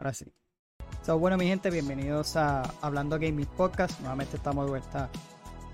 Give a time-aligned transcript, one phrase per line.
[0.00, 0.24] Ahora sí.
[1.02, 4.00] So, bueno, mi gente, bienvenidos a Hablando Gaming Podcast.
[4.00, 5.10] Nuevamente estamos de vuelta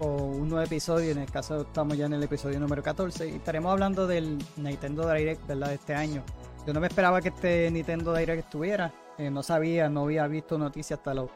[0.00, 1.12] con un nuevo episodio.
[1.12, 5.08] En el caso, estamos ya en el episodio número 14 y estaremos hablando del Nintendo
[5.08, 5.68] Direct, ¿verdad?
[5.68, 6.24] De este año.
[6.66, 8.92] Yo no me esperaba que este Nintendo Direct estuviera.
[9.16, 11.30] Eh, no sabía, no había visto noticias hasta lo.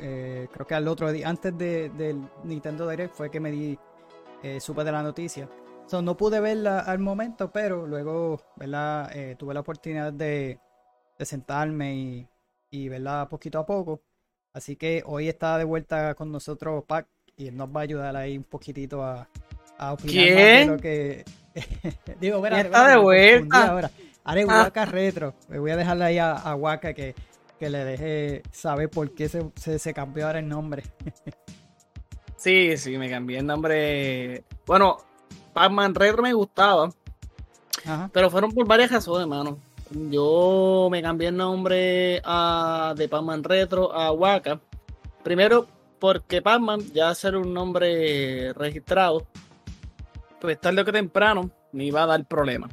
[0.00, 3.78] Eh, creo que al otro día, antes de, del Nintendo Direct, fue que me di.
[4.42, 5.46] Eh, supe de la noticia.
[5.84, 9.10] So, no pude verla al momento, pero luego, ¿verdad?
[9.36, 10.58] tuve la oportunidad de,
[11.18, 12.28] de sentarme y,
[12.70, 14.02] y verla poquito a poco.
[14.52, 17.06] Así que hoy está de vuelta con nosotros Pac
[17.36, 19.28] y él nos va a ayudar ahí un poquitito a,
[19.78, 20.34] a opinar ¿Quién?
[20.34, 21.24] más de lo que.
[22.20, 23.68] Digo, mira, ¿Quién está de vuelta?
[23.68, 23.90] Ahora.
[24.24, 24.62] Haré Ah.
[24.64, 25.34] Waka Retro.
[25.48, 27.14] Me voy a dejarle ahí a, a Waka que,
[27.58, 30.82] que le deje saber por qué se, se, se cambió ahora el nombre.
[32.36, 34.44] Sí, sí, me cambié el nombre.
[34.66, 34.98] Bueno,
[35.54, 36.90] Pac-Man Retro me gustaba,
[37.86, 38.10] Ajá.
[38.12, 39.58] pero fueron por varias razones, mano.
[39.90, 44.60] Yo me cambié el nombre a, de Pac-Man Retro a Waka.
[45.22, 45.66] Primero,
[45.98, 49.26] porque Pac-Man ya ser un nombre registrado,
[50.40, 52.68] pues tarde o que temprano me iba a dar problema.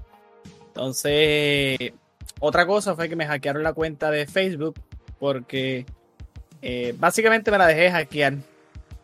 [0.68, 1.94] Entonces,
[2.40, 4.76] otra cosa fue que me hackearon la cuenta de Facebook
[5.20, 5.86] porque
[6.62, 8.36] eh, básicamente me la dejé hackear.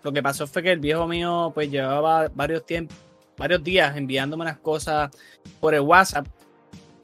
[0.03, 2.97] Lo que pasó fue que el viejo mío pues llevaba varios tiempos,
[3.38, 5.11] varios días enviándome unas cosas
[5.59, 6.27] por el WhatsApp,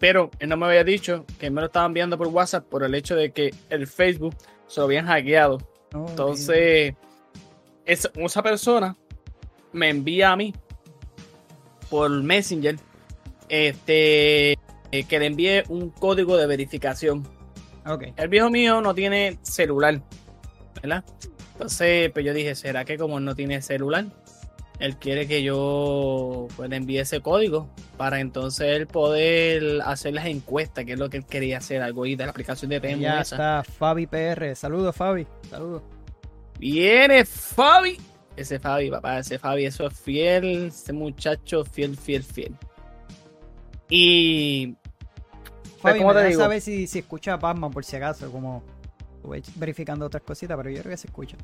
[0.03, 2.93] pero él no me había dicho que me lo estaba enviando por WhatsApp por el
[2.93, 4.35] hecho de que el Facebook
[4.67, 5.59] se lo habían hackeado.
[5.95, 6.93] Oh, Entonces,
[7.85, 8.97] esa, esa persona
[9.71, 10.53] me envía a mí
[11.89, 12.75] por Messenger
[13.47, 14.51] este
[14.91, 17.25] eh, que le envíe un código de verificación.
[17.85, 18.07] Ok.
[18.17, 20.01] El viejo mío no tiene celular,
[20.81, 21.05] ¿verdad?
[21.53, 24.07] Entonces, pues yo dije, ¿será que como no tiene celular?
[24.79, 30.25] Él quiere que yo pues, le envíe ese código para entonces él poder hacer las
[30.25, 33.01] encuestas, que es lo que él quería hacer, algo ahí de la aplicación de Temu
[33.01, 33.61] Ya esa.
[33.61, 34.55] está Fabi PR.
[34.55, 35.27] Saludos, Fabi.
[35.49, 35.83] Saludos.
[36.59, 37.97] Viene Fabi.
[38.35, 42.55] Ese Fabi, papá, ese Fabi, eso es fiel, ese muchacho fiel, fiel, fiel.
[43.89, 44.75] Y
[45.79, 46.41] Fabi, ¿cómo te digo?
[46.41, 48.63] saber si, si escucha a Batman por si acaso, como
[49.15, 51.37] estuve verificando otras cositas, pero yo creo que se escucha.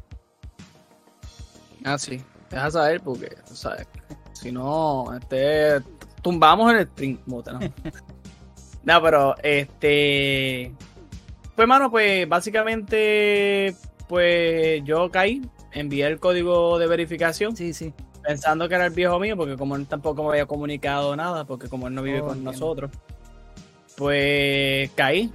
[1.84, 2.22] Ah, sí.
[2.49, 3.87] Deja saber porque, sabes,
[4.33, 5.81] si no, este,
[6.21, 7.19] tumbamos en el stream.
[7.25, 7.59] Bota, ¿no?
[8.83, 10.73] no, pero, este,
[11.55, 13.75] pues, mano, pues, básicamente,
[14.07, 17.93] pues, yo caí, envié el código de verificación Sí, sí.
[18.23, 21.67] pensando que era el viejo mío, porque como él tampoco me había comunicado nada, porque
[21.69, 22.89] como él no vive Oh, con nosotros,
[23.95, 25.31] pues caí.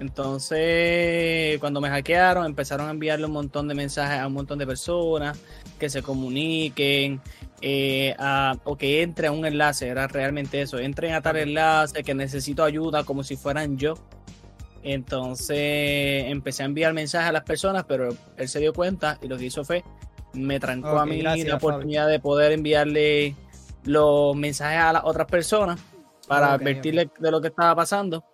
[0.00, 4.66] Entonces, cuando me hackearon, empezaron a enviarle un montón de mensajes a un montón de
[4.66, 5.38] personas
[5.78, 7.20] que se comuniquen
[7.62, 9.86] eh, a- o que entre a un enlace.
[9.88, 10.78] Era realmente eso.
[10.78, 13.94] Entren a tal enlace que necesito ayuda como si fueran yo.
[14.82, 19.36] Entonces empecé a enviar mensajes a las personas, pero él se dio cuenta y lo
[19.36, 19.84] que hizo fue
[20.32, 21.72] me trancó a mí gracias, la Fabi.
[21.72, 23.36] oportunidad de poder enviarle
[23.84, 25.78] los mensajes a las otras personas
[26.28, 28.24] para advertirle de lo que estaba pasando.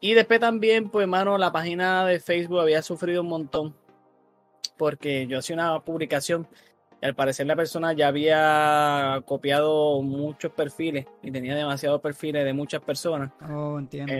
[0.00, 3.76] Y después también, pues, mano, la página de Facebook había sufrido un montón
[4.76, 6.48] porque yo hacía una publicación
[7.02, 12.52] y al parecer la persona ya había copiado muchos perfiles y tenía demasiados perfiles de
[12.54, 13.30] muchas personas.
[13.50, 14.12] Oh, entiendo.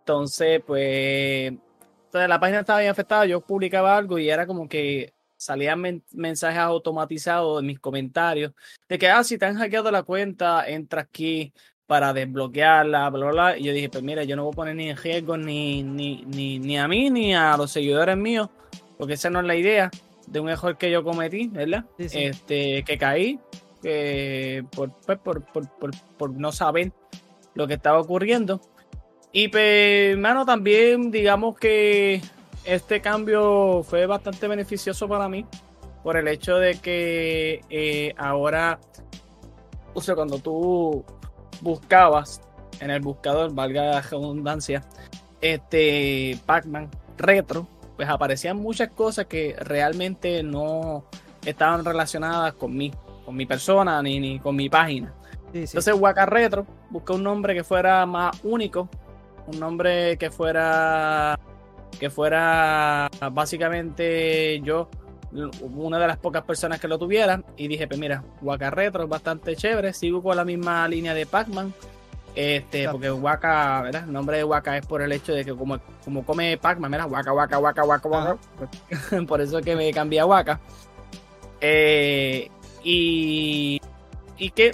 [0.00, 3.24] Entonces, pues, entonces la página estaba bien afectada.
[3.26, 8.52] Yo publicaba algo y era como que salían men- mensajes automatizados en mis comentarios
[8.88, 11.52] de que, ah, si te han hackeado la cuenta, entra aquí
[11.86, 13.58] para desbloquearla, bla, bla, bla.
[13.58, 16.24] Y yo dije, pues mira, yo no voy a poner ni en riesgo ni, ni,
[16.26, 18.48] ni, ni a mí ni a los seguidores míos,
[18.98, 19.90] porque esa no es la idea
[20.26, 21.84] de un error que yo cometí, ¿verdad?
[21.98, 22.18] Sí, sí.
[22.24, 23.38] Este, que caí
[24.74, 26.92] por, pues, por, por, por, por no saber
[27.54, 28.60] lo que estaba ocurriendo.
[29.32, 32.20] Y pues, hermano, también digamos que
[32.64, 35.44] este cambio fue bastante beneficioso para mí
[36.02, 38.78] por el hecho de que eh, ahora,
[39.94, 41.04] o sea, cuando tú
[41.60, 42.40] buscabas
[42.80, 44.82] en el buscador, valga la redundancia,
[45.40, 47.66] este Pac-Man retro,
[47.96, 51.04] pues aparecían muchas cosas que realmente no
[51.44, 52.92] estaban relacionadas con mí,
[53.24, 55.12] con mi persona, ni, ni con mi página.
[55.52, 55.76] Sí, sí.
[55.76, 58.88] Entonces, Waka Retro busqué un nombre que fuera más único,
[59.46, 61.38] un nombre que fuera
[61.98, 64.88] que fuera básicamente yo
[65.32, 69.08] una de las pocas personas que lo tuviera y dije, pues mira, Waka Retro es
[69.08, 71.72] bastante chévere, sigo con la misma línea de Pac-Man.
[72.34, 72.92] Este, Exacto.
[72.92, 74.04] porque Waka, ¿verdad?
[74.04, 77.06] El nombre de Waka es por el hecho de que como, como come Pac-Man, mira,
[77.06, 78.36] Waka, Waka, Waka, Waka, Waka.
[79.26, 80.60] por eso es que me cambié a Waka.
[81.60, 82.50] Eh,
[82.84, 83.80] y,
[84.36, 84.72] y que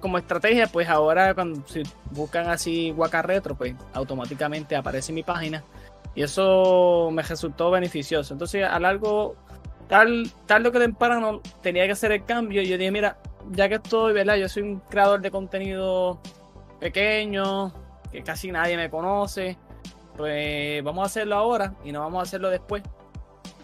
[0.00, 5.64] como estrategia, pues ahora cuando si buscan así Waka Retro, pues automáticamente aparece mi página
[6.14, 8.32] Y eso me resultó beneficioso.
[8.34, 9.36] Entonces, a largo,
[9.88, 12.62] tal, lo que temprano tenía que hacer el cambio.
[12.62, 13.18] Y yo dije, mira,
[13.50, 14.36] ya que estoy, ¿verdad?
[14.36, 16.20] Yo soy un creador de contenido
[16.80, 17.72] pequeño,
[18.12, 19.56] que casi nadie me conoce.
[20.16, 22.82] Pues vamos a hacerlo ahora y no vamos a hacerlo después.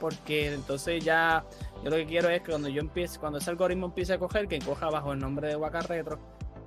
[0.00, 1.44] Porque entonces ya
[1.82, 4.48] yo lo que quiero es que cuando yo empiece, cuando ese algoritmo empiece a coger,
[4.48, 6.18] que coja bajo el nombre de Waka Retro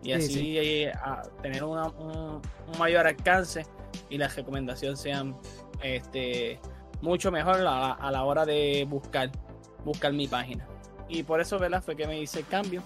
[0.04, 2.42] y así eh, a tener un, un,
[2.78, 3.66] mayor alcance
[4.10, 5.36] y las recomendaciones sean
[5.82, 6.60] este,
[7.02, 9.32] mucho mejor a la, hora de buscar,
[9.86, 10.68] buscar mi página.
[11.10, 11.82] Y por eso, ¿verdad?
[11.84, 12.84] Fue que me hice el cambio.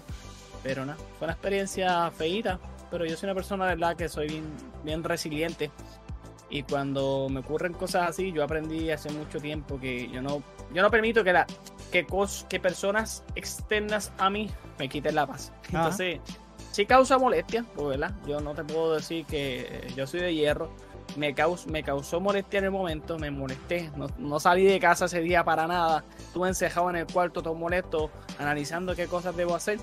[0.62, 2.58] Pero nada, fue una experiencia feita.
[2.90, 3.96] Pero yo soy una persona, ¿verdad?
[3.96, 4.44] Que soy bien,
[4.84, 5.70] bien resiliente.
[6.50, 10.42] Y cuando me ocurren cosas así, yo aprendí hace mucho tiempo que yo no,
[10.74, 11.46] yo no permito que, la,
[11.90, 12.06] que,
[12.48, 15.50] que personas externas a mí me quiten la paz.
[15.68, 16.20] Entonces,
[16.70, 18.14] sí causa molestia, pues, ¿verdad?
[18.26, 20.70] Yo no te puedo decir que yo soy de hierro
[21.16, 21.34] me,
[21.66, 25.66] me causó molestia en el momento, me molesté, no, salí de casa ese día para
[25.66, 29.78] nada, estuve encejado en el cuarto todo molesto, analizando qué cosas debo hacer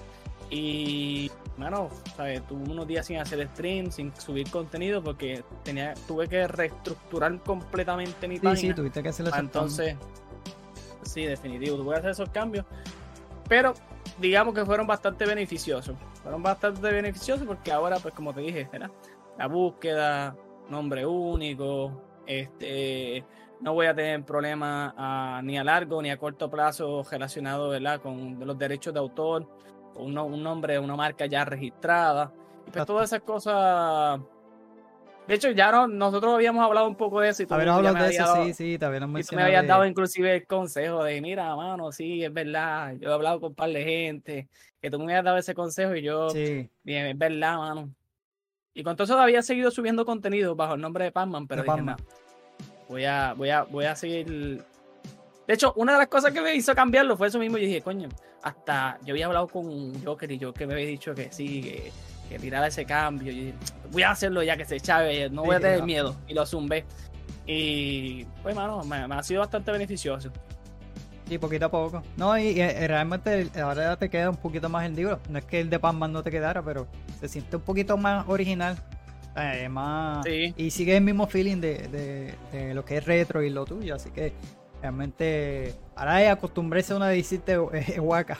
[0.49, 2.45] y, bueno, ¿sabes?
[2.47, 8.27] tuve unos días sin hacer stream, sin subir contenido porque tenía, tuve que reestructurar completamente
[8.27, 8.55] mi página.
[8.55, 9.31] Sí, tuviste que hacerlo.
[9.37, 9.95] Entonces,
[11.03, 12.65] sí, definitivo, tuve que hacer esos cambios,
[13.47, 13.73] pero
[14.19, 18.89] digamos que fueron bastante beneficiosos, fueron bastante beneficiosos porque ahora, pues como te dije, ¿verdad?
[19.39, 20.35] la búsqueda,
[20.69, 23.23] nombre único, este,
[23.61, 24.93] no voy a tener problemas
[25.43, 28.01] ni a largo ni a corto plazo relacionado ¿verdad?
[28.01, 29.47] con los derechos de autor,
[29.95, 32.31] un, un nombre, una marca ya registrada,
[32.67, 34.19] y pues todas esas cosas.
[35.27, 37.43] De hecho, ya no, nosotros habíamos hablado un poco de eso.
[37.43, 40.47] Y tú hablado de eso, sí, sí, también Y tú me habías dado inclusive el
[40.47, 44.49] consejo de, mira, mano, sí, es verdad, yo he hablado con un par de gente,
[44.81, 47.93] que tú me habías dado ese consejo y yo, bien, es verdad, mano,
[48.73, 51.81] y con todo eso había seguido subiendo contenido bajo el nombre de Pacman, pero dije,
[51.81, 51.95] no,
[52.87, 54.63] voy a, voy a, voy a seguir.
[55.47, 57.57] De hecho, una de las cosas que me hizo cambiarlo fue eso mismo.
[57.57, 58.07] Yo dije, coño,
[58.43, 61.91] hasta yo había hablado con Joker y que me había dicho que sí, que,
[62.29, 63.31] que tirara ese cambio.
[63.31, 63.53] Yo dije,
[63.91, 66.15] voy a hacerlo ya que se chave, no voy a tener miedo.
[66.27, 66.85] Y lo zumbé.
[67.45, 70.31] Y pues, mano, me, ha sido bastante beneficioso.
[71.29, 72.01] Y poquito a poco.
[72.17, 75.19] No, y, realmente ahora te queda un poquito más el libro.
[75.29, 76.87] No es que el de Panman no te quedara, pero
[77.19, 78.77] se siente un poquito más original.
[79.35, 80.25] Eh, más...
[80.27, 82.33] Y sigue el mismo feeling de,
[82.73, 83.95] lo que es retro y lo tuyo.
[83.95, 84.33] Así que
[84.81, 88.37] realmente ahora es acostumbrarse a una visita eh, huaca.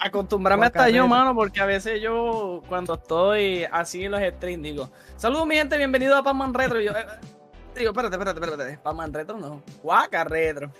[0.00, 4.90] Acostumbrarme hasta yo, mano, porque a veces yo cuando estoy así en los streams digo,
[5.16, 6.80] saludos mi gente, bienvenido a Panman Retro.
[6.80, 7.06] Y yo, eh,
[7.76, 10.70] digo, espérate, espérate, espérate, Panman Retro no, Huaca Retro.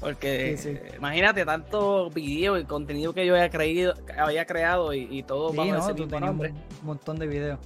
[0.00, 0.56] Porque
[0.96, 5.94] imagínate tanto video y contenido que yo había, creído, había creado y, todo bajo ese
[5.94, 6.54] mismo nombre.
[6.80, 7.58] Un montón de videos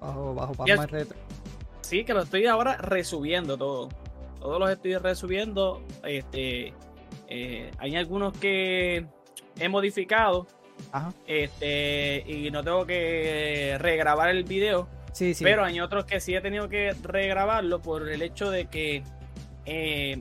[0.00, 1.18] bajo, bajo Palma Retro.
[1.82, 3.90] Sí, que lo estoy ahora resubiendo todo.
[4.40, 5.82] Todos los estoy resubiendo.
[6.04, 6.72] Este,
[7.28, 9.06] eh, hay algunos que
[9.58, 10.46] he modificado.
[11.26, 14.88] Este, y no tengo que regrabar el video.
[15.12, 15.44] Sí, sí.
[15.44, 19.04] Pero hay otros que sí he tenido que regrabarlo por el hecho de que
[19.66, 20.20] eh,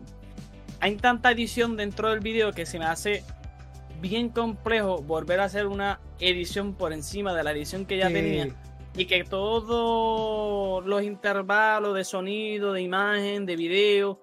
[0.84, 3.24] hay tanta edición dentro del video que se me hace
[4.02, 8.50] bien complejo volver a hacer una edición por encima de la edición que ya tenía
[8.94, 14.20] y que todos los intervalos de sonido, de imagen, de video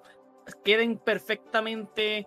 [0.63, 2.27] queden perfectamente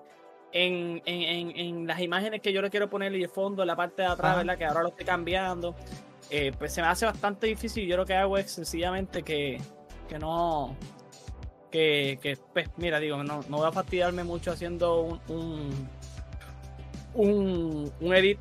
[0.51, 4.07] en, las imágenes que yo le quiero poner y el fondo, en la parte de
[4.07, 4.57] atrás, ¿verdad?
[4.57, 5.75] Que ahora lo estoy cambiando.
[6.31, 7.87] Eh, pues se me hace bastante difícil.
[7.87, 9.61] Yo lo que hago es sencillamente que,
[10.09, 10.75] que no,
[11.73, 15.89] que, pues, mira, digo, no, no voy a fastidiarme mucho haciendo un,
[17.15, 18.37] un, un, edit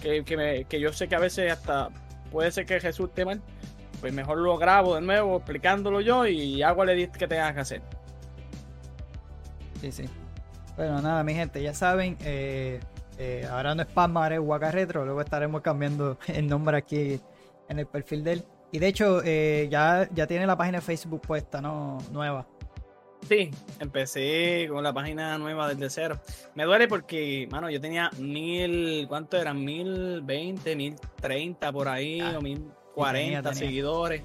[0.00, 1.88] que, que, me, que yo sé que a veces hasta
[2.30, 3.42] puede ser que resulte mal,
[4.00, 7.60] pues mejor lo grabo de nuevo explicándolo yo y hago el edit que tengas que
[7.60, 7.82] hacer.
[9.80, 10.04] Sí, sí.
[10.76, 12.78] Bueno, nada, mi gente, ya saben, eh,
[13.18, 17.20] eh, ahora no es Pamma, ahora es Waka Retro, luego estaremos cambiando el nombre aquí
[17.68, 18.44] en el perfil de él.
[18.72, 21.98] Y de hecho, eh, ya, ya tiene la página de Facebook puesta, ¿no?
[22.12, 22.46] Nueva.
[23.28, 26.18] Sí, empecé con la página nueva desde cero.
[26.54, 29.62] Me duele porque, mano, yo tenía mil, ¿cuánto eran?
[29.62, 34.22] Mil veinte, mil treinta por ahí, ah, o mil cuarenta seguidores.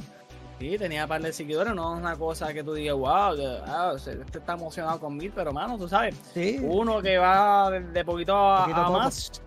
[0.60, 3.36] Sí, tenía un par de seguidores, no es una cosa que tú digas, wow,
[3.66, 6.16] ah, este está emocionado con mil, pero mano, tú sabes,
[6.62, 9.42] uno que va de, poquito a, más,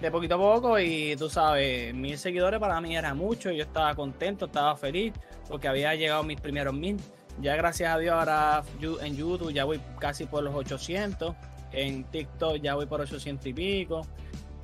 [0.00, 3.94] de poquito a poco y tú sabes, mil seguidores para mí era mucho, yo estaba
[3.94, 5.12] contento, estaba feliz
[5.48, 6.96] porque había llegado mis primeros mil.
[7.40, 11.34] Ya gracias a Dios ahora en YouTube ya voy casi por los 800,
[11.72, 14.06] en TikTok ya voy por 800 y pico.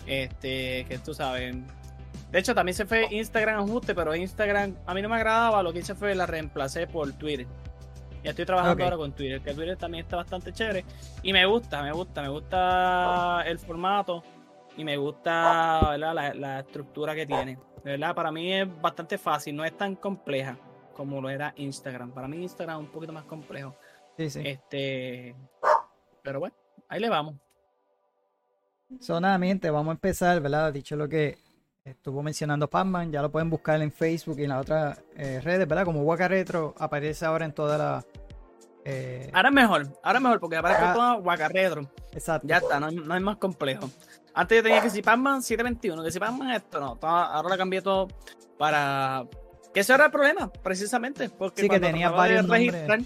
[0.06, 1.56] Este, que tú sabes.
[2.30, 5.72] De hecho, también se fue Instagram ajuste, pero Instagram a mí no me agradaba, lo
[5.72, 7.46] que hice fue la reemplacé por Twitter.
[8.22, 10.84] Ya estoy trabajando ahora con Twitter, que Twitter también está bastante chévere.
[11.22, 14.22] Y me gusta, me gusta, me gusta el formato
[14.76, 17.58] y me gusta La, la, estructura que tiene.
[17.84, 20.58] De verdad, para mí es bastante fácil, no es tan compleja
[20.94, 22.10] como lo era Instagram.
[22.10, 23.76] Para mí Instagram es un poquito más complejo.
[24.16, 24.40] Sí, sí.
[24.44, 25.36] Este,
[26.22, 26.54] pero bueno,
[26.88, 27.34] ahí le vamos.
[29.00, 30.72] Sonadamente, vamos a empezar, ¿verdad?
[30.72, 31.38] Dicho lo que
[31.84, 35.66] estuvo mencionando Pacman, ya lo pueden buscar en Facebook y en las otras eh, redes,
[35.68, 35.84] ¿verdad?
[35.84, 38.04] Como Waka Retro aparece ahora en toda la.
[38.84, 39.30] Eh...
[39.32, 41.90] Ahora es mejor, ahora es mejor porque aparece ah, todo Waka Retro.
[42.12, 42.46] Exacto.
[42.46, 43.90] Ya está, no, no, es más complejo.
[44.36, 46.98] Antes yo tenía que si Pacman 721, que si Pacman esto, no.
[47.00, 48.08] Ahora lo cambié todo
[48.58, 49.24] para.
[49.72, 51.30] Que ese era el problema, precisamente.
[51.30, 53.00] Porque sí, que tenía varios registrar,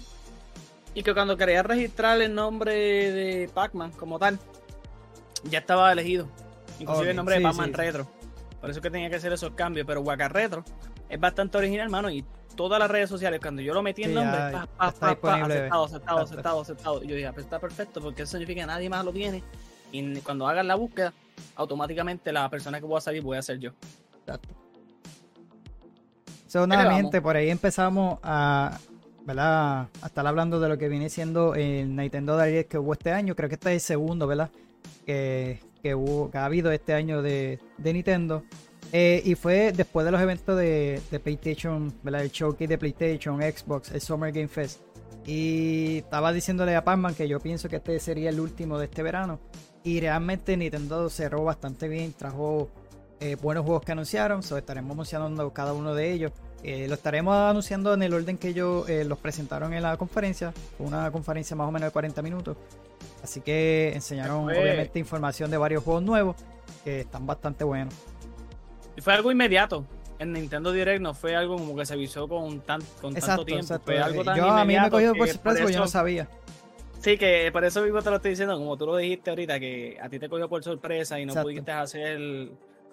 [0.93, 4.39] Y que cuando quería registrar el nombre de Pacman como tal,
[5.45, 6.27] ya estaba elegido.
[6.79, 8.11] Inclusive el nombre de Pacman Retro.
[8.59, 9.87] Por eso que tenía que hacer esos cambios.
[9.87, 10.65] Pero Waka Retro
[11.07, 12.11] es bastante original, hermano.
[12.11, 12.25] Y
[12.57, 14.37] todas las redes sociales, cuando yo lo metí en nombre,
[14.77, 15.45] aceptado,
[15.85, 15.85] aceptado,
[16.19, 17.03] aceptado, aceptado.
[17.05, 19.41] Y yo dije, ah, pues está perfecto, porque eso significa que nadie más lo tiene.
[19.91, 21.13] Y cuando hagan la búsqueda,
[21.55, 23.71] automáticamente la persona que voy a salir voy a ser yo.
[24.19, 24.49] Exacto.
[26.47, 28.77] Seguramente por ahí empezamos a,
[29.25, 29.87] ¿verdad?
[30.01, 33.35] a estar hablando de lo que viene siendo el Nintendo Direct que hubo este año.
[33.35, 34.49] Creo que este es el segundo, ¿verdad?
[35.05, 38.43] Que, que, hubo, que ha habido este año de, Nintendo.
[38.91, 42.23] Eh, y fue después de los eventos de, PlayStation, ¿verdad?
[42.23, 44.81] El showcase de PlayStation, Xbox, el Summer Game Fest.
[45.25, 49.03] Y estaba diciéndole a Pacman que yo pienso que este sería el último de este
[49.03, 49.39] verano.
[49.83, 52.69] Y realmente Nintendo cerró bastante bien, trajo
[53.19, 56.31] eh, buenos juegos que anunciaron, so estaremos anunciando cada uno de ellos.
[56.63, 61.11] Eh, lo estaremos anunciando en el orden que ellos los presentaron en la conferencia, una
[61.11, 62.57] conferencia más o menos de 40 minutos.
[63.23, 66.35] Así que enseñaron obviamente información de varios juegos nuevos
[66.83, 67.93] que están bastante buenos.
[68.95, 69.85] Y fue algo inmediato.
[70.19, 73.79] En Nintendo Direct no fue algo como que se avisó con, tan, con tanto tiempo.
[73.83, 76.27] Fue algo tan yo, a mí me cogió por sorpresa porque yo no sabía.
[77.01, 79.97] Sí, que por eso mismo te lo estoy diciendo, como tú lo dijiste ahorita, que
[79.99, 82.49] a ti te cogió por sorpresa y no pudiste hacer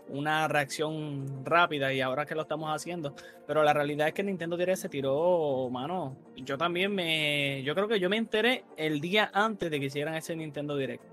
[0.08, 3.14] una reacción rápida y ahora que lo estamos haciendo.
[3.46, 6.16] Pero la realidad es que Nintendo Direct se tiró, mano.
[6.36, 7.62] Yo también me.
[7.64, 11.04] Yo creo que yo me enteré el día antes de que hicieran ese Nintendo Direct.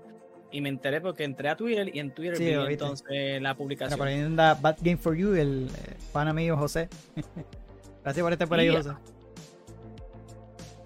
[0.50, 3.98] Y me enteré porque entré a Twitter y en Twitter vi entonces la publicación.
[3.98, 6.88] Por ahí anda Bad Game for You, el eh, pan amigo José.
[8.04, 8.92] Gracias por estar por ahí, José.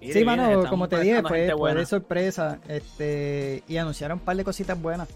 [0.01, 2.59] Sí, mano, como te dije, fue, fue, de sorpresa.
[2.67, 5.07] Este, y anunciaron un par de cositas buenas.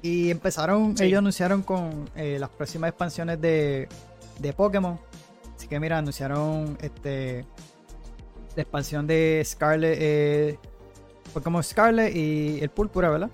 [0.00, 3.88] Y empezaron, ellos anunciaron con eh, las próximas expansiones de,
[4.38, 4.98] de Pokémon.
[5.56, 7.44] Así que mira, anunciaron este
[8.58, 10.58] la expansión de Scarlet, eh,
[11.32, 13.30] Pokémon Scarlet y el Púrpura, ¿verdad?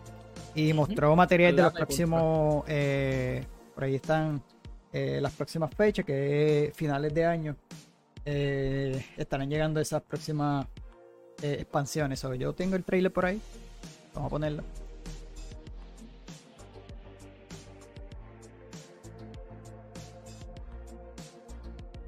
[0.54, 3.42] Y mostró material de los próximos, eh,
[3.74, 4.42] por ahí están
[4.92, 7.56] eh, las próximas fechas, que es finales de año.
[8.24, 10.66] estarán llegando esas próximas
[11.42, 12.22] expansiones.
[12.38, 13.40] yo tengo el trailer por ahí.
[14.14, 14.62] Vamos a ponerlo.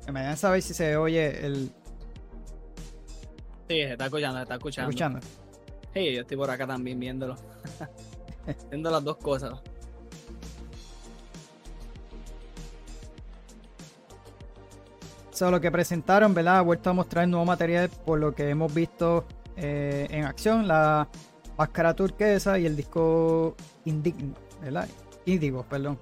[0.05, 1.73] Que me dejan saber si se oye el.
[3.69, 4.91] Sí, se está escuchando, se está escuchando.
[4.91, 5.21] escuchando?
[5.93, 7.37] Sí, yo estoy por acá también viéndolo.
[8.71, 9.61] Viendo las dos cosas.
[15.37, 16.57] So, lo que presentaron, ¿verdad?
[16.57, 20.67] Ha vuelto a mostrar nuevo material por lo que hemos visto eh, en acción.
[20.67, 21.09] La
[21.59, 24.89] máscara turquesa y el disco Indigno, ¿verdad?
[25.27, 25.99] Índigo, perdón.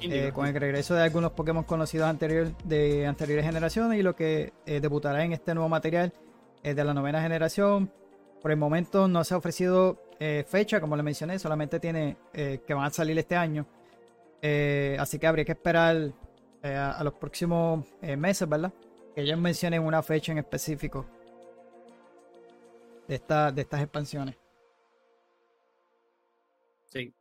[0.00, 4.52] Eh, con el regreso de algunos Pokémon conocidos anterior, de anteriores generaciones y lo que
[4.66, 6.12] eh, debutará en este nuevo material
[6.62, 7.90] es de la novena generación.
[8.40, 10.00] Por el momento no se ha ofrecido
[10.46, 13.66] fecha, como le mencioné, solamente tiene que van a salir este año.
[14.98, 16.12] así que habría que esperar
[16.74, 18.72] a, los próximos meses, ¿verdad?
[19.14, 21.06] Que ellos mencionen una fecha en específico
[23.08, 24.36] de, esta, de estas expansiones.
[26.86, 27.14] Sí,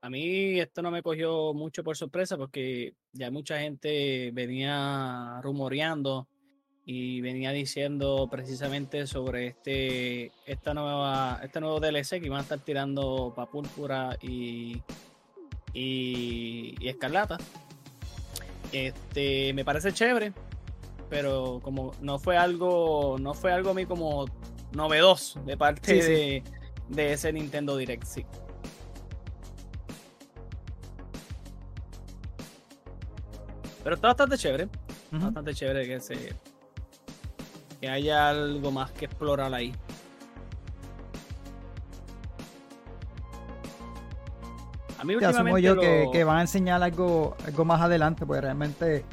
[0.00, 6.28] a mí esto no me cogió mucho por sorpresa porque ya mucha gente venía rumoreando
[6.86, 12.58] y venía diciendo precisamente sobre este esta nueva este nuevo DLC que iban a estar
[12.58, 14.82] tirando para Púrpura y,
[15.72, 17.38] y, Escarlata.
[18.74, 20.32] Este me parece chévere,
[21.08, 24.26] pero como no fue algo no fue algo a mí como
[24.72, 26.42] novedoso de parte De,
[26.88, 28.04] de ese Nintendo Direct.
[28.04, 28.26] Sí.
[33.84, 34.68] Pero está bastante chévere.
[35.12, 36.34] Bastante chévere que se.
[37.80, 39.72] que haya algo más que explorar ahí.
[45.04, 49.04] A mí asumo yo que, van a enseñar algo, algo más adelante, porque realmente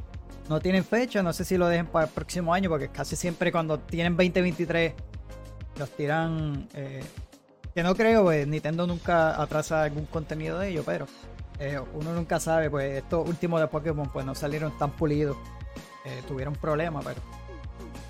[0.48, 1.21] no tienen fecha.
[1.21, 4.93] No sé si lo dejen para el próximo año, porque casi siempre cuando tienen 2023
[5.77, 6.67] los tiran.
[6.74, 7.03] eh,
[7.75, 11.07] que no creo, pues Nintendo nunca atrasa algún contenido de ellos, pero
[11.60, 15.38] eh, uno nunca sabe, pues estos últimos de Pokémon pues no salieron tan pulidos.
[16.05, 17.21] Eh, tuvieron problemas, pero.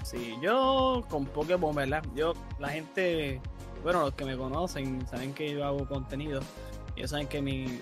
[0.03, 2.03] Sí, yo con Pokémon, ¿verdad?
[2.15, 3.41] Yo, la gente,
[3.83, 6.41] bueno, los que me conocen saben que yo hago contenido.
[6.95, 7.79] Ellos saben que, mi,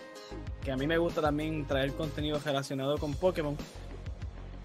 [0.63, 3.55] que a mí me gusta también traer contenido relacionado con Pokémon.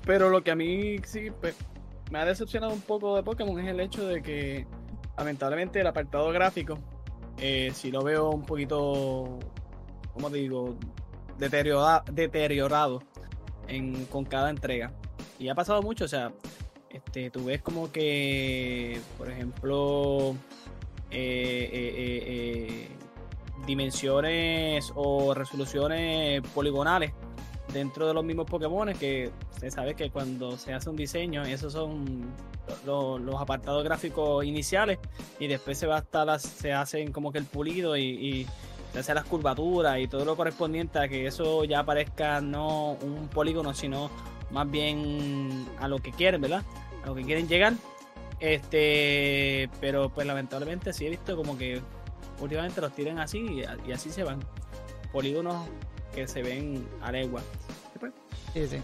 [0.05, 1.55] Pero lo que a mí sí pues,
[2.11, 4.67] me ha decepcionado un poco de Pokémon es el hecho de que,
[5.17, 6.79] lamentablemente, el apartado gráfico,
[7.39, 9.39] eh, si lo veo un poquito,
[10.13, 10.77] ¿cómo digo?
[11.39, 13.03] Deteriora- deteriorado
[13.67, 14.93] en, con cada entrega.
[15.39, 16.33] Y ha pasado mucho, o sea,
[16.91, 20.37] este, tú ves como que, por ejemplo,
[21.11, 22.89] eh, eh, eh, eh,
[23.67, 27.13] dimensiones o resoluciones poligonales
[27.73, 31.73] dentro de los mismos Pokémon que se sabe que cuando se hace un diseño, esos
[31.73, 32.23] son
[32.87, 34.99] lo- los apartados gráficos iniciales
[35.41, 38.47] y después se va hasta las, se hacen como que el pulido y,
[38.93, 43.27] se hace las curvaturas y todo lo correspondiente a que eso ya parezca no un
[43.27, 44.09] polígono, sino
[44.53, 46.63] más bien a lo que quieren, ¿verdad?
[47.03, 47.73] A lo que quieren llegar.
[48.39, 51.81] Este, pero pues lamentablemente sí he visto como que
[52.41, 54.41] últimamente los tiran así y, y así se van.
[55.13, 55.67] Polígonos
[56.15, 57.43] que se ven a legua.
[57.95, 58.13] Y pues,
[58.53, 58.83] Sí, sí.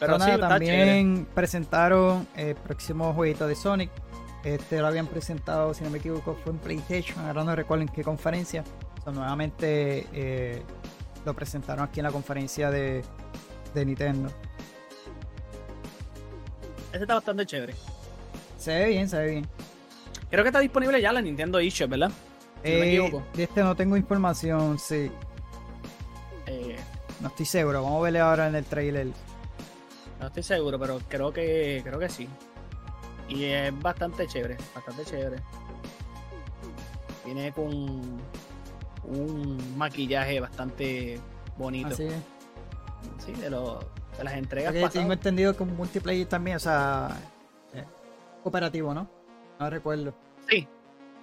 [0.00, 3.90] Pero sí, nada, también presentaron el próximo jueguito de Sonic.
[4.42, 7.24] Este lo habían presentado, si no me equivoco, fue en PlayStation.
[7.24, 8.64] Ahora no recuerdo en qué conferencia.
[9.04, 10.62] So, nuevamente eh,
[11.24, 13.02] lo presentaron aquí en la conferencia de,
[13.72, 14.30] de Nintendo.
[16.92, 17.74] Ese está bastante chévere.
[18.58, 19.48] Se ve bien, se ve bien.
[20.30, 22.10] Creo que está disponible ya la Nintendo eShop, ¿verdad?
[22.62, 23.22] Si no me Eh, equivoco.
[23.34, 25.10] de este no tengo información, sí.
[26.46, 26.76] Eh,
[27.20, 27.82] No estoy seguro.
[27.82, 29.06] Vamos a verle ahora en el trailer.
[30.20, 32.28] no estoy seguro, pero creo que creo que sí.
[33.28, 35.36] Y es bastante chévere, bastante chévere.
[37.24, 37.66] Viene con
[39.04, 41.18] un maquillaje bastante
[41.56, 41.88] bonito.
[41.94, 42.14] Así es.
[43.24, 43.80] Sí, de, lo-
[44.18, 47.08] de las entregas Porque tengo entendido que un multiplayer también, o sea,
[47.74, 47.84] eh,
[48.42, 49.08] cooperativo, ¿no?
[49.58, 50.14] No recuerdo.
[50.48, 50.66] Sí.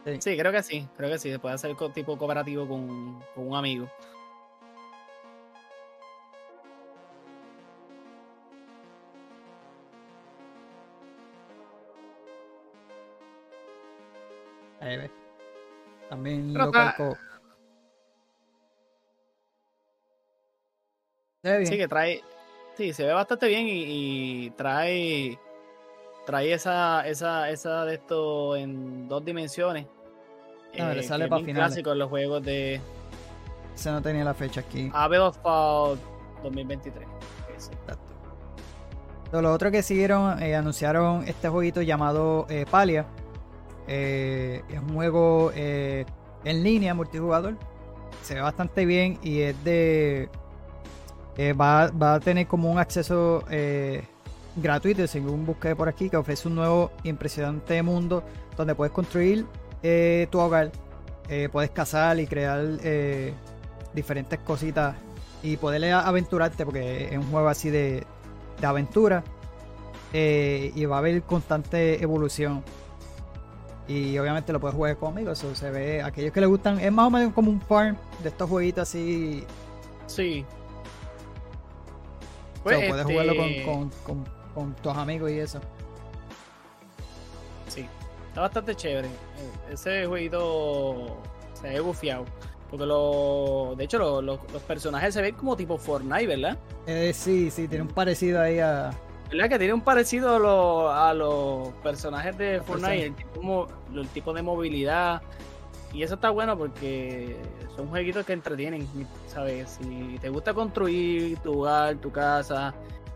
[0.05, 0.17] Sí.
[0.19, 1.31] sí, creo que sí, creo que sí.
[1.31, 3.87] Se puede hacer tipo cooperativo con, con un amigo.
[14.79, 15.11] Ahí ves.
[16.09, 17.17] También Pero lo está- calco.
[21.43, 21.67] Se ve bien.
[21.71, 22.23] Sí, que trae.
[22.77, 25.39] Sí, se ve bastante bien y, y trae.
[26.25, 29.87] Trae esa, esa, esa de esto en dos dimensiones.
[30.73, 31.69] Le eh, sale que es pa' bien finales.
[31.69, 32.79] clásico en los juegos de
[33.75, 34.89] Ese no tenía la fecha aquí.
[34.93, 35.99] Abbey of Fall
[36.43, 37.07] 2023.
[37.57, 37.73] Ese.
[37.73, 38.11] Exacto.
[39.39, 43.05] Lo otro que siguieron, eh, anunciaron este jueguito llamado eh, Palia.
[43.87, 46.05] Eh, es un juego eh,
[46.43, 47.55] en línea, multijugador.
[48.23, 50.29] Se ve bastante bien y es de.
[51.59, 53.45] va, va a tener como un acceso
[54.55, 58.23] gratuito, según busqué por aquí, que ofrece un nuevo impresionante mundo
[58.57, 59.45] donde puedes construir
[59.83, 60.71] eh, tu hogar,
[61.29, 63.33] eh, puedes cazar y crear eh,
[63.93, 64.95] diferentes cositas
[65.43, 68.05] y poderle a- aventurarte porque es un juego así de,
[68.59, 69.23] de aventura
[70.13, 72.61] y va a haber constante evolución
[73.87, 77.07] y obviamente lo puedes jugar conmigo eso se ve aquellos que le gustan es más
[77.07, 79.45] o menos como un farm de estos jueguitos así
[80.07, 80.45] Sí.
[82.61, 85.59] Pues, puedes este, jugarlo con, con, con, con tus amigos y eso
[87.67, 87.85] Sí,
[88.29, 89.07] está bastante chévere.
[89.07, 91.17] Eh, Ese jueguito
[91.53, 92.25] se ve bufiado.
[92.69, 96.57] Porque lo, de hecho lo- lo- los personajes se ven como tipo Fortnite, ¿verdad?
[96.87, 98.91] Eh, sí sí tiene un parecido ahí a
[99.29, 99.49] ¿Verdad?
[99.49, 104.07] Que tiene un parecido a, lo- a los personajes de Los Fortnite, el tipo, el
[104.09, 105.21] tipo de movilidad.
[105.93, 107.35] Y eso está bueno porque
[107.75, 108.87] son jueguitos que entretienen,
[109.27, 109.77] ¿sabes?
[109.81, 112.73] Si te gusta construir tu hogar, tu casa,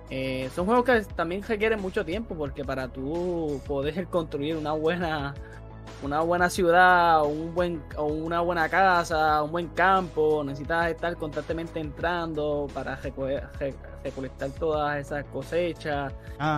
[0.09, 5.33] eh, son juegos que también requieren mucho tiempo porque para tú poder construir una buena
[6.03, 11.79] una buena ciudad, un buen, o una buena casa, un buen campo, necesitas estar constantemente
[11.79, 16.11] entrando para reco- re- recolectar todas esas cosechas,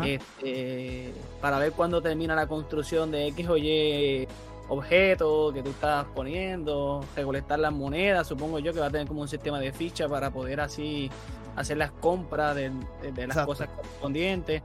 [0.06, 4.28] este, para ver cuándo termina la construcción de X o Y
[4.70, 9.22] objetos que tú estás poniendo, recolectar las monedas, supongo yo que va a tener como
[9.22, 11.10] un sistema de ficha para poder así
[11.58, 12.70] hacer las compras de,
[13.02, 13.48] de- de las Exacto.
[13.48, 14.64] cosas correspondientes.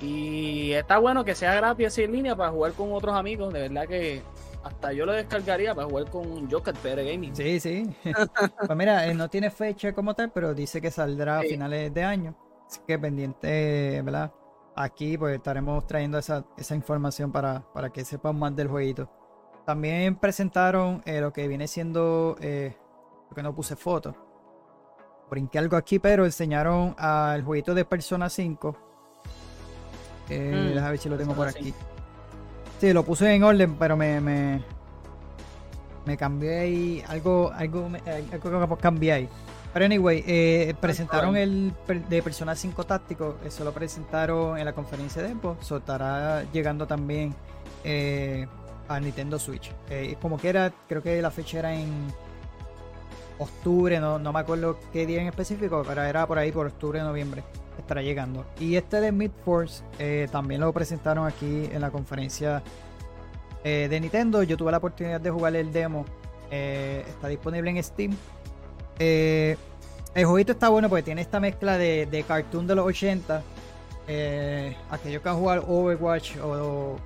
[0.00, 3.68] Y está bueno que sea gratis así en línea para jugar con otros amigos, de
[3.68, 4.22] verdad que
[4.62, 7.36] hasta yo lo descargaría para jugar con Joker PR Gaming.
[7.36, 7.94] Sí, sí.
[8.66, 12.02] pues mira, eh, no tiene fecha como tal, pero dice que saldrá a finales de
[12.02, 12.34] año.
[12.66, 14.32] Así que pendiente, ¿verdad?
[14.76, 19.10] aquí pues estaremos trayendo esa, esa información para, para que sepan más del jueguito.
[19.66, 22.74] También presentaron eh, lo que viene siendo, eh,
[23.28, 24.14] porque no puse foto.
[25.30, 28.76] Brinqué algo aquí, pero enseñaron al jueguito de Persona 5.
[30.28, 31.72] Eh, Mm, déjame ver si lo tengo por aquí.
[32.80, 34.62] Sí, lo puse en orden, pero me, me,
[36.06, 37.04] me cambié ahí.
[37.08, 37.88] Algo, algo,
[38.32, 39.28] algo que cambié ahí.
[39.72, 41.72] Pero anyway, eh, presentaron el
[42.08, 43.36] de Persona 5 táctico.
[43.44, 45.56] Eso lo presentaron en la conferencia de Expo.
[45.60, 47.34] So, estará llegando también
[47.84, 48.48] eh,
[48.88, 49.70] a Nintendo Switch.
[49.88, 52.12] Eh, como que era, creo que la fecha era en
[53.40, 57.00] octubre, no, no me acuerdo qué día en específico, pero era por ahí, por octubre,
[57.00, 57.44] noviembre,
[57.78, 58.46] estará llegando.
[58.58, 62.62] Y este de Mid Force eh, también lo presentaron aquí en la conferencia
[63.64, 64.42] eh, de Nintendo.
[64.42, 66.10] Yo tuve la oportunidad de jugar el demo.
[66.50, 68.20] eh, está disponible en Steam.
[68.98, 69.56] Eh,
[70.14, 73.46] el jueguito está bueno porque tiene esta mezcla de, de cartoon de los 80.
[74.06, 76.96] Eh, aquellos que han jugado Overwatch o,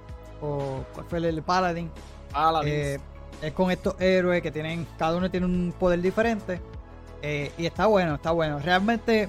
[0.41, 1.93] o ¿cuál fue el, el Paladin.
[2.31, 2.99] Paladins.
[3.45, 6.61] Es con estos héroes que tienen, cada uno tiene un poder diferente.
[7.23, 8.59] eh, y está bueno, está bueno.
[8.59, 9.29] Realmente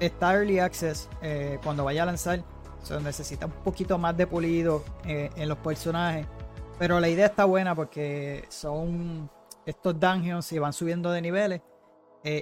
[0.00, 2.42] está Early Access eh, cuando vaya a lanzar.
[2.82, 6.26] Se necesita un poquito más de pulido eh, en los personajes.
[6.78, 9.30] Pero la idea está buena porque son
[9.64, 11.62] estos dungeons y van subiendo de niveles.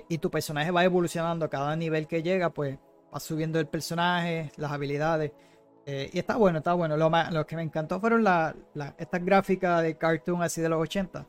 [0.08, 1.48] y tu personaje va evolucionando.
[1.48, 2.78] Cada nivel que llega, pues
[3.14, 5.32] va subiendo el personaje, las habilidades.
[5.86, 6.96] Eh, y está bueno, está bueno.
[6.96, 11.26] Lo, que me encantó fueron la- la- estas gráficas de cartoon así de los 80.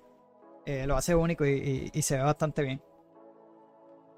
[0.65, 2.81] Eh, lo hace único y, y- y se ve bastante bien.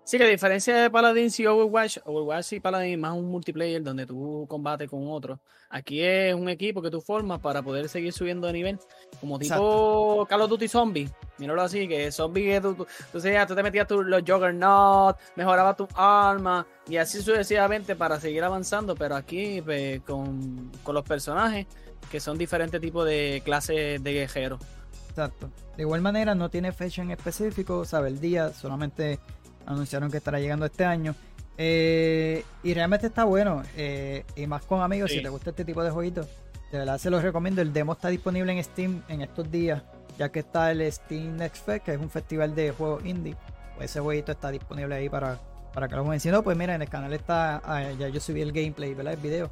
[0.07, 4.05] Sí, que a diferencia de Paladins y Overwatch, Overwatch y Paladins más un multiplayer donde
[4.05, 5.41] tú combates con otro.
[5.69, 8.79] Aquí es un equipo que tú formas para poder seguir subiendo de nivel.
[9.19, 11.09] Como tipo Call of Duty Zombie.
[11.39, 15.17] Míralo así, que Zombie que tú, tú, tú, sabías, tú te metías tu, los Juggernaut,
[15.35, 18.95] mejorabas tu arma y así sucesivamente para seguir avanzando.
[18.95, 21.67] Pero aquí pues, con, con los personajes
[22.09, 24.61] que son diferentes tipos de clases de guerreros.
[25.09, 25.49] Exacto.
[25.75, 29.19] De igual manera, no tiene fecha en específico, sabe el día, solamente
[29.67, 31.13] anunciaron que estará llegando este año.
[31.59, 33.63] Eh, y realmente está bueno.
[33.75, 35.17] eh, y más con amigos, Sí.
[35.17, 36.27] si te gusta este tipo de jueguitos,
[36.71, 37.61] de verdad se los recomiendo.
[37.61, 39.81] El demo está disponible en Steam en estos días,
[40.17, 43.35] ya que está el Steam Next Fest, que es un festival de juegos indie.
[43.75, 45.39] Pues ese jueguito está disponible ahí para,
[45.73, 46.19] para que lo jueguen.
[46.19, 49.13] Si no, pues mira, en el canal está, ah, ya yo subí el gameplay, ¿verdad?
[49.13, 49.49] El video.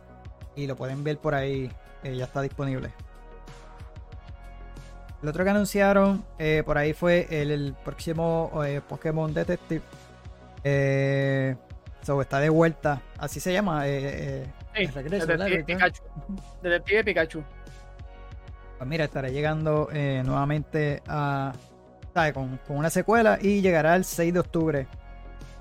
[0.56, 1.70] Y lo pueden ver por ahí,
[2.04, 2.92] eh, ya está disponible.
[5.22, 6.24] El otro que anunciaron
[6.66, 8.52] por ahí fue el, el próximo
[8.88, 9.82] Pokémon Detective.
[10.68, 11.56] Eh,
[12.02, 13.02] so, está de vuelta.
[13.20, 13.88] Así se llama.
[13.88, 14.00] eh,
[14.44, 15.28] eh, Sí, el regreso.
[15.28, 15.64] Detective.
[15.64, 16.04] Pikachu.
[16.64, 17.44] Detective Pikachu.
[18.78, 21.54] Pues mira, estará llegando eh, nuevamente a.
[22.14, 22.34] ¿sabe?
[22.34, 24.88] Con, con una secuela y llegará el 6 de octubre.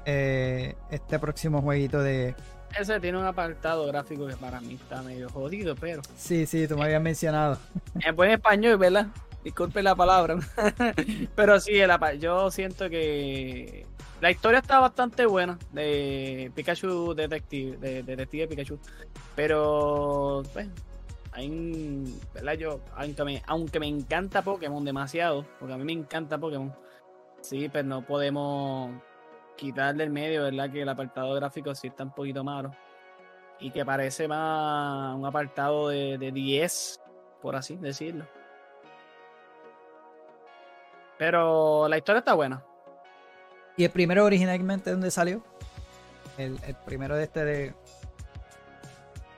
[0.06, 2.34] eh, este próximo jueguito de.
[2.78, 6.76] Ese tiene un apartado gráfico que para mí está medio jodido, pero Sí, sí, tú
[6.76, 7.58] me habías mencionado.
[8.00, 9.06] en buen español, ¿verdad?
[9.44, 10.36] Disculpe la palabra.
[11.36, 13.86] pero sí, el yo siento que
[14.20, 18.79] la historia está bastante buena de Pikachu Detective, de, de Detective Pikachu.
[19.35, 20.68] Pero, pues,
[21.33, 22.55] hay ¿verdad?
[22.55, 26.72] Yo, aunque me, aunque me encanta Pokémon demasiado, porque a mí me encanta Pokémon,
[27.40, 28.92] sí, pero no podemos
[29.57, 30.70] quitar del medio, ¿verdad?
[30.70, 32.70] Que el apartado gráfico sí está un poquito malo.
[33.61, 37.00] Y que parece más un apartado de, de 10,
[37.40, 38.27] por así decirlo.
[41.18, 42.64] Pero la historia está buena.
[43.76, 45.42] ¿Y el primero originalmente dónde salió?
[46.38, 47.74] El, el primero de este de.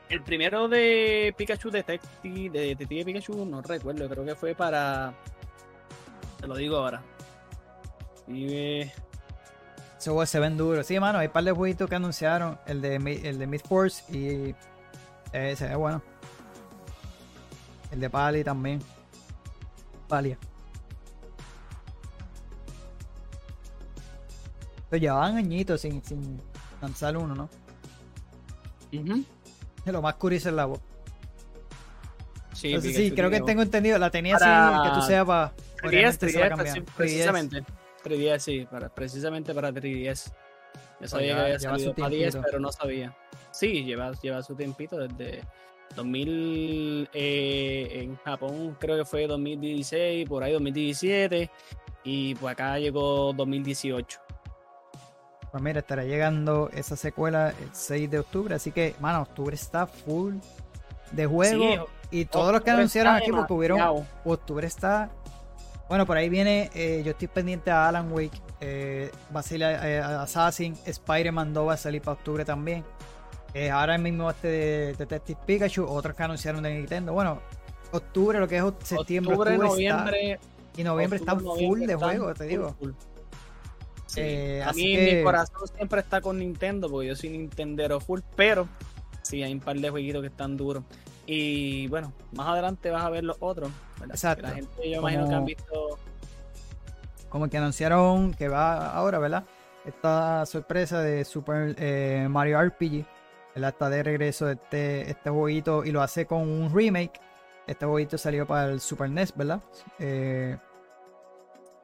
[0.09, 5.13] El primero de Pikachu Detective, de Detective Pikachu, no recuerdo, creo que fue para.
[6.39, 7.03] Te lo digo ahora.
[8.29, 8.93] Y eh,
[9.99, 10.83] Ese juego se ven duro.
[10.85, 12.59] Sí, mano, hay un par de jueguitos que anunciaron.
[12.67, 14.55] El de, el de Mid Force y.
[15.33, 16.03] eh, se ve bueno.
[17.91, 18.81] El de Pali también.
[20.09, 20.39] Palia.
[24.91, 26.41] Pero llevaban añitos sin, sin
[26.81, 27.49] lanzar uno, ¿no?
[28.93, 29.25] ujú.
[29.87, 30.81] Lo más curioso es la voz.
[32.53, 33.99] Sí, Entonces, sí, creo que tengo entendido.
[33.99, 35.53] La tenía Para así, que tú sepas.
[35.83, 36.77] 3DS, obviamente se va a 3DS, cambiar.
[36.77, 36.97] preci- 3DS.
[36.97, 37.65] precisamente.
[38.05, 40.33] 3DS, sí, para, precisamente para 3DS.
[41.01, 42.43] Yo sabía que había salido para 10, tiempito.
[42.47, 43.17] pero no sabía.
[43.51, 45.43] Sí, lleva, lleva su tiempito desde
[45.95, 51.51] 2000 eh, en Japón, creo que fue 2016, por ahí 2017,
[52.05, 54.19] y pues acá llegó 2018.
[55.57, 58.55] Pues mira, estará llegando esa secuela el 6 de octubre.
[58.55, 60.35] Así que, mano, octubre está full
[61.13, 61.89] de juego.
[62.11, 64.05] y todos los que octubre anunciaron aquí, porque hubieron.
[64.27, 65.09] Octubre está.
[65.89, 66.71] Bueno, por ahí viene.
[66.75, 68.39] eh, yo estoy pendiente a Alan Wake.
[68.61, 70.77] Eh, va a salir eh, Assassin.
[70.85, 72.85] Spider-Man 2 va a salir para octubre también.
[73.55, 77.15] Eh, ahora mismo este de Detective Pikachu, otros que anunciaron de Nintendo.
[77.15, 77.41] Bueno,
[77.93, 80.39] octubre, lo que es septiembre, octubre, noviembre.
[80.77, 82.77] y noviembre están full de juegos, te digo.
[84.17, 88.69] Eh, a mí mi corazón siempre está con Nintendo, porque yo soy Nintendero full, pero
[89.23, 90.85] sí hay un par de jueguitos que están duros.
[91.27, 93.71] Y bueno, más adelante vas a ver los otros.
[94.09, 94.43] Exacto.
[94.43, 95.99] La gente, yo imagino que han visto.
[97.29, 99.45] Como que anunciaron que va ahora, ¿verdad?
[99.85, 103.05] Esta sorpresa de Super eh, Mario RPG.
[103.55, 103.71] ¿verdad?
[103.71, 107.19] Está de regreso este, este jueguito y lo hace con un remake.
[107.67, 109.61] Este jueguito salió para el Super NES, ¿verdad?
[109.99, 110.57] Eh,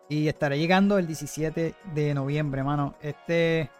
[0.08, 2.94] y estará llegando el 17 de noviembre, mano.
[3.00, 3.70] Este.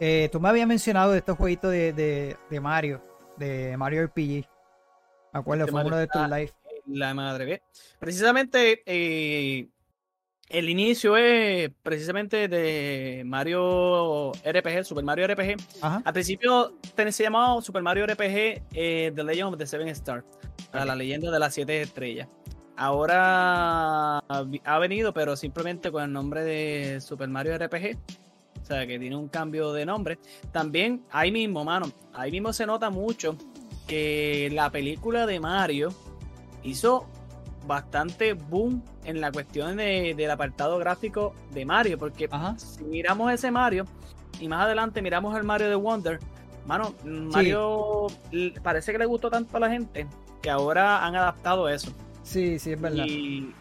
[0.00, 3.02] Eh, tú me habías mencionado de estos jueguitos de, de Mario
[3.36, 4.46] de Mario RPG.
[5.32, 6.52] Acuerdo, fue uno de tus live.
[6.86, 7.62] La madre,
[7.98, 9.68] Precisamente eh,
[10.48, 15.56] el inicio es precisamente de Mario RPG, Super Mario RPG.
[15.80, 16.76] Al principio
[17.10, 20.24] se llamaba Super Mario RPG eh, The Legend of the Seven Stars,
[20.72, 22.28] la leyenda de las siete estrellas.
[22.82, 27.96] Ahora ha venido, pero simplemente con el nombre de Super Mario RPG.
[28.60, 30.18] O sea, que tiene un cambio de nombre.
[30.50, 33.36] También ahí mismo, mano, ahí mismo se nota mucho
[33.86, 35.90] que la película de Mario
[36.64, 37.06] hizo
[37.68, 43.84] bastante boom en la cuestión del apartado gráfico de Mario, porque si miramos ese Mario
[44.40, 46.18] y más adelante miramos el Mario de Wonder,
[46.66, 48.08] mano, Mario
[48.60, 50.08] parece que le gustó tanto a la gente
[50.42, 51.92] que ahora han adaptado eso.
[52.22, 53.04] Sí, sí, es verdad.
[53.06, 53.52] Y,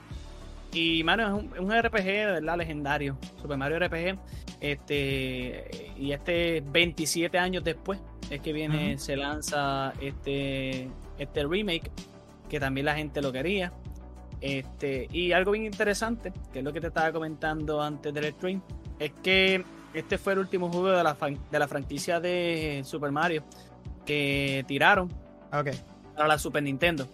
[0.73, 4.17] y mano, es un, RPG de verdad legendario, Super Mario RPG.
[4.59, 11.91] Este, y este 27 años después es que viene, se lanza este, este remake,
[12.47, 13.73] que también la gente lo quería.
[14.39, 18.61] Este, y algo bien interesante, que es lo que te estaba comentando antes del stream,
[18.99, 21.17] es que este fue el último juego de la,
[21.51, 23.43] de la franquicia de Super Mario
[24.05, 25.11] que tiraron
[25.51, 25.73] okay.
[26.15, 27.07] para la Super Nintendo.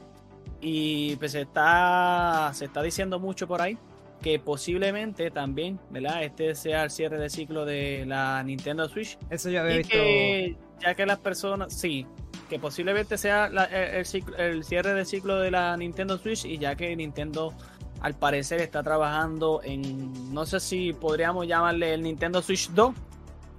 [0.59, 3.77] Y pues está, se está diciendo mucho por ahí
[4.21, 6.23] que posiblemente también, ¿verdad?
[6.23, 9.17] Este sea el cierre de ciclo de la Nintendo Switch.
[9.29, 9.95] Eso ya había visto.
[10.81, 12.05] ya que las personas, sí,
[12.49, 14.05] que posiblemente sea el,
[14.37, 17.53] el, cierre de ciclo de la Nintendo Switch y ya que Nintendo
[18.01, 22.93] al parecer está trabajando en, no sé si podríamos llamarle el Nintendo Switch 2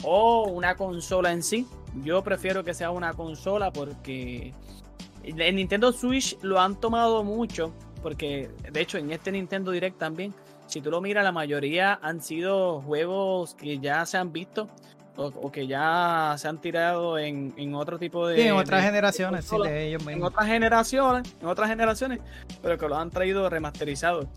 [0.04, 1.66] o una consola en sí.
[2.02, 4.52] Yo prefiero que sea una consola porque
[5.22, 10.35] el Nintendo Switch lo han tomado mucho porque de hecho en este Nintendo Direct también
[10.68, 14.68] si tú lo miras, la mayoría han sido juegos que ya se han visto
[15.16, 18.37] o, que ya se han tirado en, en otro tipo de.
[18.37, 20.14] Sí, en otras generaciones, sí, de ellos mismos.
[20.14, 22.20] En otras generaciones, en otras generaciones,
[22.62, 24.28] pero que lo han traído remasterizado.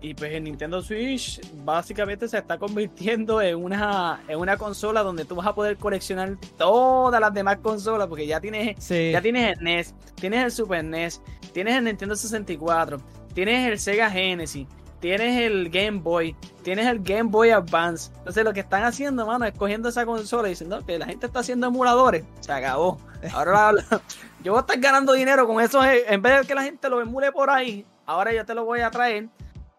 [0.00, 5.24] Y pues el Nintendo Switch básicamente se está convirtiendo en una, en una consola donde
[5.24, 9.64] tú vas a poder coleccionar todas las demás consolas, porque ya tienes, ya tienes el
[9.64, 13.00] NES, tienes el Super NES, tienes el Nintendo 64,
[13.34, 14.66] tienes el Sega Genesis,
[15.00, 18.10] tienes el Game Boy, tienes el Game Boy Advance.
[18.18, 21.26] Entonces lo que están haciendo, mano, es cogiendo esa consola y diciendo que la gente
[21.26, 22.24] está haciendo emuladores.
[22.40, 22.98] Se acabó.
[23.32, 23.72] Ahora
[24.44, 25.80] yo voy a estar ganando dinero con eso.
[25.84, 28.80] En vez de que la gente lo emule por ahí, ahora yo te lo voy
[28.80, 29.28] a traer.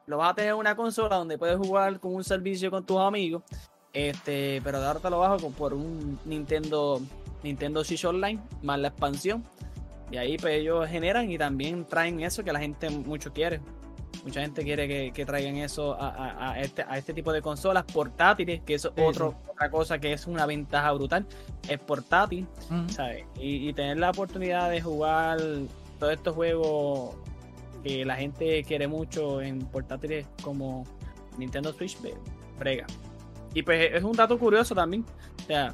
[0.08, 2.98] Lo vas a tener en una consola donde puedes jugar con un servicio con tus
[2.98, 3.44] amigos.
[3.94, 7.02] Este, pero ahora te lo bajo por un Nintendo
[7.44, 9.44] Nintendo Switch Online más la expansión.
[10.12, 13.60] Y ahí pues ellos generan y también traen eso que la gente mucho quiere.
[14.24, 18.74] Mucha gente quiere que, traigan eso a, este, a este tipo de consolas portátiles, que
[18.74, 21.26] es otra cosa que es una ventaja brutal.
[21.68, 22.48] Es portátil,
[22.90, 23.26] ¿sabes?
[23.40, 25.40] Y, tener la oportunidad de jugar
[26.00, 27.16] todos estos juegos
[27.88, 30.84] que la gente quiere mucho en portátiles como
[31.38, 31.98] Nintendo Switch,
[32.60, 32.86] brega.
[33.54, 35.06] Y pues es un dato curioso también.
[35.44, 35.74] O sea,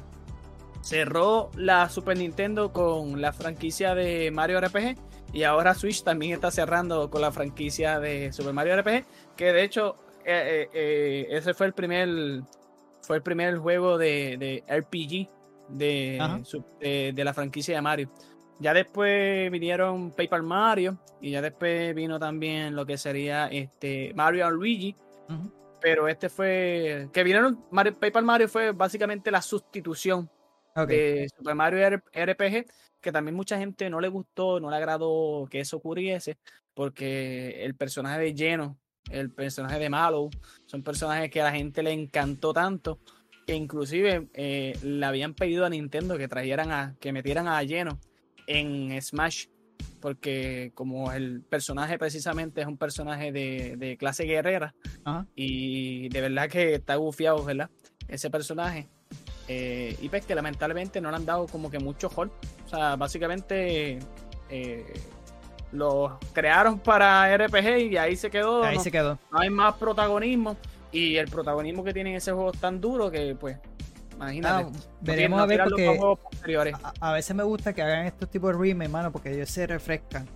[0.80, 4.96] cerró la Super Nintendo con la franquicia de Mario RPG
[5.32, 9.04] y ahora Switch también está cerrando con la franquicia de Super Mario RPG,
[9.36, 12.42] que de hecho eh, eh, eh, ese fue el primer
[13.02, 15.28] fue el primer juego de, RPG
[15.68, 18.10] de, de, la franquicia de Mario.
[18.60, 24.50] Ya después vinieron Paper Mario y ya después vino también lo que sería este Mario
[24.50, 24.96] Luigi.
[25.80, 30.30] Pero este fue que vinieron Paper Mario fue básicamente la sustitución
[30.86, 32.66] de Super Mario RPG
[33.04, 36.38] que también mucha gente no le gustó, no le agradó que eso ocurriese,
[36.72, 38.78] porque el personaje de Lleno,
[39.10, 40.30] el personaje de Malo,
[40.64, 42.98] son personajes que a la gente le encantó tanto,
[43.46, 48.00] que inclusive eh, le habían pedido a Nintendo que trajeran a, que metieran a Lleno
[48.46, 49.46] en Smash,
[50.00, 54.74] porque como el personaje precisamente es un personaje de, clase guerrera,
[55.34, 57.70] y de verdad que está bufiado, ¿verdad?
[58.08, 58.88] Ese personaje.
[59.46, 62.30] Eh, y pues que lamentablemente no le han dado como que mucho hold.
[62.64, 63.98] O sea, básicamente
[64.48, 64.94] eh,
[65.72, 68.64] los crearon para RPG y ahí se quedó.
[68.64, 69.18] Ahí no, se quedó.
[69.30, 70.56] no hay más protagonismo.
[70.92, 73.58] Y el protagonismo que tienen ese juego es tan duro que, pues,
[74.14, 74.62] imagínate.
[74.64, 76.74] Ah, no veremos a ver porque juegos posteriores.
[76.82, 79.66] a, a veces me gusta que hagan estos tipos de remakes, mano, porque ellos se
[79.66, 80.28] refrescan.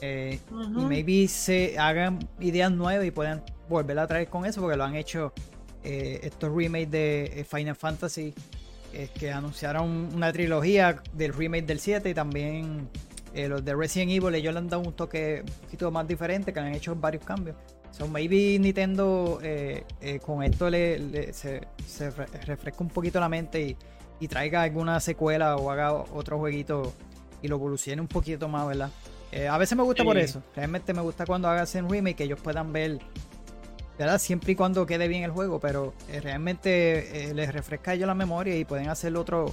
[0.00, 0.40] Eh,
[0.74, 4.84] Y maybe se hagan ideas nuevas y puedan volver a traer con eso, porque lo
[4.84, 5.32] han hecho
[5.82, 8.34] eh, estos remakes de eh, Final Fantasy,
[8.92, 12.88] eh, que anunciaron una trilogía del remake del 7 y también
[13.34, 16.52] eh, los de Resident Evil, ellos le han dado un toque un poquito más diferente,
[16.52, 17.56] que le han hecho varios cambios.
[17.90, 23.18] So maybe Nintendo eh, eh, con esto le, le- se, se re- refresca un poquito
[23.18, 23.76] la mente y,
[24.20, 26.92] y traiga alguna secuela o haga otro jueguito
[27.42, 28.90] y lo evolucione un poquito más, ¿verdad?
[29.32, 30.42] Eh, a veces me gusta por eso.
[30.54, 32.98] Realmente me gusta cuando hagas un remake que ellos puedan ver,
[33.98, 34.18] ¿verdad?
[34.18, 38.56] Siempre y cuando quede bien el juego, pero realmente les refresca a ellos la memoria
[38.56, 39.52] y pueden hacer otro,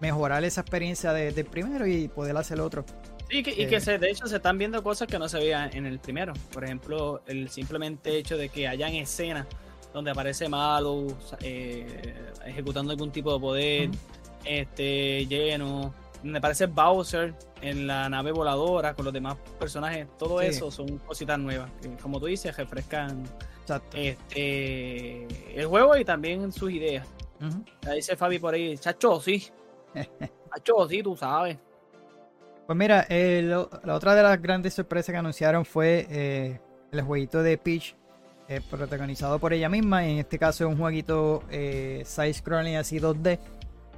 [0.00, 2.84] mejorar esa experiencia de- del primero y poder hacer otro.
[3.30, 5.70] Sí, que- y que se, de hecho se están viendo cosas que no se veían
[5.76, 6.32] en el primero.
[6.52, 9.46] Por ejemplo, el simplemente hecho de que hayan escenas
[9.92, 11.06] donde aparece Malo
[11.40, 12.14] eh,
[12.46, 13.90] ejecutando algún tipo de poder,
[14.44, 20.06] este lleno, donde aparece Bowser en la nave voladora con los demás personajes.
[20.18, 20.46] Todo Sí.
[20.46, 21.70] eso son cositas nuevas.
[21.82, 23.24] Que, como tú dices, refrescan
[23.94, 27.06] este el juego y también sus ideas.
[27.40, 27.64] Ujú.
[27.82, 29.46] Ya dice Fabi por ahí, chacho, sí.
[30.54, 31.58] Chacho, sí, tú sabes.
[32.68, 36.60] Pues mira, eh, lo- la otra de las grandes sorpresas que anunciaron fue eh,
[36.92, 37.96] el jueguito de Peach,
[38.46, 40.04] eh, protagonizado por ella misma.
[40.06, 43.38] En este caso es un jueguito eh, side-scrolling así 2D.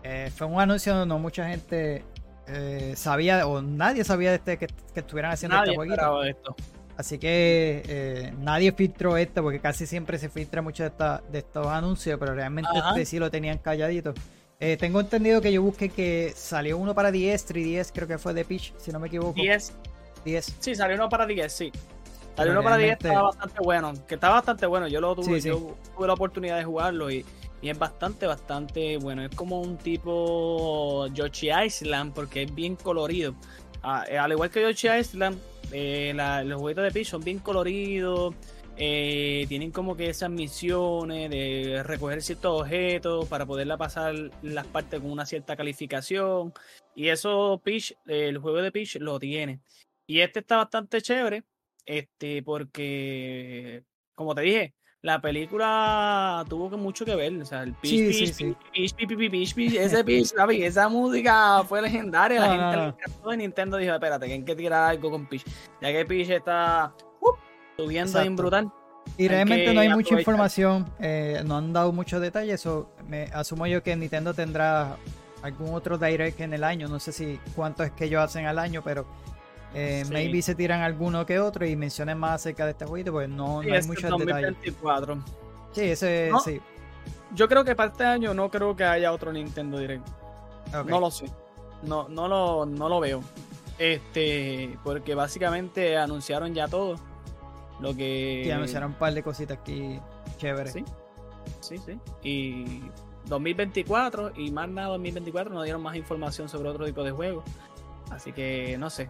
[0.04, 2.04] Eh, fue un anuncio donde no mucha gente
[2.94, 6.22] sabía, o nadie sabía de este, que, que estuvieran haciendo Nadie este jueguito.
[6.22, 6.54] esto.
[6.96, 11.66] Así que nadie filtró este, porque casi siempre se filtra mucho de, esta- de estos
[11.66, 12.90] anuncios, pero realmente Ajá.
[12.90, 14.14] este sí lo tenían calladito.
[14.60, 18.34] Eh, tengo entendido que yo busqué que salió uno para 10, 3DS, creo que fue
[18.34, 19.32] de Peach, si no me equivoco.
[19.32, 19.72] 10
[20.24, 20.54] 10.
[20.60, 21.72] Sí, salió uno para 10, sí.
[22.36, 23.92] Salió uno para 10, realmente- estaba bastante bueno.
[24.06, 24.86] Que está bastante bueno.
[24.86, 25.48] Yo lo tuve, Sí, sí.
[25.48, 27.24] yo tuve la oportunidad de jugarlo y,
[27.62, 29.24] y es bastante, bastante bueno.
[29.24, 33.34] Es como un tipo Yoshi Island porque es bien colorido.
[33.82, 35.38] Ah, eh, al igual que Yoshi Island,
[35.72, 38.34] eh, la- los juguetes de Peach son bien coloridos.
[38.82, 45.00] Eh, tienen como que esas misiones de recoger ciertos objetos para poderla pasar las partes
[45.00, 46.54] con una cierta calificación.
[46.94, 49.60] Y eso Peach, el juego de Peach lo tiene.
[50.06, 51.44] Y este está bastante chévere,
[51.84, 57.34] este, porque, como te dije, la película tuvo que mucho que ver.
[57.34, 58.44] O sea, el Peach, Sí, Peach, sí, sí.
[58.72, 62.40] Peach, Peach, Peach, Peach, Peach, ese Peach, papi, esa música fue legendaria.
[62.40, 65.44] La No, gente y Nintendo dijo, espérate, que hay que tirar algo con Peach.
[65.82, 66.94] Ya que Peach está
[67.84, 68.42] subiendo bien Exacto.
[68.42, 68.72] brutal.
[69.16, 70.20] Y realmente no hay mucha aprovechar.
[70.20, 74.96] información, eh, no han dado muchos detalles, eso me asumo yo que Nintendo tendrá
[75.42, 78.58] algún otro direct en el año, no sé si cuánto es que ellos hacen al
[78.58, 79.06] año, pero
[79.74, 80.12] eh, Sí.
[80.12, 83.62] maybe se tiran alguno que otro y mencionen más acerca de este jueguito, pues no,
[83.62, 84.50] Sí, no hay muchos detalles.
[84.50, 85.18] 2024.
[85.72, 86.40] Sí, ese No.
[86.40, 86.60] sí.
[87.34, 90.06] Yo creo que para este año no creo que haya otro Nintendo Direct.
[90.86, 91.26] No lo sé.
[91.84, 93.22] No, no, lo, no lo veo.
[93.78, 96.96] Este, porque básicamente anunciaron ya todo.
[97.80, 98.42] Lo que.
[98.44, 99.98] Sí, anunciaron un par de cositas aquí
[100.36, 100.72] chéveres.
[100.72, 100.84] Sí,
[101.60, 101.98] sí, sí.
[102.22, 102.82] Y
[103.26, 107.42] 2024 y más nada 2024 no dieron más información sobre otro tipo de juego.
[108.10, 109.08] Así que no sé.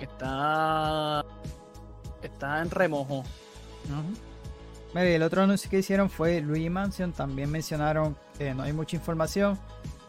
[0.00, 1.24] Está.
[2.22, 3.24] Está en remojo.
[4.94, 7.12] Mira, el otro anuncio que hicieron fue Luigi Mansion.
[7.12, 9.58] También mencionaron que no hay mucha información.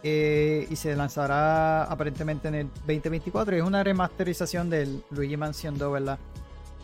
[0.02, 3.56] eh, y se lanzará aparentemente en el 2024.
[3.56, 6.20] Y es una remasterización del Luigi Mansion 2, ¿verdad?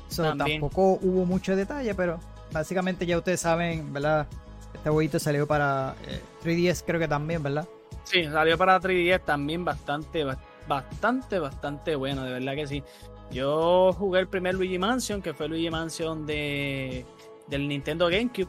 [0.10, 2.20] So, tampoco hubo mucho detalle, pero
[2.52, 4.28] básicamente ya ustedes saben, ¿verdad?
[4.74, 7.68] Este jueguito salió para eh, 3DS, creo que también, ¿verdad?
[8.04, 12.84] Sí, salió para 3DS también bastante, ba- bastante, bastante bueno, de verdad que sí.
[13.32, 17.04] Yo jugué el primer Luigi Mansion, que fue Luigi Mansion de,
[17.48, 18.48] del Nintendo GameCube,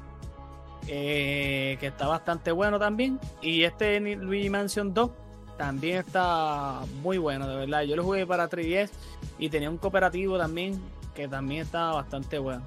[0.89, 3.18] eh, que está bastante bueno también.
[3.41, 5.11] Y este Luigi Mansion 2
[5.57, 7.83] también está muy bueno, de verdad.
[7.83, 8.91] Yo lo jugué para 3DS
[9.39, 10.78] y tenía un cooperativo también,
[11.17, 12.64] que también está bastante bueno.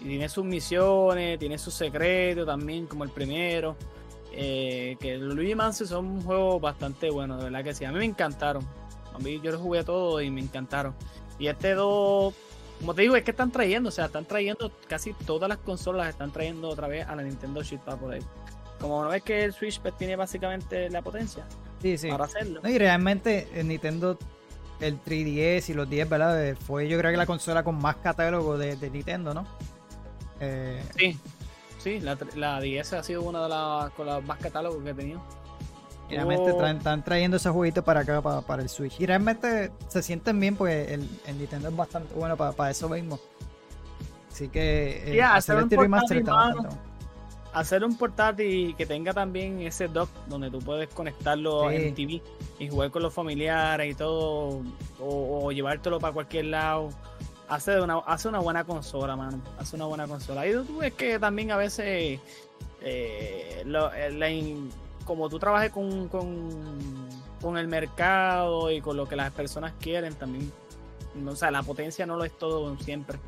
[0.00, 3.76] Y tiene sus misiones, tiene sus secretos también, como el primero.
[4.32, 7.84] Eh, que Luigi Mansion son un juego bastante bueno, de verdad que sí.
[7.84, 8.66] A mí me encantaron.
[9.14, 10.94] A mí yo los jugué todos y me encantaron.
[11.38, 12.34] Y este 2,
[12.80, 16.08] como te digo, es que están trayendo, o sea, están trayendo casi todas las consolas,
[16.08, 18.22] están trayendo otra vez a la Nintendo Switch para poder.
[18.80, 21.44] Como no es que el Switch pues, tiene básicamente la potencia
[21.80, 22.08] Sí, sí.
[22.10, 22.60] para hacerlo.
[22.62, 24.18] No, y realmente el Nintendo,
[24.80, 26.56] el 3DS y los 10, ¿verdad?
[26.56, 29.46] Fue yo creo que la consola con más catálogo de, de Nintendo, ¿no?
[30.40, 31.18] Eh, Sí,
[31.78, 34.94] sí, la, la 10 ha sido una de las con los más catálogos que he
[34.94, 35.22] tenido.
[36.08, 39.00] Realmente están trayendo esos jueguitos para acá, para, el Switch.
[39.00, 41.08] Y realmente se sienten bien, pues el,
[41.38, 43.18] Nintendo es bastante bueno para, eso mismo.
[44.30, 46.24] Así que eh, hacer, un portátil,
[47.54, 52.20] hacer un portátil que tenga también ese dock donde tú puedes conectarlo en TV
[52.58, 54.62] y jugar con los familiares y todo,
[55.00, 56.90] o, llevártelo para cualquier lado.
[57.48, 59.40] Hace una, hace una buena consola, mano.
[59.58, 60.46] Hace una buena consola.
[60.46, 62.18] Y tú ves que también a veces
[62.80, 64.56] eh, lo, eh,
[65.04, 70.50] como tú trabajes con, con, el mercado y con lo que las personas quieren, también,
[71.26, 73.18] o sea, la potencia no lo es todo siempre.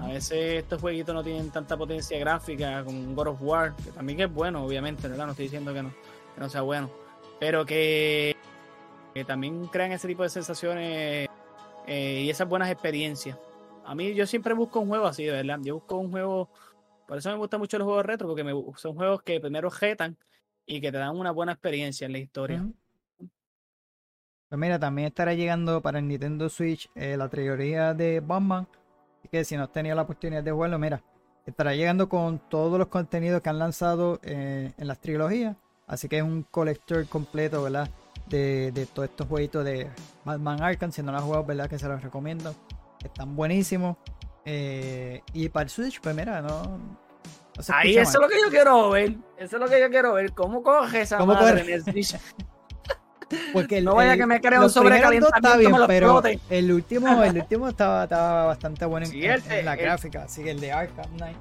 [0.00, 4.20] A veces estos jueguitos no tienen tanta potencia gráfica como God of War, que también
[4.20, 5.26] es bueno, obviamente, ¿verdad?
[5.26, 5.90] No estoy diciendo que no,
[6.34, 6.90] que no sea bueno,
[7.38, 8.36] pero que,
[9.26, 11.28] también crean ese tipo de sensaciones
[11.86, 13.38] eh, y esas buenas experiencias.
[13.84, 15.58] A mí yo siempre busco un juego así, ¿verdad?
[15.62, 16.50] Yo busco un juego,
[17.06, 20.16] por eso me gustan mucho los juegos retro, porque me, son juegos que primero jetan
[20.66, 22.64] y que te dan una buena experiencia en la historia.
[24.52, 28.68] Pues mira, también estará llegando para el Nintendo Switch eh, la trilogía de Batman.
[29.22, 31.00] Así que si no has tenido la oportunidad de jugarlo, mira,
[31.46, 35.56] estará llegando con todos los contenidos que han lanzado eh, en las trilogías.
[35.86, 37.88] Así que es un colector completo, ¿verdad?
[38.26, 39.88] De, de todos estos jueguitos de
[40.24, 40.90] Batman Arkham.
[40.90, 41.70] Si no lo has jugado, ¿verdad?
[41.70, 42.52] Que se los recomiendo.
[43.04, 43.96] Están buenísimos.
[44.44, 46.80] Eh, y para el Switch, pues mira, no,
[47.68, 49.14] Ahí eso es lo que yo quiero ver.
[49.36, 50.32] Eso es lo que yo quiero ver.
[50.32, 52.16] ¿Cómo coge esa ¿Cómo madre en el Switch?
[53.52, 58.46] Porque no vaya que me crea un sobrecalentamiento pero el último, el último estaba, estaba
[58.46, 61.36] bastante bueno en, la gráfica, así que el de Arkham Knight.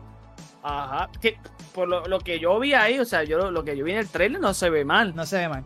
[0.63, 1.37] Ajá, que
[1.73, 3.97] por lo, lo, que yo vi ahí, o sea, yo lo que yo vi en
[3.97, 5.15] el trailer no se ve mal.
[5.15, 5.63] No se ve mal.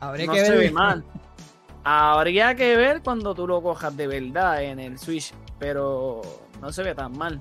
[0.00, 1.04] Habría no que se ve mal.
[1.84, 6.22] Habría que ver cuando tú lo cojas de verdad en el Switch, pero
[6.60, 7.40] no se ve tan mal.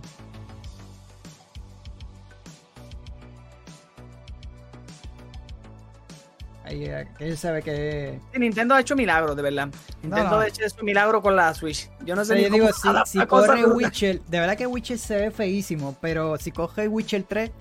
[6.73, 8.19] Ahí, que sabe que.
[8.37, 9.69] Nintendo ha hecho milagros, de verdad.
[10.01, 11.89] Nintendo ha hecho un milagro con la Switch.
[12.05, 15.31] Yo no sé ni digo, si, si corre Witcher, de verdad que Witcher se ve
[15.31, 17.51] feísimo, pero si coge Witcher 3,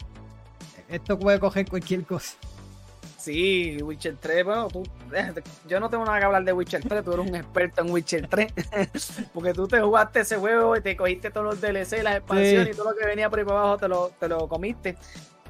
[0.88, 2.36] esto puede coger cualquier cosa.
[3.18, 4.82] Sí, Witcher 3, bueno, tú,
[5.68, 8.26] yo no tengo nada que hablar de Witcher 3, tú eres un experto en Witcher
[8.26, 8.52] 3,
[9.32, 12.76] porque tú te jugaste ese juego y te cogiste todos los DLC, las expansiones y
[12.76, 14.96] todo lo que venía por ahí para abajo te lo, te lo comiste.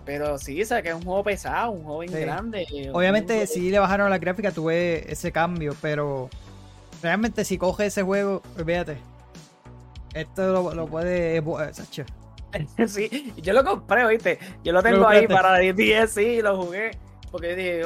[0.04, 2.66] Pero sí, o sea, que es un juego pesado, un juego grande.
[2.92, 6.28] Obviamente, si le bajaron la gráfica, tuve ese cambio, pero
[7.02, 8.98] realmente si coge ese juego, olvídate.
[10.14, 11.42] Esto lo, puede.
[11.72, 12.04] Sacho.
[12.86, 14.38] sí, yo lo compré, ¿viste?
[14.62, 16.90] Yo lo tengo ahí para 10, sí, lo jugué.
[17.30, 17.82] Porque yo dije,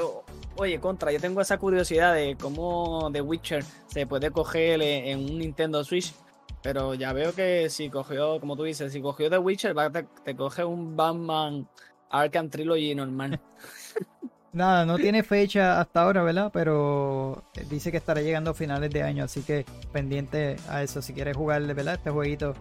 [0.56, 5.38] oye, contra, yo tengo esa curiosidad de cómo The Witcher se puede coger en un
[5.38, 6.14] Nintendo Switch.
[6.62, 10.34] Pero ya veo que si cogió, como tú dices, si cogió The Witcher, te, te
[10.34, 11.68] coge un Batman
[12.10, 13.40] Arkham Trilogy normal.
[14.52, 16.50] Nada, no tiene fecha hasta ahora, ¿verdad?
[16.50, 21.02] Pero dice que estará llegando a finales de año, así que pendiente a eso.
[21.02, 21.94] Si quieres jugar, ¿verdad?
[21.94, 22.54] Este jueguito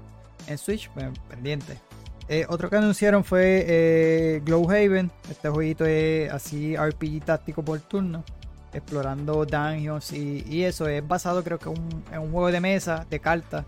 [0.47, 1.79] en Switch, pues, pendiente.
[2.27, 5.09] Eh, otro que anunciaron fue eh, Glowhaven.
[5.29, 8.25] Este jueguito es así RPG táctico por turno,
[8.73, 10.89] explorando dungeons y, eso.
[10.89, 13.65] Es basado, creo que en un juego de mesa, de cartas.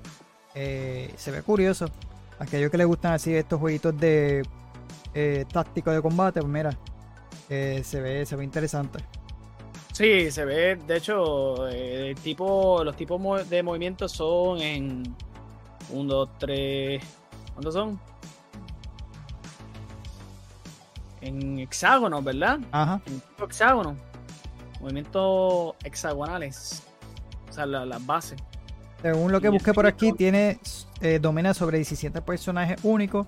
[0.53, 1.85] Eh, se ve curioso.
[2.39, 4.43] Aquellos que les gustan así estos jueguitos de
[5.13, 6.77] eh, táctico de combate, pues mira,
[7.49, 8.99] eh, se, ve, se ve interesante.
[9.93, 15.15] Sí, se ve, de hecho, eh, tipo, los tipos de movimientos son en
[15.91, 17.03] 1, 2, 3,
[17.53, 17.99] ¿cuántos son?
[21.21, 22.59] En hexágonos, ¿verdad?
[22.71, 23.01] Ajá.
[23.07, 23.95] En hexágono.
[24.79, 26.83] Movimientos hexagonales.
[27.49, 28.39] O sea, las bases.
[29.01, 30.59] Según lo que busqué por aquí, tiene
[31.19, 33.25] domina sobre 17 personajes únicos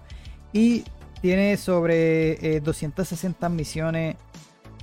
[0.54, 0.84] y
[1.22, 4.16] tiene sobre 260 eh, misiones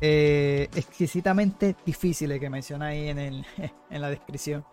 [0.01, 3.47] eh, exquisitamente difíciles que menciona ahí en, el,
[3.91, 4.65] en la descripción.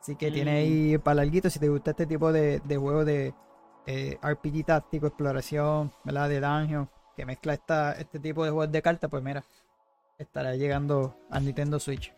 [0.00, 1.00] Así que tiene ahí mm.
[1.00, 3.34] para larguito si te gusta este tipo de, de juego de
[3.86, 6.28] eh, RPG táctico, exploración, ¿verdad?
[6.28, 9.44] De dungeon, que mezcla esta, este tipo de juegos de cartas, pues mira,
[10.18, 12.12] estará llegando al Nintendo Switch.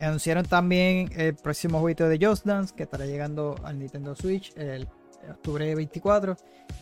[0.00, 4.88] Anunciaron también el próximo jueguito de Just Dance, que estará llegando al Nintendo Switch el
[5.30, 6.36] octubre 24.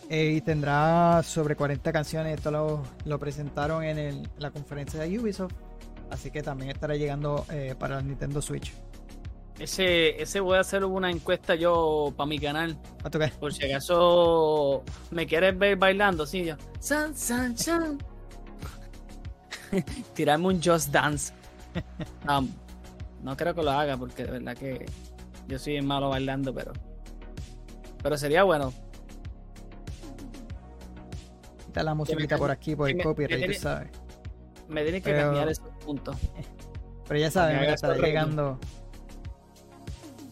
[0.09, 2.35] Eh, y tendrá sobre 40 canciones.
[2.37, 5.55] Esto lo, presentaron en la conferencia de Ubisoft.
[6.11, 8.73] Así que también estará llegando eh, para el Nintendo Switch.
[9.59, 12.77] Ese, ese voy a hacer una encuesta yo para mi canal.
[13.05, 13.33] ¿A qué?
[13.39, 16.57] Por si acaso me quieres ver bailando, sí, yo.
[16.81, 17.99] San, san, san.
[20.15, 21.33] Tirarme un Just Dance.
[23.23, 24.87] no creo que lo haga porque de verdad que
[25.47, 26.73] yo soy malo bailando, pero
[28.05, 28.71] pero sería bueno.
[31.65, 33.89] quitar la musiquita por aquí por el copyright, tú sabes.
[34.69, 36.15] Me tiene que cambiar esos puntos.
[37.09, 38.59] Pero ya saben, mira, estará llegando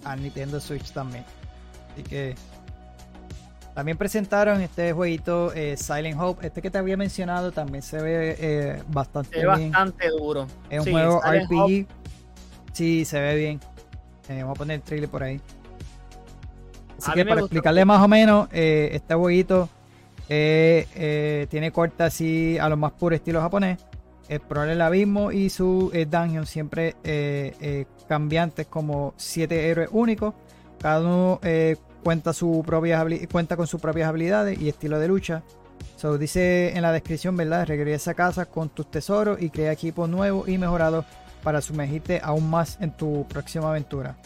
[0.05, 1.25] al Nintendo Switch también.
[1.93, 2.35] Así que
[3.75, 6.47] también presentaron este jueguito eh, Silent Hope.
[6.47, 10.47] Este que te había mencionado también se ve eh, bastante se ve bastante duro.
[10.69, 11.87] Es un juego RPG.
[12.73, 13.61] Sí, se ve bien.
[14.29, 15.41] Eh, vamos a poner el trailer por ahí.
[17.03, 19.69] Así que para explicarle más o menos, este jueguito
[20.29, 23.79] tiene corta así a lo más puro estilo japonés.
[24.29, 26.97] Explorar el abismo y su dungeon siempre
[28.09, 30.35] cambiantes como siete héroes únicos.
[30.81, 31.41] Cada uno
[32.03, 35.43] cuenta, su propia, cuenta con sus propias habilidades y estilo de lucha.
[35.97, 37.67] So, dice en la descripción, ¿verdad?
[37.67, 41.05] Regresa a casa con tus tesoros y crea equipos nuevos y mejorados
[41.43, 44.17] para sumergirte aún más en tu próxima aventura.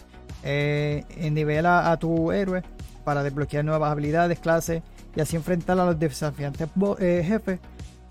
[0.49, 2.63] Eh, nivela a tu héroe
[3.05, 4.83] para desbloquear nuevas habilidades, clases
[5.17, 6.69] y así enfrentar a los desafiantes
[7.01, 7.59] eh, jefes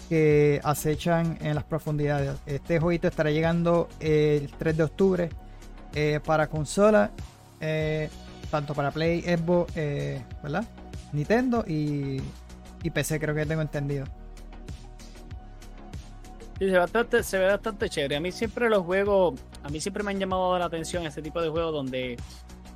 [0.09, 2.35] que acechan en las profundidades.
[2.45, 5.29] Este jueguito estará llegando el 3 de octubre
[5.93, 7.11] eh, para consola.
[7.61, 8.09] Eh,
[8.51, 10.65] tanto para Play, Xbox, eh, ¿verdad?
[11.13, 12.21] Nintendo y,
[12.93, 14.05] PC, creo que tengo entendido.
[16.57, 18.15] Sí, se ve, bastante, se ve bastante chévere.
[18.15, 21.41] A mí siempre los juegos, a mí siempre me han llamado la atención este tipo
[21.41, 22.17] de juegos donde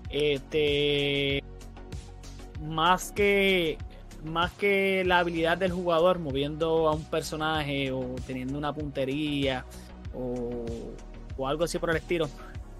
[0.09, 1.41] este
[2.61, 3.77] más que
[4.25, 9.65] más que la habilidad del jugador moviendo a un personaje o teniendo una puntería
[10.13, 10.65] o,
[11.37, 12.27] o algo así por el estilo,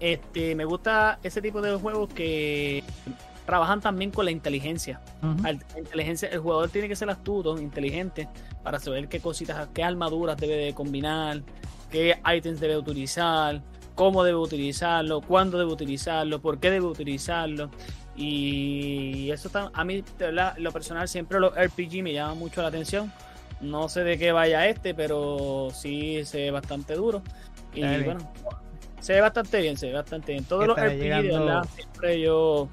[0.00, 2.84] este, me gusta ese tipo de juegos que
[3.50, 5.00] trabajan también con la inteligencia.
[5.76, 6.28] inteligencia.
[6.28, 8.28] El jugador tiene que ser astuto, inteligente,
[8.62, 11.42] para saber qué cositas, qué armaduras debe de combinar,
[11.90, 13.60] qué ítems debe utilizar,
[13.96, 17.72] cómo debe utilizarlo, cuándo debe utilizarlo, por qué debe utilizarlo.
[18.14, 20.04] Y eso está, a mí,
[20.58, 23.12] lo personal, siempre los RPG me llaman mucho la atención.
[23.60, 27.20] No sé de qué vaya este, pero sí se ve bastante duro.
[27.74, 28.20] Y bueno,
[29.00, 30.44] se ve bastante bien, se ve bastante bien.
[30.44, 32.68] Todos los RPG, Siempre yo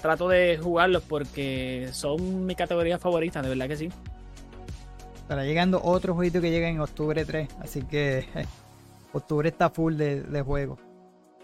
[0.00, 3.88] trato de jugarlos porque son mi categoría favorita, de verdad que sí.
[5.16, 8.26] Estará llegando otro jueguito que llega en octubre 3, así que
[9.12, 10.78] octubre está full de, de juegos.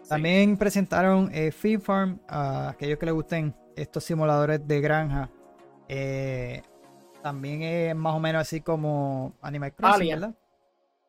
[0.09, 5.31] También presentaron eh, Farm a aquellos que les gusten estos simuladores de granja.
[5.89, 6.63] Eh,
[7.23, 10.35] también es más o menos así como Animal Crossing, ¿verdad?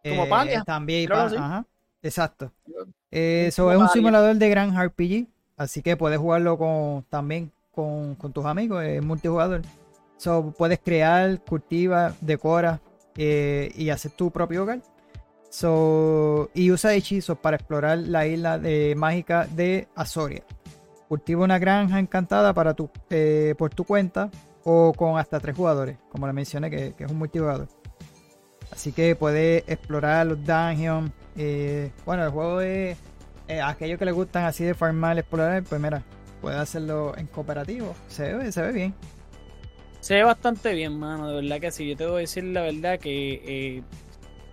[0.03, 0.63] Como eh, Palia.
[0.63, 1.65] También, ajá,
[2.01, 2.51] exacto.
[3.11, 5.27] Eso es un simulador de gran RPG,
[5.57, 9.61] así que puedes jugarlo con, también con, tus amigos, es multijugador.
[10.17, 12.81] So, puedes crear, cultiva, decora
[13.15, 14.81] eh, y hacer tu propio hogar.
[15.49, 20.43] So, y usa hechizos para explorar la isla de, mágica de Azoria.
[21.07, 24.29] Cultiva una granja encantada para tu, eh, por tu cuenta
[24.63, 27.67] o con hasta tres jugadores, como le mencioné, que, es un multijugador.
[28.71, 32.97] Así que puedes explorar los dungeons, eh, bueno, el juego es.
[33.47, 36.03] Eh, aquellos que les gustan así de farmar, explorar, pues mira,
[36.41, 37.95] puede hacerlo en cooperativo.
[38.07, 38.93] Se ve, se ve bien.
[40.01, 41.87] Se ve bastante bien, mano, de verdad que sí.
[41.89, 43.41] Yo te voy a decir la verdad que.
[43.45, 43.83] Eh,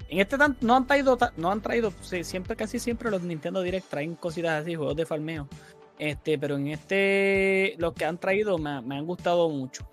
[0.09, 1.93] en este no han traído, no han traído,
[2.23, 5.49] siempre, casi siempre los Nintendo Direct traen cositas así, juegos de farmeo.
[5.99, 9.89] Este, pero en este, los que han traído me, me han gustado mucho.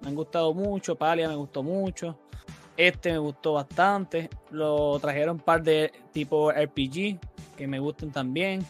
[0.00, 2.18] Me han gustado mucho, Palia me gustó mucho.
[2.76, 4.30] Este me gustó bastante.
[4.50, 7.18] Lo trajeron un par de tipo RPG
[7.56, 8.64] que me gustan también.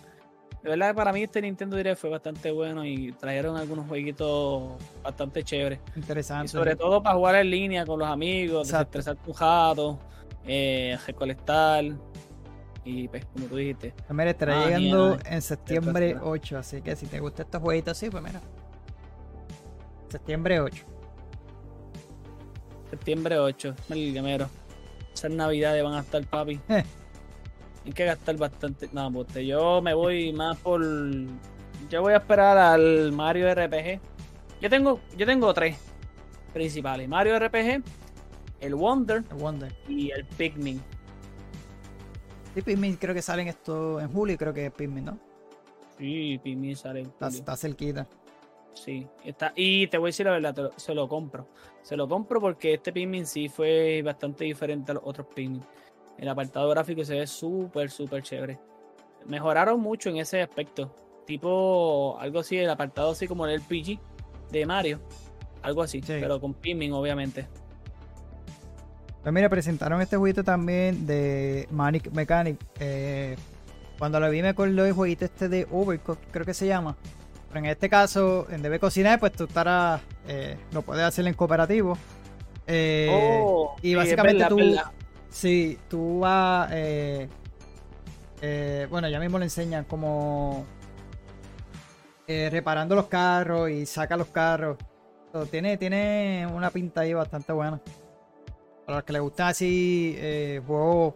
[0.62, 4.72] De verdad, para mí este Nintendo Direct fue bastante bueno y trajeron algunos jueguitos
[5.03, 5.78] bastante chéveres.
[5.95, 6.49] Interesante.
[6.49, 9.99] sobre todo para jugar en línea con los amigos, desestresar tu jato,
[10.47, 11.84] eh, recolectar.
[12.84, 13.93] Y pues, como tú dijiste.
[13.97, 17.97] Pues mira, estará ah, llegando en septiembre 8, así que si te gusta estos jueguitos
[17.97, 18.41] así, pues mira.
[20.09, 20.84] Septiembre 8.
[22.91, 24.49] Septiembre 8, el gamero.
[25.12, 26.61] Esas navidades van a estar, papi.
[27.87, 28.89] Hay que gastar bastante.
[28.93, 30.84] No, pues yo me voy más por.
[31.89, 34.01] Yo voy a esperar al Mario RPG.
[34.61, 35.78] Yo tengo, yo tengo tres
[36.53, 37.84] principales: Mario RPG,
[38.59, 39.72] el Wonder, el Wonder.
[39.89, 40.82] y el Pikmin.
[42.55, 45.18] Sí, Pikmin creo que salen esto en julio, creo que es Pikmin, ¿no?
[45.97, 47.28] Sí, Pikmin sale en julio.
[47.28, 48.09] Está, cerquita.
[48.74, 49.53] Sí, está.
[49.55, 51.47] Y te voy a decir la verdad, se lo compro.
[51.82, 55.62] Se lo compro porque este Pikmin sí fue bastante diferente a los otros Pikmin.
[56.19, 58.59] El apartado gráfico se ve súper, súper chévere.
[59.27, 60.95] Mejoraron mucho en ese aspecto.
[61.27, 63.99] Tipo, algo así, el apartado así como el RPG
[64.51, 65.01] de Mario.
[65.62, 67.47] Algo así, pero con Pikmin, obviamente.
[69.23, 72.59] Pues mira, presentaron este jueguito también de Manic Mechanic.
[72.79, 73.35] Eh,
[73.99, 76.97] cuando lo vi me acordó del jueguito este de Overcooked, creo que se llama
[77.59, 81.97] en este caso, en Debe Cocinar, pues tú estarás, eh, lo puedes hacer en cooperativo.
[82.67, 85.05] Eh, Oh, y sí, básicamente verdad, tú.
[85.31, 87.29] Sí, tú vas, eh,
[88.41, 90.66] eh, bueno, ya mismo le enseñan como
[92.27, 94.79] eh, reparando los carros y saca los carros.
[95.51, 97.79] Tiene, tiene una pinta ahí bastante buena.
[98.87, 100.16] Para los que les gustan así
[100.66, 101.14] juegos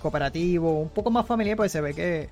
[0.00, 2.28] cooperativos, un poco más familiar, pues se ve que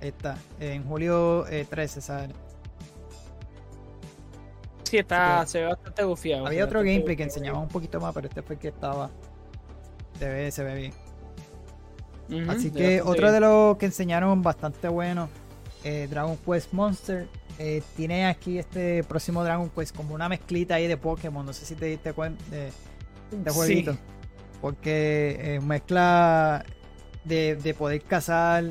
[0.00, 2.30] está en julio eh, 13, ¿sabes?
[4.88, 6.46] Sí, está, se ve bastante gufiado.
[6.46, 9.10] Había otro gameplay que enseñaba un poquito más, pero este fue el que estaba.
[10.18, 10.92] Se ve, se ve
[12.28, 12.48] bien.
[12.48, 15.28] Así que otro de los que enseñaron bastante bueno,
[15.84, 17.28] eh, Dragon Quest Monster.
[17.58, 21.44] eh, tiene aquí este próximo Dragon Quest como una mezclita ahí de Pokémon.
[21.44, 22.68] No sé si te diste cuenta de
[23.32, 23.96] este jueguito.
[24.60, 26.64] Porque eh, mezcla
[27.24, 28.64] de, de poder cazar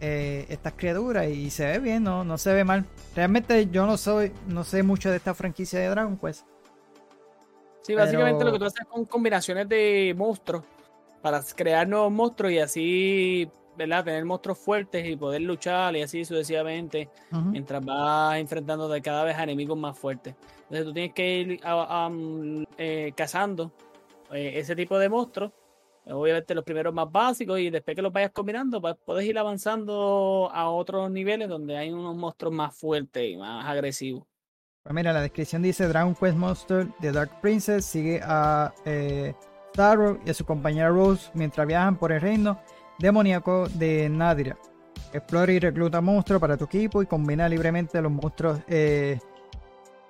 [0.00, 2.84] eh, estas criaturas y se ve bien, no, no se ve mal.
[3.14, 6.46] Realmente yo no soy, no sé mucho de esta franquicia de Dragon Quest.
[7.82, 10.64] Sí, básicamente pero- lo que tú haces con combinaciones de monstruos
[11.22, 14.04] para crear nuevos monstruos y así, ¿verdad?
[14.04, 17.08] Tener monstruos fuertes y poder luchar y así sucesivamente
[17.52, 20.34] mientras vas enfrentándote cada vez a enemigos más fuertes.
[20.62, 23.72] Entonces tú tienes que ir a- a, mm, eh, cazando
[24.32, 25.52] eh, ese tipo de monstruos.
[26.08, 30.48] Obviamente los primeros más básicos y después que los vayas combinando, pues puedes ir avanzando
[30.52, 34.24] a otros niveles donde hay unos monstruos más fuertes y más agresivos.
[34.84, 39.34] Pues mira, la descripción dice Dragon Quest Monster The Dark Princess sigue a eh,
[39.74, 42.60] Starro y a su compañera Rose mientras viajan por el reino
[43.00, 44.56] demoníaco de Nadira.
[45.12, 49.18] Explora y recluta monstruos para tu equipo y combina libremente los monstruos eh,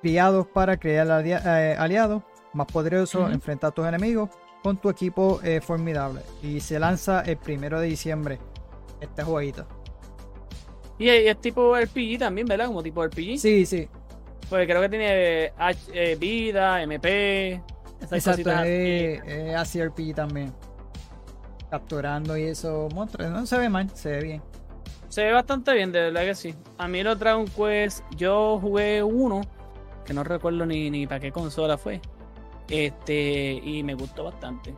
[0.03, 2.23] criados para crear eh, aliados
[2.53, 3.33] más poderosos, Ujú.
[3.33, 4.29] enfrenta a tus enemigos
[4.67, 6.23] con tu equipo eh, formidable.
[6.43, 8.41] Y se lanza el primero de diciembre
[9.01, 9.65] este jueguito.
[10.99, 12.67] Y, es tipo RPG también, ¿verdad?
[12.67, 13.39] Como tipo RPG.
[13.39, 13.89] Sí, sí,
[14.51, 15.53] Porque creo que tiene
[15.93, 17.63] eh, vida, MP.
[18.11, 20.53] Exacto, es, es así RPG también.
[21.71, 23.31] Capturando y eso, monstruos.
[23.31, 24.43] No se ve mal, se ve bien.
[25.09, 26.57] Se ve bastante bien, de verdad que sí.
[26.77, 29.43] A mí los Dragon Quest, yo jugué uno,
[30.05, 32.01] que no recuerdo ni, ni para qué consola fue.
[32.69, 34.75] Este, y me gustó bastante.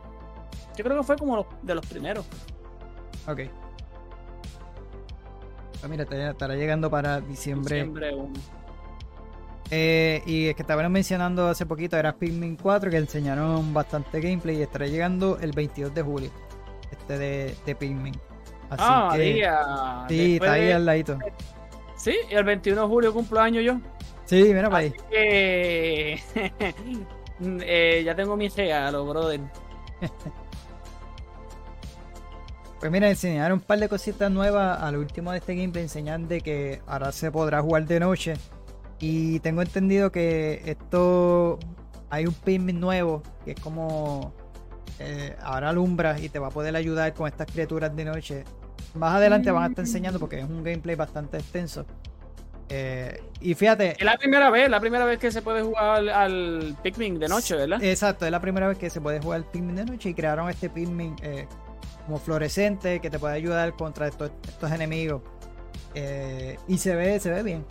[0.77, 2.25] Yo creo que fue como los- de los primeros.
[3.27, 3.41] Ok.
[5.79, 7.75] Pues mira, estará llegando para diciembre.
[7.81, 8.33] Siempre uno.
[9.71, 14.57] Eh, y es que estaban mencionando hace poquito, era Pikmin 4, que enseñaron bastante gameplay
[14.57, 16.31] y estará llegando el 22 de julio.
[16.91, 18.15] Este de, de Pikmin.
[18.71, 19.21] Así ah, que.
[19.21, 20.05] día.
[20.09, 21.17] sí, después está ahí de- al ladito.
[21.95, 23.79] Sí, el 21 de julio cumplo año yo.
[24.25, 24.93] Sí, mira para ahí.
[25.09, 26.19] Que
[27.41, 29.41] eh, ya tengo mi regalo, brother.
[32.79, 36.39] Pues mira, enseñaron un par de cositas nuevas al último de este gameplay, enseñan de
[36.39, 38.35] que ahora se podrá jugar de noche.
[38.99, 41.59] Y tengo entendido que esto
[42.09, 44.33] hay un Pikmin nuevo que es como
[44.99, 48.43] eh, ahora alumbra y te va a poder ayudar con estas criaturas de noche.
[48.93, 51.85] Más adelante van a estar enseñando porque es un gameplay bastante extenso.
[52.71, 56.09] Eh, y fíjate, Es la primera vez, la primera vez que se puede jugar al,
[56.09, 57.83] al Pikmin de noche, ¿verdad?
[57.83, 60.69] Exacto, es la primera vez que se puede jugar Pikmin de noche y crearon este
[60.69, 61.47] Pikmin eh,
[62.05, 65.21] como fluorescente que te puede ayudar contra estos, estos enemigos.
[65.95, 67.65] Eh, y se ve, se ve bien.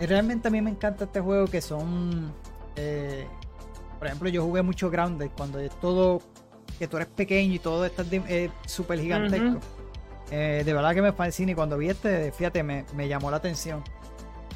[0.00, 2.32] Y realmente a mí me encanta este juego que son.
[2.76, 3.26] eh,
[3.98, 6.20] por ejemplo, yo jugué mucho Grounded cuando es todo.
[6.78, 8.02] que tú eres pequeño y todo está
[8.66, 9.58] súper gigantesco.
[10.32, 13.36] Eh, de verdad que me fascina y cuando vi este, fíjate, me, me llamó la
[13.36, 13.84] atención.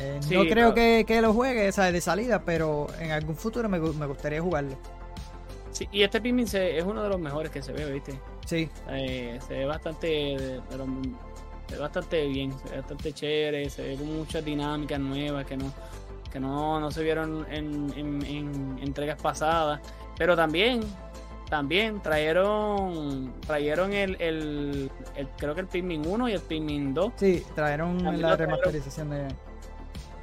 [0.01, 0.75] Eh, Sí, no creo claro.
[0.75, 1.93] que, que lo juegue ¿sabes?
[1.93, 4.77] de salida, pero en algún futuro me, me gustaría jugarlo.
[5.71, 8.19] Sí, y este Pikmin se- es uno de los mejores que se ve, ¿viste?
[8.47, 10.87] Sí, Eh, se ve bastante de lo-
[11.69, 15.57] se ve bastante bien, se ve bastante chévere, se ve con muchas dinámicas nuevas que
[15.57, 15.73] no,
[16.33, 19.81] que no, no se vieron en, en- en entregas pasadas.
[20.17, 20.81] Pero también,
[21.49, 27.13] también trajeron, trajeron el, el, el- creo que el Pikmin 1 y el Pikmin 2.
[27.17, 29.29] sí, trajeron También la remasterización de.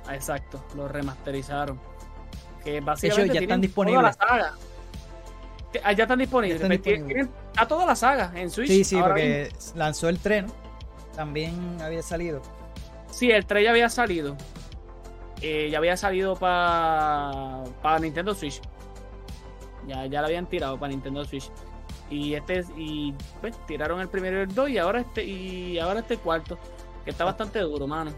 [0.08, 1.80] Ah, exacto, lo remasterizaron.
[2.64, 4.16] Que hecho, básicamente ya están tienen toda la disponibles.
[4.16, 4.54] saga.
[5.84, 6.60] Ah, ya están disponibles.
[6.60, 7.08] Ya están disponibles.
[7.08, 8.68] tienen- Está toda la saga en Switch.
[8.68, 10.48] Sí, sí, porque lanzó el tren.
[11.16, 12.42] También había salido.
[13.10, 14.36] Sí, el 3 ya había salido.
[15.42, 18.62] Eh, ya había salido para para Nintendo Switch.
[19.88, 21.50] Ya, ya lo habían tirado para Nintendo Switch.
[22.10, 25.80] Y este es- y pues tiraron el primero y el 2 y ahora este y
[25.80, 26.58] ahora este cuarto,
[27.04, 28.12] que está bastante duro, mano.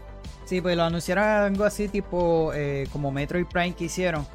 [0.44, 4.26] Sí, pues lo anunciaron algo así tipo eh, como Metroid Prime que hicieron.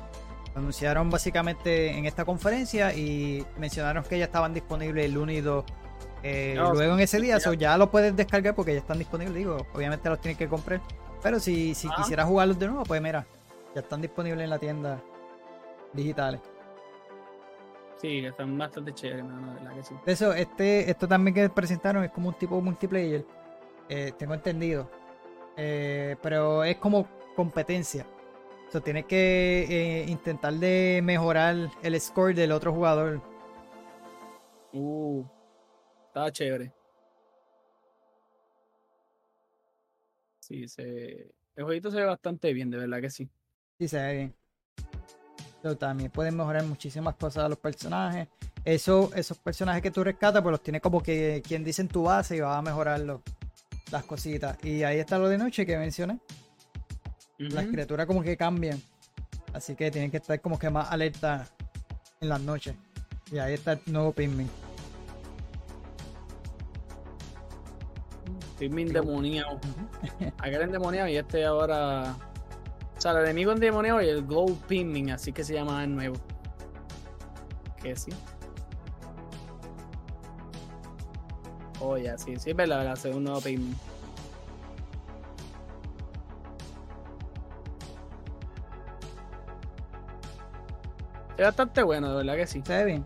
[0.55, 5.41] Lo anunciaron básicamente en esta conferencia y mencionaron que ya estaban disponibles el 1 y
[5.41, 5.63] 2
[6.23, 7.35] eh, No, luego en ese día.
[7.35, 7.39] ya.
[7.39, 9.35] so ya los puedes descargar porque ya están disponibles.
[9.35, 10.81] Digo, obviamente los tienes que comprar.
[11.21, 11.93] Pero si, si Ah.
[11.97, 13.25] quisieras jugarlos de nuevo, pues mira,
[13.75, 14.99] ya están disponibles en la tienda
[15.93, 16.41] digitales.
[18.01, 19.93] Sí, están bastante chéveres, mano, verdad que sí.
[20.05, 23.25] Eso, este, esto también que presentaron es como un tipo multiplayer.
[23.89, 24.89] eh, tengo entendido.
[25.61, 27.05] Eh, pero es como
[27.35, 28.05] competencia.
[28.69, 33.21] O sea, tienes que eh, intentar de mejorar el score del otro jugador.
[34.71, 35.25] Uh,
[36.07, 36.71] estaba chévere.
[40.39, 41.33] Sí, se...
[41.57, 43.29] el jueguito se ve bastante bien, de verdad que sí.
[43.77, 44.35] Sí, se ve bien.
[45.61, 48.29] Pero también pueden mejorar muchísimas cosas a los personajes.
[48.63, 52.03] Eso, esos personajes que tú rescatas, pues los tiene como que quien dice en tu
[52.03, 53.19] base y va a mejorar los-
[53.91, 54.57] las cositas.
[54.63, 56.19] Y ahí está lo de noche que mencioné.
[57.37, 58.81] Las criaturas como que cambian.
[59.53, 61.47] Así que tienen que estar como que más alerta
[62.19, 62.75] en las noches.
[63.31, 64.49] Y ahí está el nuevo Pikmin.
[68.59, 69.59] Pikmin endemoniado.
[70.39, 72.15] Aquel endemoniado y este ahora.
[72.97, 76.17] O sea, el enemigo endemoniado y el Glow Pikmin, así que se llama el nuevo.
[77.81, 78.11] Que sí.
[81.81, 83.75] Oh, ya, sí, sí, es verdad, verdad, es un nuevo Pikmin.
[91.37, 92.61] Es bastante bueno, de verdad que sí.
[92.65, 93.05] Se ve bien.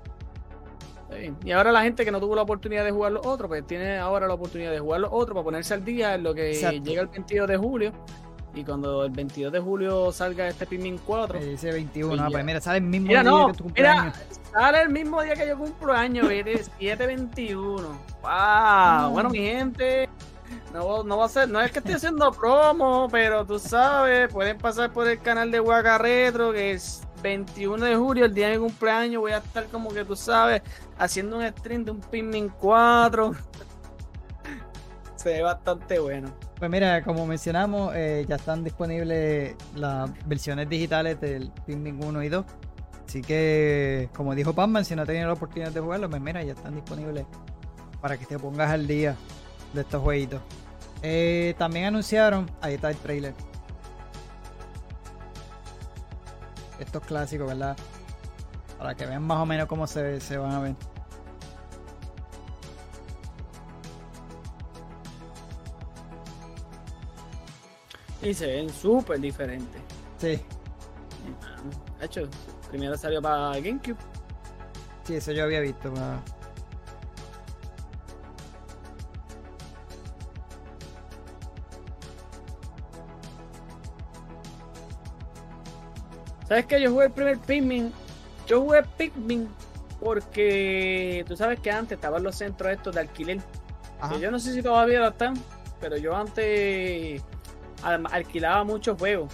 [1.03, 1.37] Está bien.
[1.45, 3.99] Y ahora la gente que no tuvo la oportunidad de jugar los otros, pues tiene
[3.99, 6.81] ahora la oportunidad de jugar los otros para ponerse al día en lo que Exacto.
[6.83, 7.93] llega el 22 de julio.
[8.55, 12.09] Y cuando el 22 de julio salga este Pikmin 4, Eh, Dice 21.
[12.09, 12.31] Pues ah, ya.
[12.31, 14.15] pues mira, sale el mismo Mira, día no, que tu mira, cumpleaños.
[14.51, 16.57] sale el mismo día que yo cumplo año, ¿viste?
[16.79, 17.87] 721.
[18.21, 19.09] ¡Wow!
[19.11, 20.07] Bueno, mi gente,
[20.71, 24.57] no, no va a ser, no es que esté haciendo promo, pero tú sabes, pueden
[24.59, 28.59] pasar por el canal de Waka Retro, que es 21 de julio, el día de
[28.59, 30.61] mi cumpleaños, voy a estar como que tú sabes,
[30.99, 33.33] haciendo un stream de un Pikmin 4.
[35.15, 36.29] Se ve bastante bueno.
[36.57, 42.29] Pues mira, como mencionamos, eh, ya están disponibles las versiones digitales del Pikmin 1 y
[42.29, 42.45] 2.
[43.07, 46.53] Así que, como dijo Pamman, si no tenido la oportunidad de jugarlo, pues mira, ya
[46.53, 47.25] están disponibles
[48.01, 49.15] para que te pongas al día
[49.73, 50.41] de estos jueguitos.
[51.01, 53.33] Eh, también anunciaron, ahí está el trailer.
[56.79, 57.75] Estos clásicos, ¿verdad?
[58.77, 60.75] Para que vean más o menos cómo se, se van a ver.
[68.23, 69.81] Y se ven súper diferentes.
[70.17, 70.39] Sí,
[71.99, 72.21] De hecho,
[72.69, 73.97] primero salió para GameCube.
[75.03, 75.93] sí, eso yo había visto.
[75.93, 76.21] pa-
[86.47, 86.81] ¿Sabes qué?
[86.81, 87.91] Yo jugué el primer Pikmin.
[88.47, 89.47] Yo jugué Pikmin
[89.99, 93.39] porque tú sabes que antes estaban los centros estos de alquiler.
[94.01, 94.13] Ajá.
[94.15, 95.33] Que yo no sé si todavía lo están,
[95.79, 97.21] pero yo antes
[97.83, 99.31] alquilaba muchos juegos.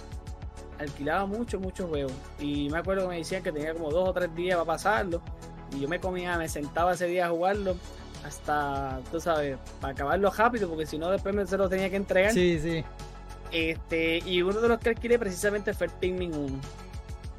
[0.78, 2.12] Alquilaba muchos, muchos juegos.
[2.38, 5.20] Y me acuerdo que me decían que tenía como dos o tres días para pasarlo.
[5.76, 7.76] Y yo me comía, me sentaba ese día a jugarlo
[8.26, 11.96] hasta, tú sabes, para acabarlo rápido, porque si no después me se lo tenía que
[11.96, 12.32] entregar.
[12.32, 12.84] Sí, sí.
[13.52, 16.58] Este, y uno de los que alquilé precisamente fue el Pikmin 1.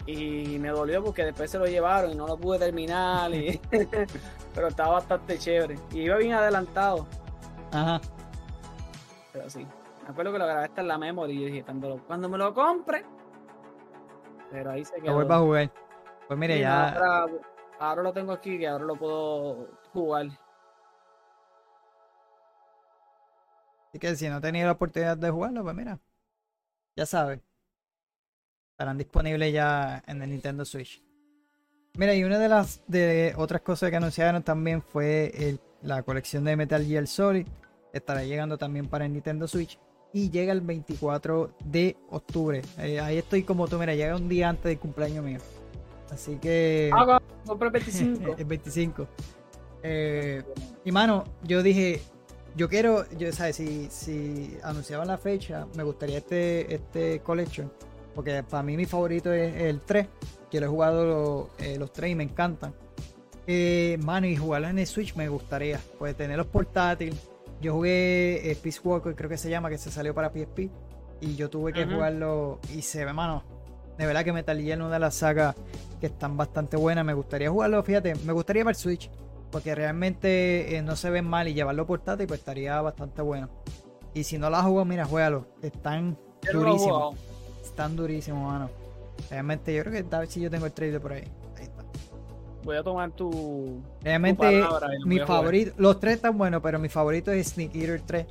[0.07, 3.33] Y me dolió porque después se lo llevaron y no lo pude terminar.
[3.33, 3.59] y-
[4.55, 5.77] pero estaba bastante chévere.
[5.91, 7.05] Y iba bien adelantado.
[7.71, 8.01] Ajá.
[9.33, 9.65] Pero sí.
[10.11, 12.37] Me acuerdo que lo grabé hasta en la memoria y dije, cuando, lo- cuando me
[12.37, 13.05] lo compre.
[14.51, 15.13] Pero ahí se Lo quedó.
[15.15, 15.71] vuelvo a jugar.
[16.27, 16.89] Pues mire, ya.
[16.89, 17.33] ahora,
[17.79, 20.27] ahora lo tengo aquí que ahora lo puedo jugar.
[23.87, 25.97] Así que si no he tenido la oportunidad de jugarlo, pues mira.
[26.97, 27.39] Ya sabes.
[28.73, 31.01] Estarán disponibles ya en el Nintendo Switch.
[31.97, 36.43] Mira, y una de las de otras cosas que anunciaron también fue el- la colección
[36.43, 37.47] de Metal Gear Solid.
[37.93, 39.79] Estará llegando también para el Nintendo Switch.
[40.13, 42.61] Y llega el 24 de octubre.
[42.79, 45.39] Eh, ahí estoy como tú, mira, llega un día antes del cumpleaños mío.
[46.11, 46.89] Así que.
[46.93, 48.35] Ah, compré el 25.
[48.37, 49.07] el 25.
[49.83, 50.43] Eh,
[50.83, 52.01] y mano, yo dije,
[52.57, 57.71] yo quiero, yo sabes, si, si anunciaban la fecha, me gustaría este, este collection.
[58.13, 60.07] Porque para mí mi favorito es el 3.
[60.49, 62.73] Que lo he jugado lo- eh, los 3 y me encantan.
[63.47, 65.79] Eh, mano, y jugarlo en el Switch me gustaría.
[65.97, 67.17] Pues tenerlos portátil.
[67.61, 70.69] Yo jugué eh, Peace Walker, creo que se llama, que se salió para PSP.
[71.21, 73.43] Y yo tuve que jugarlo y se ve, mano.
[73.97, 75.55] De verdad que Metal Gear es una de las sagas
[75.99, 77.05] que están bastante buenas.
[77.05, 79.09] Me gustaría jugarlo, fíjate, me gustaría el Switch.
[79.51, 83.49] Porque realmente eh, no se ven mal y llevarlo portátil pues estaría bastante bueno.
[84.13, 85.45] Y si no la jugado, mira, juégalo.
[85.61, 86.17] Están
[86.51, 87.15] durísimos.
[87.61, 88.69] Están durísimos, mano.
[89.29, 91.25] Realmente yo creo que a ver si yo tengo el trailer por ahí.
[92.63, 96.89] Voy a tomar tu, tu Realmente palabra mi favorito, los tres están buenos, pero mi
[96.89, 98.25] favorito es Sneak Eater 3.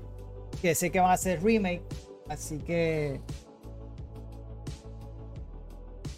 [0.63, 1.83] Que sé que van a hacer remake.
[2.29, 3.21] Así que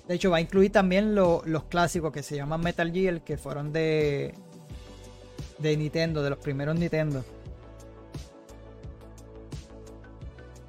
[0.08, 3.38] De hecho, va a incluir también lo- los clásicos que se llaman Metal Gear, que
[3.38, 4.34] fueron de,
[5.58, 7.24] de Nintendo, de los primeros Nintendo.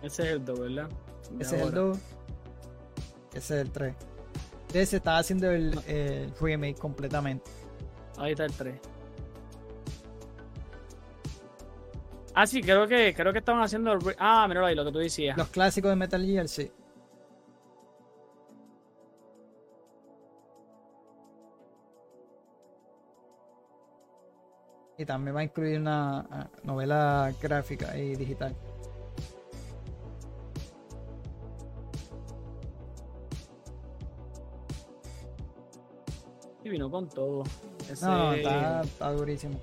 [0.01, 0.89] Ese es el 2, ¿verdad?
[1.31, 1.79] De Ese es el ahora.
[1.81, 1.97] 2.
[3.33, 3.95] Ese es el 3.
[4.73, 7.49] Ese se estaba haciendo el, el remake completamente.
[8.17, 8.75] Ahí está el 3.
[12.35, 15.37] Ah, sí, creo que, creo que estaban haciendo Ah, mira ahí lo que tú decías.
[15.37, 16.71] Los clásicos de Metal Gear, sí.
[24.97, 28.55] Y también va a incluir una ah, novela gráfica y digital.
[36.63, 37.43] Y vino con todo.
[37.91, 38.05] Ese...
[38.05, 39.59] No, está, está durísimo.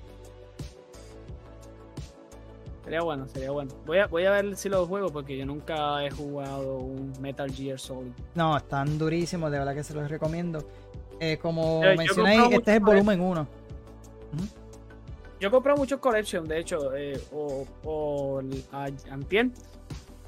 [2.83, 3.71] Sería bueno, sería bueno.
[3.85, 7.49] Voy a, voy a ver si lo juego porque yo nunca he jugado un Metal
[7.51, 8.11] Gear Solid.
[8.35, 10.63] No, están durísimos, de verdad que se los recomiendo.
[11.19, 13.47] Eh, como yo mencioné, este es el volumen 1.
[15.39, 19.49] Yo he comprado muchos collection, de hecho, eh, o, o el- a- antier,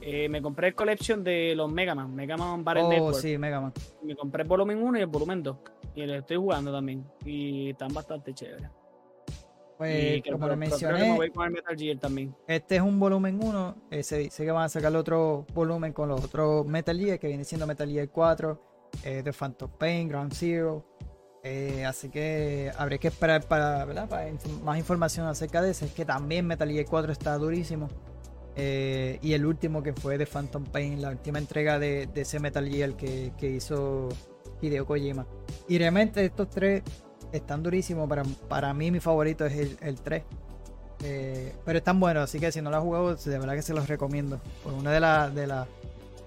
[0.01, 3.17] eh, me compré el collection de los Mega Man, Mega Man Battle Oh, Network.
[3.17, 3.73] sí, Mega Man.
[4.03, 5.57] Me compré el volumen 1 y el volumen 2.
[5.95, 7.05] Y lo estoy jugando también.
[7.25, 8.69] Y están bastante chéveres.
[9.77, 12.35] Pues, como creo que me mencioné, voy con el Metal Gear también.
[12.47, 13.75] Este es un volumen 1.
[13.91, 17.27] eh, se dice que van a sacar otro volumen con los otros Metal Gear, que
[17.27, 18.61] viene siendo Metal Gear 4,
[19.03, 20.85] eh, The Phantom Pain, Ground Zero.
[21.43, 24.07] eh, así que habría que esperar para, ¿verdad?
[24.07, 25.85] para inf- más información acerca de ese.
[25.85, 27.89] Es que también Metal Gear 4 está durísimo.
[28.55, 32.39] eh, y el último que fue The Phantom Pain, la última entrega de, de ese
[32.39, 34.09] Metal Gear que, que hizo
[34.63, 35.25] Hideo Kojima.
[35.67, 36.83] Y realmente estos tres
[37.31, 38.07] están durísimos.
[38.07, 40.23] Para, para mí mi favorito es el, el 3.
[41.05, 43.73] Eh, pero están buenos, así que si no lo has jugado, de verdad que se
[43.73, 44.39] los recomiendo.
[44.63, 45.67] Pues una de las de las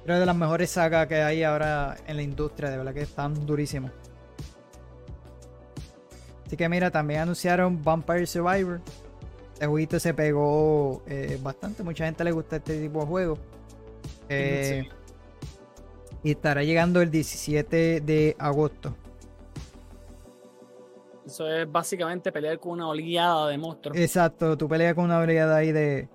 [0.04, 3.46] creo de las mejores sagas que hay ahora en la industria, de verdad que están
[3.46, 3.90] durísimos.
[6.46, 8.80] Así que mira, también anunciaron Vampire Survivor.
[9.58, 13.38] El jueguito se pegó eh, bastante, mucha gente le gusta este tipo de juego.
[14.28, 14.90] Eh, Sí.
[16.22, 18.96] Y estará llegando el 17 de agosto.
[21.26, 23.98] Eso es básicamente pelear con una oleada de monstruos.
[23.98, 26.08] Exacto, tú peleas con una oleada ahí de.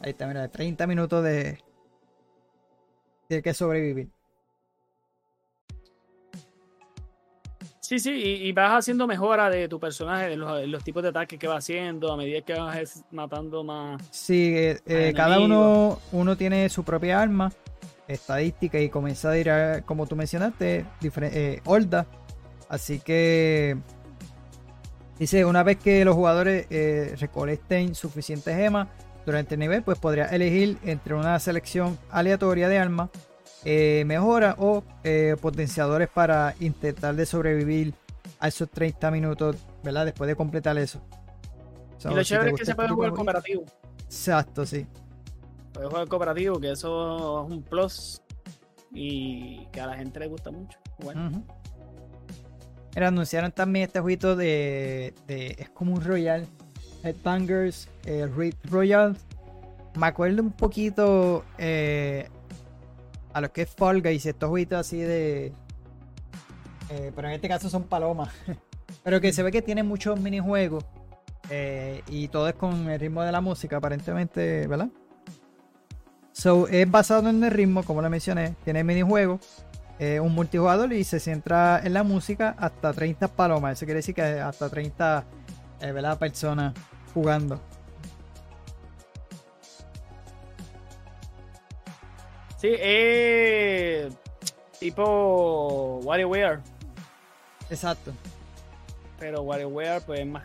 [0.00, 1.58] Ahí está, mira, 30 minutos de.
[3.26, 4.08] Tienes que sobrevivir.
[7.88, 11.08] Sí, sí, y, y vas haciendo mejora de tu personaje, de los, los tipos de
[11.08, 14.02] ataques que va haciendo a medida que vas matando más.
[14.10, 17.50] Sí, eh, eh, cada uno, uno tiene su propia arma,
[18.06, 22.06] estadística y comienza a ir, a, como tú mencionaste, eh, horda.
[22.68, 23.78] Así que.
[25.18, 28.88] Dice, una vez que los jugadores eh, recolecten suficientes gemas
[29.24, 33.08] durante el nivel, pues podría elegir entre una selección aleatoria de armas,
[33.70, 37.92] eh, mejora o eh, potenciadores para intentar de sobrevivir
[38.40, 40.06] a esos 30 minutos, ¿verdad?
[40.06, 41.00] Después de completar eso.
[41.98, 43.64] So, y lo si chévere es que se puede jugar cooperativo.
[44.04, 44.86] Exacto, sí.
[45.74, 48.22] Puedes jugar cooperativo, que eso es un plus.
[48.90, 50.78] Y que a la gente le gusta mucho.
[51.00, 51.44] Bueno.
[52.94, 56.46] Mira, anunciaron también este jueguito de, de- Es como un Royal.
[57.04, 59.14] Headbangers eh, Raid Royal.
[59.98, 62.28] Me acuerdo un poquito eh,
[63.32, 65.52] a lo que es Fall Guys, estos jueguitos así de.
[66.90, 68.30] eh, pero en este caso son palomas.
[69.04, 70.84] pero que se ve que tiene muchos minijuegos.
[71.50, 74.88] eh, y todo es con el ritmo de la música, aparentemente, ¿verdad?
[76.32, 78.54] So, es basado en el ritmo, como le mencioné.
[78.64, 79.64] Tiene minijuegos
[79.98, 83.72] eh, un multijugador y se centra en la música hasta 30 palomas.
[83.72, 85.24] Eso quiere decir que hasta 30
[85.80, 86.18] eh, ¿verdad?
[86.18, 86.74] personas
[87.12, 87.60] jugando.
[92.58, 94.10] Sí, eh,
[94.78, 96.60] tipo WarioWare.
[97.70, 98.12] Exacto.
[99.18, 100.44] Pero WarioWare, pues más.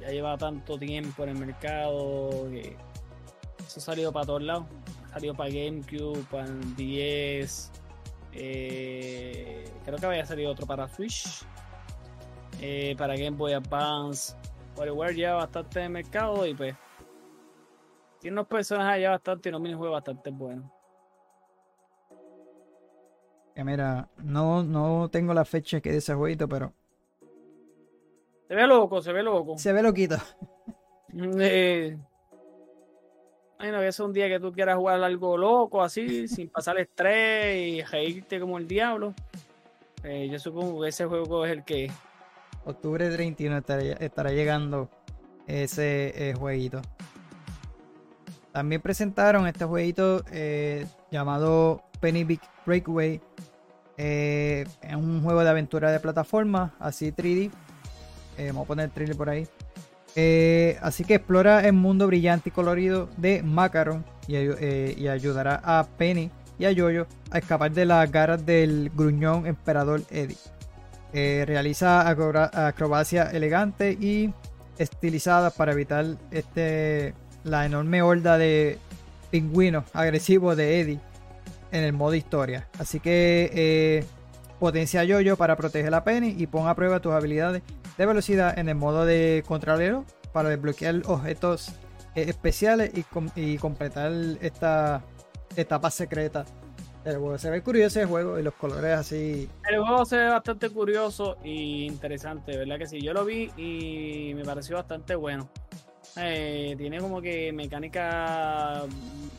[0.00, 2.76] Ya lleva tanto tiempo en el mercado que
[3.66, 4.66] eso ha salido para todos lados.
[5.06, 7.70] Ha salido para GameCube, para el 10.
[8.32, 11.44] eh, creo que había salido otro para Switch.
[12.60, 14.34] eh, para Game Boy Advance.
[14.76, 16.74] WarioWare lleva bastante en el mercado y pues.
[18.20, 20.70] Tiene unos personajes ya bastante y unos minijuegos bastante buenos.
[23.54, 26.72] Que mira, no, no tengo la fecha que de ese jueguito, pero
[28.48, 29.56] Se ve loco, se ve loco.
[29.58, 30.16] se ve loquito.
[31.16, 31.96] Eh,
[33.58, 36.78] ay, no, que es un día que tú quieras jugar algo loco así, sin pasar
[36.78, 39.14] estrés y reírte como el diablo.
[40.02, 41.90] Eh, yo supongo que ese juego es el que.
[42.64, 44.88] Octubre 31 estará, estará llegando
[45.46, 46.82] ese eh, jueguito.
[48.52, 53.20] También presentaron este jueguito eh, llamado Penny Big Breakaway.
[53.96, 57.50] Eh, es un juego de aventura de plataforma, así 3D.
[58.38, 59.46] Eh, vamos a poner el trailer por ahí.
[60.80, 64.36] así que explora el mundo brillante y colorido de Macaron y,
[65.06, 71.44] ayudará a Penny y a Yoyo a escapar de las garras del gruñón emperador Eddie.
[71.46, 74.32] realiza acrobacia elegante y
[74.78, 78.78] estilizadas para evitar este, la enorme horda de
[79.30, 81.00] pingüinos agresivos de Eddie
[81.74, 82.68] en el modo historia.
[82.78, 84.04] Así que eh,
[84.58, 87.62] potencia Yoyo para proteger a Penny y pon a prueba tus habilidades
[87.98, 91.68] de velocidad en el modo de contralero para desbloquear objetos
[92.14, 93.04] eh, especiales y,
[93.36, 95.04] y completar esta
[95.56, 96.46] etapa secreta
[97.36, 99.48] se ve curioso el juego y los colores así.
[99.68, 103.00] El juego se ve bastante curioso e interesante, ¿verdad que sí?
[103.00, 105.50] Yo lo vi y me pareció bastante bueno.
[106.16, 108.84] Eh, tiene como que mecánica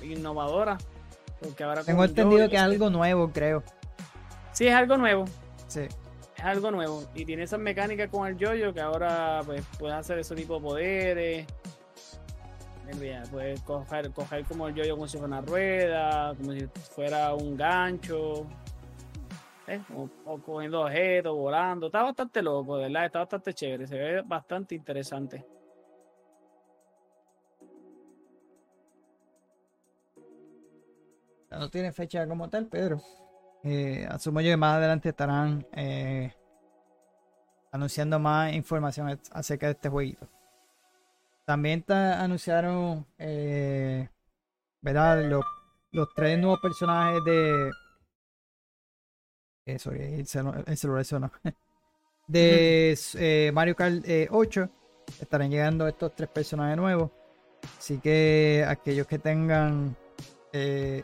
[0.03, 0.77] innovadora.
[1.45, 3.63] Porque ahora Tengo entendido que es algo nuevo, creo.
[4.51, 5.25] Sí, es algo nuevo.
[5.67, 5.81] Sí.
[6.37, 7.03] Es algo nuevo.
[7.13, 10.61] Y tiene esas mecánicas con el yoyo que ahora pues puedes hacer ese tipo de
[10.61, 11.47] poderes.
[13.31, 17.57] Puedes coger, coger como el yoyo como si fuera una rueda, como si fuera un
[17.57, 18.45] gancho.
[19.67, 19.81] ¿eh?
[20.25, 21.87] O, cogiendo objetos, volando.
[21.87, 23.05] Está bastante loco, ¿verdad?
[23.05, 23.87] Está bastante chévere.
[23.87, 25.45] Se ve bastante interesante.
[31.57, 33.01] No tiene fecha como tal, Pedro.
[33.63, 36.33] Eh, asumo yo que más adelante estarán eh,
[37.71, 40.27] anunciando más información acerca de este jueguito.
[41.45, 44.09] También anunciaron, eh,
[44.81, 45.23] ¿verdad?
[45.25, 45.45] Los,
[45.91, 47.71] los, tres nuevos personajes de.
[49.65, 50.25] Eh, sorry, el,
[50.77, 51.31] celular sonó.
[52.27, 54.61] De eh, Mario Kart 8.
[54.61, 54.69] Eh,
[55.21, 57.11] estarán llegando estos tres personajes nuevos.
[57.77, 59.95] Así que aquellos que tengan.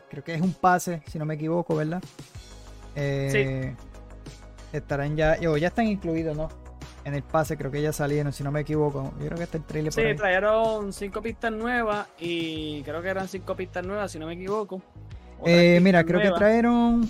[0.08, 2.02] Creo que es un pase, si no me equivoco, ¿verdad?
[2.94, 3.74] sí.
[4.72, 5.36] Estarán ya.
[5.48, 6.48] O ya están incluidos, ¿no?
[7.04, 9.12] en el pase, creo que ya salieron, si no me equivoco.
[9.18, 13.28] Yo creo que está el trailer Sí, trajeron cinco pistas nuevas y creo que eran
[13.28, 14.80] cinco pistas nuevas, si no me equivoco.
[15.44, 17.08] Eh, mira, creo que trajeron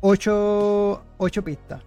[0.00, 1.82] ocho, ocho pistas.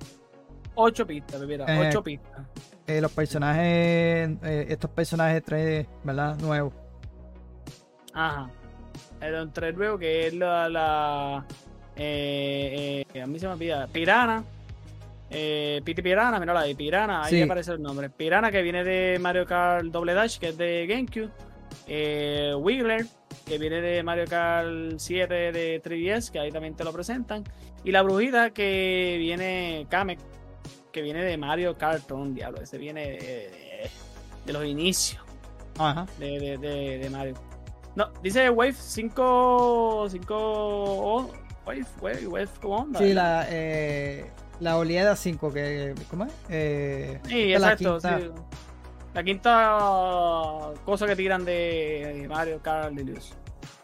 [0.76, 2.42] Ocho pistas, mira, eh, ocho pistas.
[2.88, 6.38] Eh, los personajes, estos personajes traen, ¿verdad?
[6.40, 6.74] Nuevos.
[8.14, 8.50] Ajá.
[9.22, 11.46] El tres nuevo que es la, la
[11.98, 14.44] a mí se me olvida, Pirana,
[15.30, 18.10] eh, Piti Pirana, mira la de Pirana, ahí aparece el nombre.
[18.10, 21.30] Pirana que viene de Mario Kart Double Dash, que es de GameCube.
[21.88, 23.06] Eh, Wiggler,
[23.46, 27.44] que viene de Mario Kart 7 de 3DS, que ahí también te lo presentan.
[27.84, 30.20] Y la brujita que viene, Kamek,
[30.92, 33.18] que viene de Mario Kart, un diablo, ese viene
[34.46, 35.22] de, los inicios
[35.78, 36.06] Ajá.
[36.20, 37.36] De, de, Mario.
[37.96, 40.08] No, dice Wave 5.
[40.10, 41.32] 5.
[41.66, 43.00] Wave, Wave, Wave, ¿cómo onda?
[43.00, 43.46] Sí, la.
[43.50, 45.96] Eh la oleada 5, que.
[46.10, 46.34] ¿Cómo es?
[46.50, 48.00] Eh, sí, exacto.
[48.02, 48.34] La quinta...
[49.14, 53.34] la quinta cosa que tiran de Mario Kart Deluxe.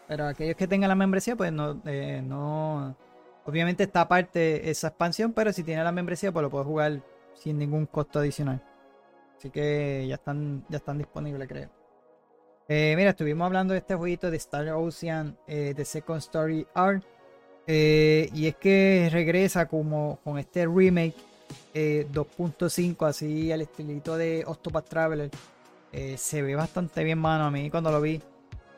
[0.08, 2.96] Pero aquellos que tengan la membresía, pues no, eh, no.
[3.44, 7.02] Obviamente está aparte esa expansión, pero si tiene la membresía, pues lo puedes jugar
[7.34, 8.62] sin ningún costo adicional.
[9.36, 11.70] Así que ya están, ya están disponibles, creo.
[12.74, 17.04] Eh, mira, estuvimos hablando de este jueguito de Star Ocean, eh, de Second Story Art.
[17.66, 21.14] Eh, y es que regresa como con este remake
[21.74, 25.30] 2.5, eh, así al estilito de Octopath Traveler.
[26.16, 27.44] Se ve bastante bien, mano.
[27.44, 28.22] A mí cuando lo vi.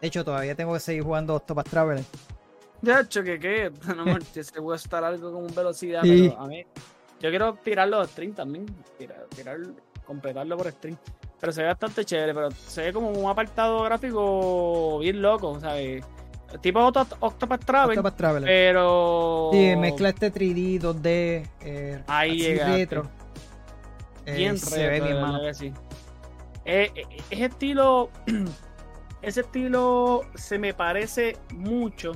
[0.00, 2.04] De hecho, todavía tengo que seguir jugando Octopath Traveler.
[2.82, 3.70] De hecho, que qué.
[3.96, 6.64] No, se puede estar algo con velocidad, pero a mí.
[7.20, 8.66] Yo quiero tirarlo a stream también.
[8.98, 9.60] Tirar, tirar,
[10.04, 10.96] completarlo por stream.
[11.40, 16.04] Pero se ve bastante chévere, pero se ve como un apartado gráfico bien loco, ¿sabes?
[16.60, 18.48] tipo Octopath Travel, Octopath Traveler.
[18.48, 19.50] Pero.
[19.52, 21.48] Sí, mezcla este 3D, 2D.
[21.60, 22.68] Eh, Ahí llega.
[22.68, 23.10] Retro.
[24.24, 25.40] Bien eh, se ve bien, mano.
[25.44, 25.54] Eh,
[26.64, 26.92] eh,
[27.30, 28.10] ese estilo.
[29.22, 32.12] ese estilo se me parece mucho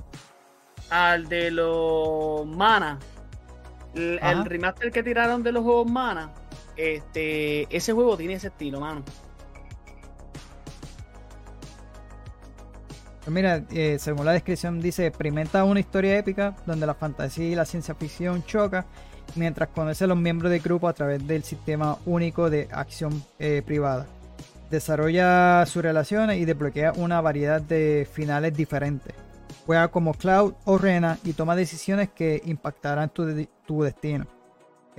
[0.91, 2.99] al de los Mana.
[3.95, 6.33] El, el, remaster que tiraron de los juegos Mana.
[6.79, 9.03] Este, ese juego tiene ese estilo, mano.
[13.29, 17.55] Pues mira, eh, según la descripción dice, experimenta una historia épica donde la fantasía y
[17.55, 18.87] la ciencia ficción chocan
[19.35, 23.61] mientras conoce a los miembros del grupo a través del sistema único de acción eh,
[23.67, 24.07] privada.
[24.71, 29.15] Desarrolla sus relaciones y desbloquea una variedad de finales diferentes.
[29.67, 34.27] Juega como Cloud o Rena y toma decisiones que impactarán tu, destino.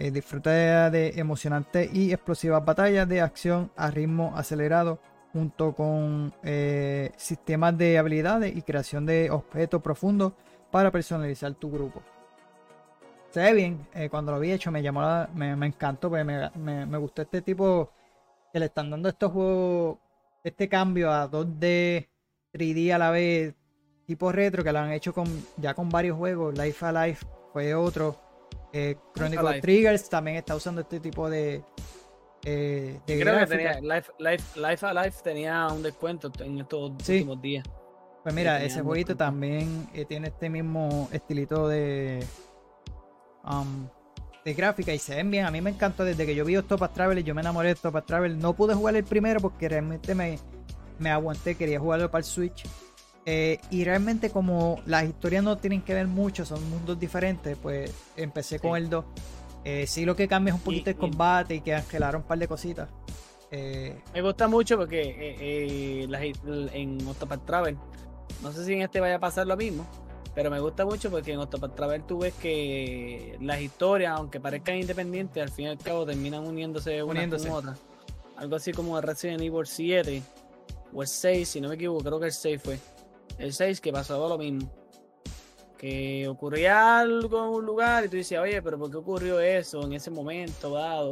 [0.01, 4.97] Eh, de emocionantes y explosivas batallas de acción a ritmo acelerado
[5.33, 10.31] junto con eh, sistemas de habilidades y creación de objetos profundos
[10.71, 12.01] para personalizar tu grupo.
[13.31, 16.97] Se ve bien, eh, cuando lo vi hecho me llamó me, encantó, porque me, me,
[16.97, 17.91] gustó este tipo
[18.53, 19.97] que le están dando estos juegos,
[20.45, 22.07] este cambio a 2D,
[22.53, 23.53] 3D a la vez,
[24.05, 25.27] tipo retro, que lo han hecho con
[25.57, 27.17] ya con varios juegos, Life Alive
[27.51, 28.28] fue otro,
[28.73, 31.63] eh, Chronicle Triggers también está usando este tipo de,
[32.45, 37.65] eh, Creo que tenía, Life, Life, Life Alive tenía un descuento en estos últimos días.
[38.23, 42.25] Pues mira, ese jueguito también eh, tiene este mismo estilito de
[43.43, 43.87] um,
[44.45, 45.45] de gráfica y se ven bien.
[45.45, 47.73] A mí me encantó desde que yo vi Octopath Travel y yo me enamoré de
[47.73, 48.39] Octopath Travel.
[48.39, 50.37] No pude jugar el primero porque realmente me,
[50.97, 52.65] me aguanté, quería jugarlo para el Switch.
[53.31, 57.93] Eh, y realmente como las historias no tienen que ver mucho, son mundos diferentes, pues
[58.17, 59.05] empecé con el 2.
[59.65, 62.39] Eh, sí lo que cambia es un poquito el combate y que angelaron un par
[62.39, 62.89] de cositas.
[63.51, 67.77] Eh, me gusta mucho porque en Octopath Travel,
[68.41, 69.85] no sé si en este vaya a pasar lo mismo,
[70.33, 74.77] pero me gusta mucho porque en Octopath Travel tú ves que las historias, aunque parezcan
[74.77, 77.77] independientes, al fin y al cabo terminan uniéndose una con otra.
[78.37, 80.23] Algo así como el Resident Evil 7
[80.95, 82.79] o el 6, si no me equivoco, creo que el 6 fue.
[83.39, 84.71] El 6 que pasaba lo mismo.
[85.77, 89.81] Que ocurría algo en un lugar y tú decías, oye, pero ¿por qué ocurrió eso
[89.83, 91.11] en ese momento dado?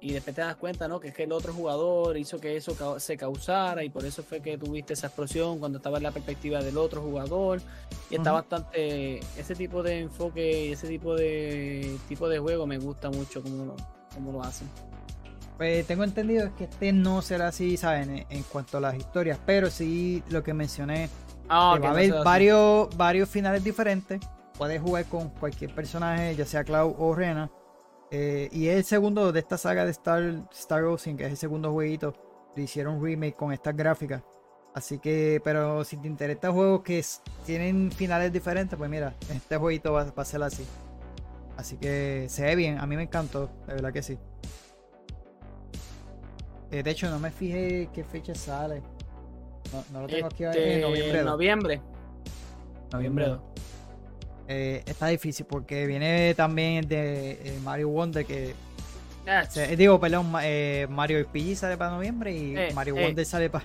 [0.00, 0.98] y después te das cuenta, ¿no?
[0.98, 4.40] Que es que el otro jugador hizo que eso se causara y por eso fue
[4.40, 7.60] que tuviste esa explosión cuando estaba en la perspectiva del otro jugador
[8.08, 12.78] y está bastante ese tipo de enfoque y ese tipo de tipo de juego me
[12.78, 13.76] gusta mucho como lo,
[14.14, 14.68] como lo hacen.
[15.58, 18.24] Pues tengo entendido que este no será así, ¿saben?
[18.30, 21.10] En, cuanto a las historias, pero sí lo que mencioné,
[21.50, 24.20] ah, va a haber varios, varios finales diferentes.
[24.56, 27.50] Puedes jugar con cualquier personaje, ya sea Cloud o Rena
[28.10, 31.36] eh, y es el segundo de esta saga de Star, Star Ocean, que es el
[31.36, 32.14] segundo jueguito.
[32.56, 34.22] Le hicieron remake con estas gráficas.
[34.74, 37.04] Así que, pero si te interesa juegos que
[37.44, 40.64] tienen finales diferentes, pues mira, este jueguito va, a ser así.
[41.56, 44.18] Así que se ve bien, a mí me encantó, de verdad que sí.
[46.70, 48.82] Eh, de hecho, no me fijé qué fecha sale.
[49.92, 51.22] No, lo tengo aquí en este, noviembre.
[51.22, 51.80] Noviembre.
[52.92, 53.40] Noviembre 2.
[54.48, 58.52] Eh, está difícil porque viene también de eh, Mario Wonder que
[59.76, 63.64] digo, perdón, eh, Mario RPG sale para noviembre y Mario Wonder sale para.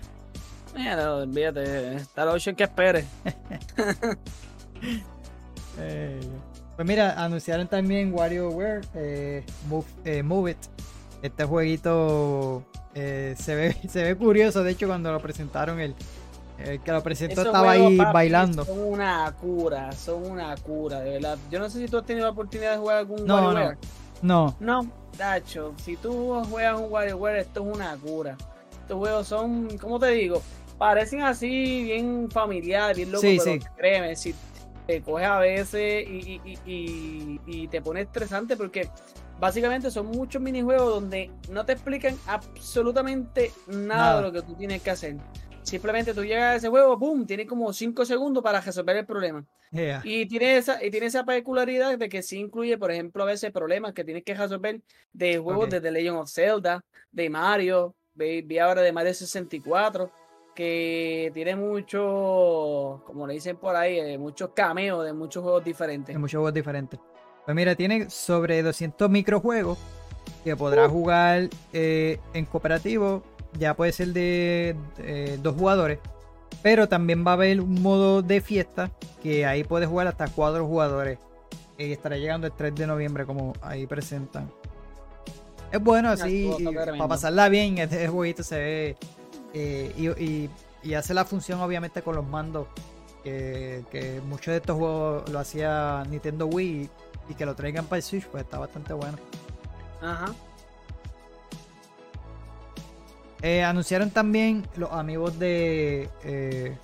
[0.76, 3.03] Mira, olvídate, está la opción que espere.
[6.76, 10.58] pues mira, anunciaron también WarioWare Move, Move It.
[11.22, 12.63] Este jueguito
[12.93, 15.95] se, ve, se ve curioso, de hecho, cuando lo presentaron el
[16.57, 18.63] el que lo presentó estaba ahí bailando.
[18.66, 21.38] Son una cura, son una cura, de verdad.
[21.51, 23.78] Yo no sé si tú has tenido la oportunidad de jugar algún no, WarioWare.
[24.22, 24.55] No.
[24.59, 24.88] No,
[25.18, 28.38] Dacho, si tú juegas un WarioWare, esto es una cura.
[28.82, 30.41] Estos juegos son, ¿cómo te digo?
[30.78, 33.68] Parecen así bien familiares, bien locos, sí, pero sí.
[33.78, 34.36] créeme, si
[34.88, 38.89] te coges a veces y, y, y, y, te pone estresante porque
[39.40, 44.82] básicamente son muchos minijuegos donde no te explican absolutamente nada, de lo que tú tienes
[44.82, 45.18] que hacer.
[45.64, 49.44] Simplemente tú llegas a ese juego, boom, tiene como 5 segundos para resolver el problema.
[50.04, 53.51] Y, tiene esa, y tiene esa particularidad de que sí incluye, por ejemplo, a veces
[53.51, 54.82] problemas que tienes que resolver
[55.12, 60.12] de juegos de The Legend of Zelda, de Mario, vi, ahora de Mario 64,
[60.55, 66.14] que tiene mucho, como le dicen por ahí, eh, muchos cameos de muchos juegos diferentes.
[66.14, 67.00] De muchos juegos diferentes.
[67.46, 69.78] Pues mira, tiene sobre 200 microjuegos
[70.43, 70.92] que podrás uh.
[70.92, 73.24] jugar eh, en cooperativo
[73.59, 74.76] ya puede ser de
[75.42, 76.00] dos jugadores.
[76.62, 78.92] Pero también va a haber un modo de fiesta
[79.22, 81.20] que ahí puedes jugar hasta cuatro jugadores.
[81.78, 84.50] Y estará llegando el 3 de noviembre, como ahí presentan.
[85.72, 87.78] Es bueno así, para pasarla bien.
[87.80, 88.97] Este jueguito se ve
[89.54, 90.50] eh,
[90.84, 92.67] y, hace la función, obviamente, con los mandos.
[93.24, 96.89] Que, muchos de estos juegos lo hacía Nintendo Wii
[97.30, 99.18] y que lo traigan para el Switch, pues está bastante bueno.
[100.02, 100.34] Ajá.
[103.42, 106.76] Eh, anunciaron también los amigos de, eh,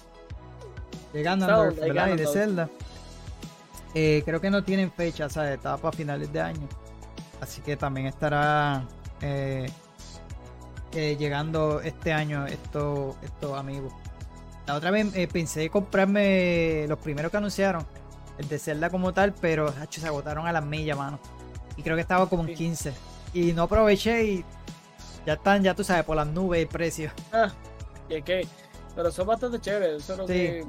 [1.12, 2.70] de Ganondorf, Y de Zelda.
[3.96, 6.68] Eh, creo que no tienen fecha, o sea, estaba para finales de año.
[7.40, 8.86] Así que también estará
[10.94, 13.92] llegando este año estos, estos amigos.
[14.68, 17.86] La otra vez pensé comprarme los primeros que anunciaron,
[18.48, 21.20] de Zelda como tal, pero se agotaron a las millas, mano.
[21.78, 22.94] Y creo que estaba como en 15.
[23.34, 24.46] Y no aproveché y
[25.26, 27.12] ya están, ya tú sabes, por las nubes el precio.
[27.32, 27.50] Ah,
[28.10, 28.48] y que,
[28.96, 30.10] pero son bastante chéveres.
[30.10, 30.66] Eso que, eh,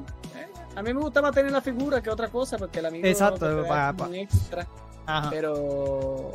[0.77, 3.65] a mí me gusta más tener la figura que otra cosa, porque el amigo Exacto,
[3.66, 4.66] para, un extra.
[5.07, 5.31] Ajá.
[5.31, 6.32] Pero,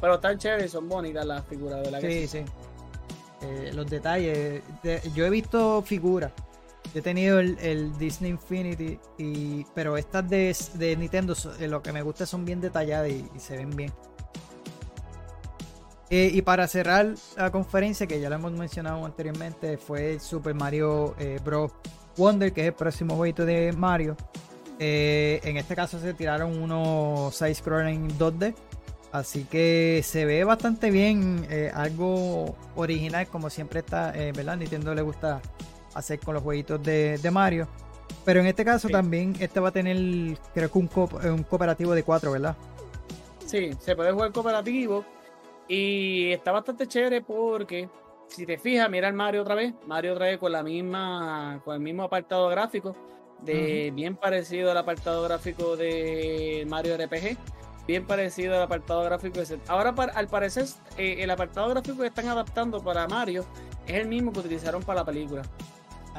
[0.00, 2.44] pero están chéveres, son bonitas las figuras, de la Sí, sí.
[3.42, 4.62] eh, los detalles.
[5.14, 6.32] yo he visto figuras.
[6.94, 12.02] He tenido el, Disney Infinity, y, pero estas de, de Nintendo eh, lo que me
[12.02, 13.92] gusta son bien detalladas y, se ven bien.
[16.10, 20.54] Eh, y para cerrar la conferencia, que ya lo hemos mencionado anteriormente, fue el Super
[20.54, 21.72] Mario Bros.
[22.16, 24.16] Wonder, que es el próximo jueguito de Mario.
[24.80, 28.54] en este caso se tiraron unos 6 scrolling 2D
[29.12, 34.58] Así que se ve bastante bien, eh, algo original como siempre está, eh, ¿verdad?
[34.58, 35.40] Nintendo le gusta
[35.98, 37.68] hacer con los jueguitos de, Mario.
[38.24, 39.96] Pero en este caso también este va a tener,
[40.54, 40.90] creo que un,
[41.30, 42.56] un cooperativo de cuatro, ¿verdad?
[43.44, 45.04] Sí, se puede jugar cooperativo.
[45.68, 47.88] Y está bastante chévere porque
[48.28, 51.74] si te fijas, mira el Mario otra vez, Mario otra vez con la misma, con
[51.74, 52.96] el mismo apartado gráfico,
[53.42, 57.36] de bien parecido al apartado gráfico de Mario RPG
[57.88, 60.66] bien parecido al apartado gráfico de Ahora, al parecer,
[60.98, 63.46] eh, el apartado gráfico que están adaptando para Mario
[63.86, 65.42] es el mismo que utilizaron para la película.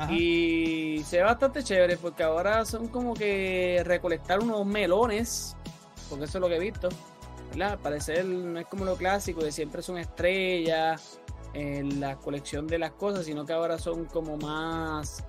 [0.09, 5.55] Y se ve bastante chévere porque ahora son como que recolectar unos melones,
[6.09, 6.89] porque eso es lo que he visto.
[7.49, 7.71] ¿verdad?
[7.71, 11.19] Al parecer no es como lo clásico de siempre son estrellas
[11.53, 15.23] en la colección de las cosas, sino que ahora son como más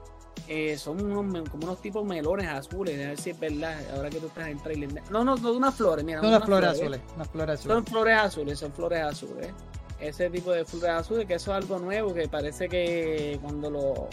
[0.48, 4.18] eh, son unos, como unos tipos melones azules, a ver si es verdad, ahora que
[4.18, 4.90] tú estás en trailer.
[5.10, 6.20] No, no, no, unas flores, mira.
[6.20, 7.74] No, unas flores, azules, unas flores azules.
[7.76, 9.52] Son flores azules, son flores azules.
[10.01, 14.09] Ese tipo de flores azules, que eso es algo nuevo, que parece que cuando lo,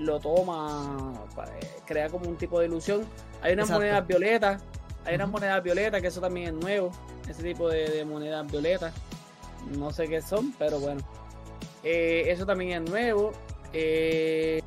[0.00, 1.12] lo toma,
[1.86, 3.04] crea como un tipo de ilusión.
[3.42, 4.62] Hay unas monedas violetas,
[5.04, 6.90] hay unas monedas violetas, que eso también es nuevo,
[7.28, 8.92] ese tipo de, monedas violetas.
[9.76, 11.00] No sé qué son, pero bueno.
[11.82, 13.32] Eh, eso también es nuevo.
[13.72, 14.62] Eh,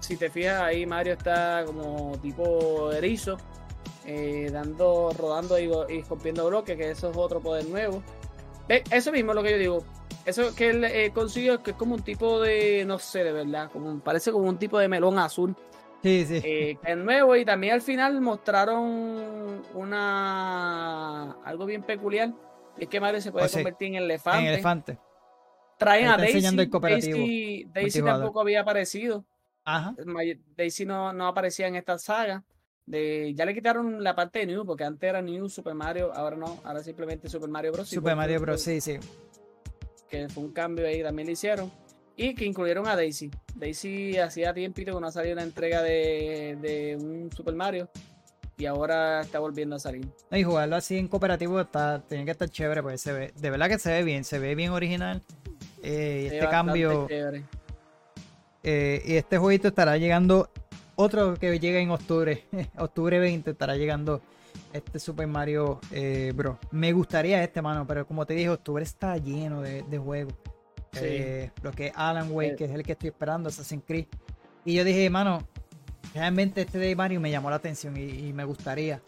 [0.00, 3.38] si te fijas ahí Mario está como tipo erizo,
[4.04, 8.02] eh, dando, rodando y, y, rompiendo bloques, que eso es otro poder nuevo.
[8.68, 9.84] Eso mismo es lo que yo digo.
[10.24, 13.70] Eso que él eh, consiguió que es como un tipo de, no sé, de verdad,
[13.70, 15.54] como parece como un tipo de melón azul.
[16.02, 16.40] Sí, sí.
[16.44, 22.32] Eh, es nuevo y también al final mostraron una algo bien peculiar.
[22.78, 24.40] Es que Mario se puede oh, convertir en elefante.
[24.40, 24.98] En elefante.
[25.78, 27.64] Traen a Daisy.
[27.72, 29.24] Daisy, tampoco había aparecido.
[29.64, 29.94] Ajá.
[30.56, 32.44] Daisy no, no aparecía en esta saga.
[32.86, 36.36] De, ya le quitaron la parte de New, porque antes era New Super Mario, ahora
[36.36, 37.88] no, ahora simplemente Super Mario Bros.
[37.88, 38.60] Super Mario Bros.
[38.60, 38.98] Sí, sí.
[40.14, 41.72] Que fue un cambio ahí, también le hicieron.
[42.16, 43.32] Y que incluyeron a Daisy.
[43.56, 47.88] Daisy hacía tiempo que no salía una entrega de, de un Super Mario
[48.56, 50.06] y ahora está volviendo a salir.
[50.30, 53.68] Y jugarlo así en cooperativo está, tiene que estar chévere, porque se ve, de verdad
[53.68, 55.20] que se ve bien, se ve bien original.
[55.82, 57.08] Eh, este cambio.
[58.62, 60.48] Eh, y este jueguito estará llegando.
[60.94, 62.44] Otro que llega en octubre.
[62.78, 64.22] octubre 20 estará llegando
[64.74, 66.58] este Super Mario eh, Bro.
[66.70, 70.34] Me gustaría este, mano, pero como te dije, octubre está lleno de, juegos.
[71.62, 74.06] lo que es Alan Wake, que es el que estoy esperando, Assassin's Creed.
[74.64, 75.46] Y yo dije, mano,
[76.14, 79.00] realmente este de Mario me llamó la atención y, me gustaría.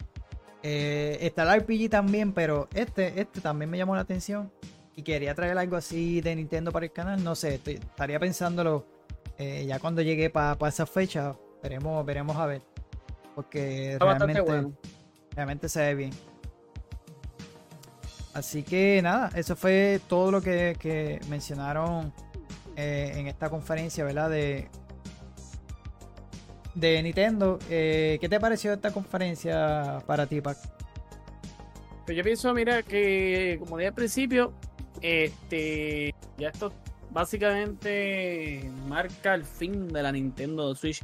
[0.63, 4.51] está el RPG también, pero este, este también me llamó la atención
[4.95, 8.97] y quería traer algo así de Nintendo para el canal, no sé, estaría pensándolo
[9.37, 12.61] eh, ya cuando llegue para esa fecha, veremos, veremos a ver.
[13.35, 14.41] Porque realmente,
[15.37, 16.11] realmente se ve bien.
[18.33, 22.11] Así que nada, eso fue todo lo que, mencionaron
[22.75, 24.31] eh, en esta conferencia, ¿verdad?
[24.31, 24.67] De,
[26.73, 27.59] de Nintendo.
[27.69, 30.57] Eh, ¿Qué te pareció esta conferencia para ti, Pac?
[32.05, 34.53] Pues yo pienso, mira, que como dije al principio,
[35.01, 36.73] este, ya esto
[37.11, 41.03] básicamente marca el fin de la Nintendo Switch.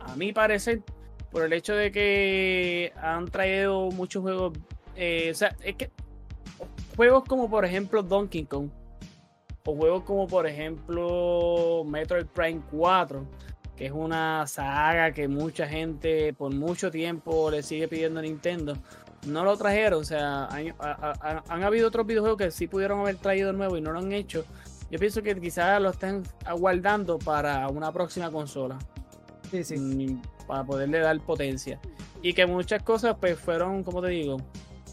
[0.00, 0.82] A mi parecer,
[1.30, 4.58] por el hecho de que han traído muchos juegos.
[4.96, 5.90] Eh, o sea, es que
[6.96, 8.70] juegos como por ejemplo Donkey Kong.
[9.64, 13.26] O juegos como por ejemplo Metroid Prime 4.
[13.76, 18.74] Que es una saga que mucha gente por mucho tiempo le sigue pidiendo a Nintendo
[19.26, 20.00] no lo trajeron.
[20.00, 23.98] O sea, han, habido otros videojuegos que sí pudieron haber traído nuevo y no lo
[23.98, 24.44] han hecho.
[24.90, 28.78] Yo pienso que quizás lo estén aguardando para una próxima consola.
[29.50, 30.20] Sí, sí.
[30.50, 31.78] Para poderle dar potencia.
[32.22, 34.38] Y que muchas cosas, pues, fueron, como te digo,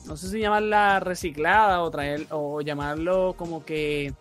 [0.06, 4.14] no sé si llamarla reciclada o traer, o llamarlo como que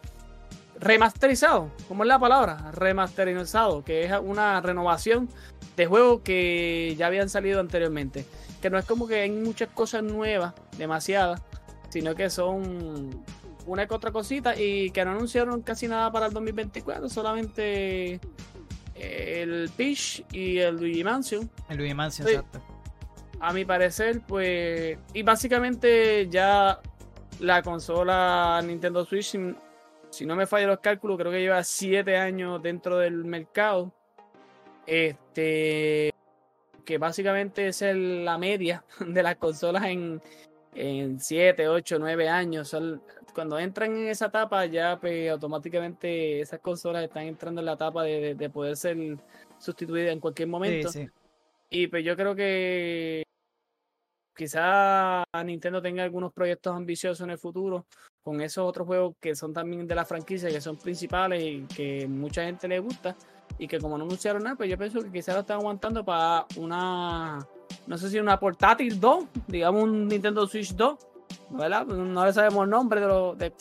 [0.81, 5.29] remasterizado, como es la palabra, remasterizado, que es una renovación
[5.77, 8.25] de juegos que ya habían salido anteriormente
[8.61, 11.41] que no es como que hay muchas cosas nuevas, demasiadas,
[11.89, 13.25] sino que son
[13.67, 18.21] una que otra cosita y que no anunciaron casi nada para el 2024, solamente
[18.99, 21.51] el Peach y el Luigi Mansion.
[21.69, 22.61] El Luigi Mansion, exacto.
[23.41, 26.81] A mi parecer, pues, y básicamente ya
[27.41, 29.37] la consola Nintendo Switch
[30.11, 33.93] si no me fallan los cálculos, creo que lleva siete años dentro del mercado.
[34.87, 36.15] Este,
[36.85, 40.23] que básicamente es la media de las consolas en,
[40.75, 42.75] en 7, 8, 9 años.
[43.37, 48.03] Cuando entran en esa etapa, ya pues, automáticamente esas consolas están entrando en la etapa
[48.03, 48.97] de, poder ser
[49.59, 50.89] sustituidas en cualquier momento.
[51.69, 53.25] Y pues yo creo que
[54.35, 57.85] quizá Nintendo tenga algunos proyectos ambiciosos en el futuro
[58.23, 62.07] con esos otros juegos que son también de la franquicia, que son principales y que
[62.09, 63.15] mucha gente le gusta.
[63.59, 66.47] Y que como no anunciaron nada, pues yo pienso que quizá lo están aguantando para
[66.57, 67.47] una
[67.87, 70.99] no sé si una portátil 2, digamos un Nintendo Switch 2,
[71.51, 71.87] ¿verdad?
[71.87, 73.53] No le sabemos el nombre de, lo, de,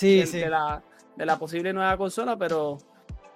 [0.50, 0.84] la,
[1.16, 2.78] de la posible nueva consola, pero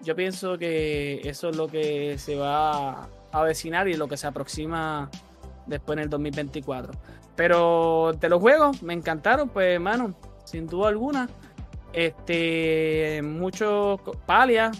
[0.01, 4.27] yo pienso que eso es lo que se va a avecinar y lo que se
[4.27, 5.10] aproxima
[5.65, 6.93] después en el 2024.
[7.35, 11.30] Pero de los juegos me encantaron, pues hermano, sin duda alguna.
[11.93, 14.72] Este, mucho Palia.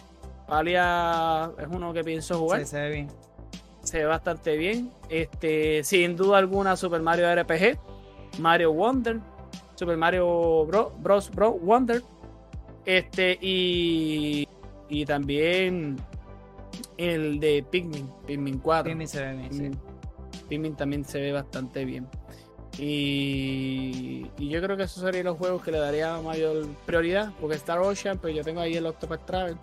[0.48, 2.62] Palia es uno que pienso jugar.
[2.62, 3.08] Sí, se ve bien
[3.90, 4.92] se ve bastante bien.
[5.10, 7.78] Este, sin duda alguna, Super Mario RPG,
[8.40, 9.20] Mario Wonder,
[9.80, 10.92] Super Mario Bros.
[11.32, 11.32] Bros.
[11.62, 12.04] Wonder.
[12.84, 14.46] Este, y,
[14.90, 15.96] y también
[16.98, 18.92] el de Pikmin, Pikmin 4.
[18.92, 19.80] Pikmin se ve bien,
[20.50, 22.06] Pikmin también se ve bastante bien.
[22.78, 27.56] Y, y, yo creo que esos serían los juegos que le daría mayor prioridad, porque
[27.56, 29.58] Star Ocean, pues yo tengo ahí el Octopath Travel,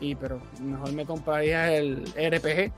[0.00, 2.72] y pero mejor me compraría el RPG,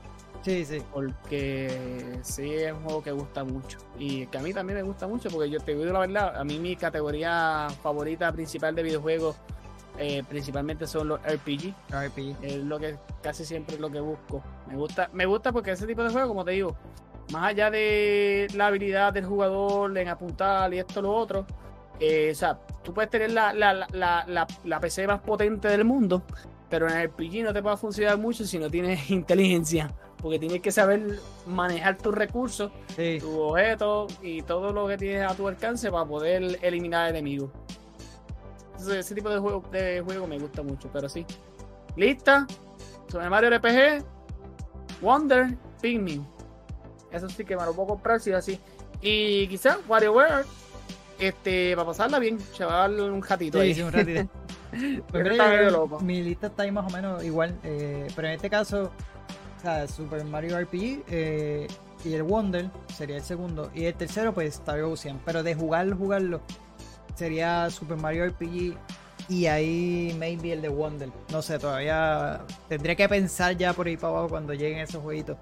[0.45, 0.77] Sí, sí.
[0.93, 3.79] Porque sí es un juego que gusta mucho.
[3.97, 6.43] Y que a mí también me gusta mucho, porque yo te digo la verdad, a
[6.43, 9.35] mí mi categoría favorita principal de videojuegos
[9.97, 11.73] eh, principalmente son los RPG.
[11.89, 12.35] RPG.
[12.43, 14.43] Es lo que casi siempre es lo que busco.
[14.67, 16.75] Me gusta, me gusta porque ese tipo de juego, como te digo,
[17.31, 21.47] más allá de la habilidad del jugador en apuntar y esto lo otro,
[21.99, 26.21] eh, o sea, tú puedes tener la, la, la, la, PC más potente del mundo,
[26.69, 29.89] pero en el RPG no te va a funcionar mucho si no tienes inteligencia
[30.21, 35.35] porque tienes que saber manejar tus recursos, tus objetos y todo lo que tienes a
[35.35, 37.51] tu alcance para poder eliminar enemigos.
[38.91, 41.25] ese tipo de juego, de juego me gusta mucho, pero sí.
[41.95, 42.47] Lista,
[43.07, 44.03] Super Mario RPG,
[45.01, 46.25] Wonder, Pikmin.
[47.11, 48.59] Eso sí que me lo puedo comprar si es así.
[49.01, 50.45] Y quizás WarioWare,
[51.19, 53.73] este, para pasarla bien, llevar un ratito ahí.
[53.73, 54.29] Sí, un ratito.
[55.11, 58.91] pues mi lista está ahí más o menos igual, eh, pero en este caso
[59.87, 61.67] Super Mario RPG eh,
[62.03, 63.71] y el Wonder sería el segundo.
[63.73, 65.19] Y el tercero, pues Star Ocean.
[65.25, 66.41] Pero de jugarlo, jugarlo,
[67.15, 68.77] sería Super Mario RPG
[69.27, 71.09] y ahí maybe el de Wonder.
[71.31, 75.37] No sé, todavía tendría que pensar ya por ahí para abajo cuando lleguen esos jueguitos.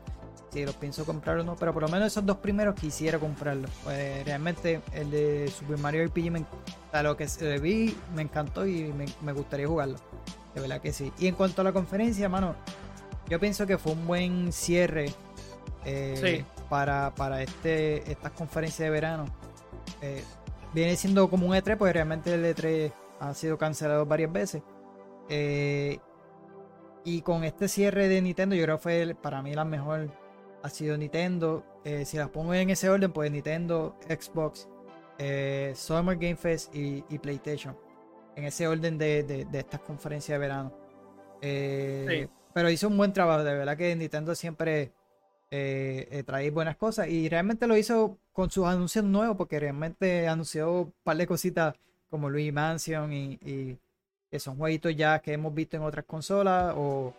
[0.51, 3.71] Si los pienso comprar o no, pero por lo menos esos dos primeros quisiera comprarlos.
[3.83, 6.45] Pues realmente el de Super Mario RPG, me,
[6.91, 9.95] a lo que se vi, me encantó y me, me gustaría jugarlo.
[10.53, 11.11] De verdad que sí.
[11.17, 12.55] Y en cuanto a la conferencia, mano,
[13.29, 15.11] yo pienso que fue un buen cierre
[15.85, 19.25] eh, para, para este, estas conferencias de verano.
[20.01, 20.23] Eh,
[20.73, 24.61] viene siendo como un E3, porque realmente el E3 ha sido cancelado varias veces.
[25.29, 25.99] Eh,
[27.05, 30.09] y con este cierre de Nintendo, yo creo que fue para mí la mejor
[30.61, 31.65] ha sido Nintendo.
[32.05, 34.69] si las pongo en ese orden, pues Nintendo, Xbox,
[35.75, 37.77] Summer Game Fest y, PlayStation.
[38.35, 40.73] En ese orden de, de, estas conferencias de verano.
[41.41, 44.91] Sí pero hizo un buen trabajo, de verdad que Nintendo siempre
[45.55, 50.27] eh, eh, trae buenas cosas y realmente lo hizo con sus anuncios nuevos porque realmente
[50.27, 51.75] anunció un par de cositas
[52.09, 53.77] como Luigi Mansion y,
[54.31, 57.13] que son jueguitos ya que hemos visto en otras consolas o,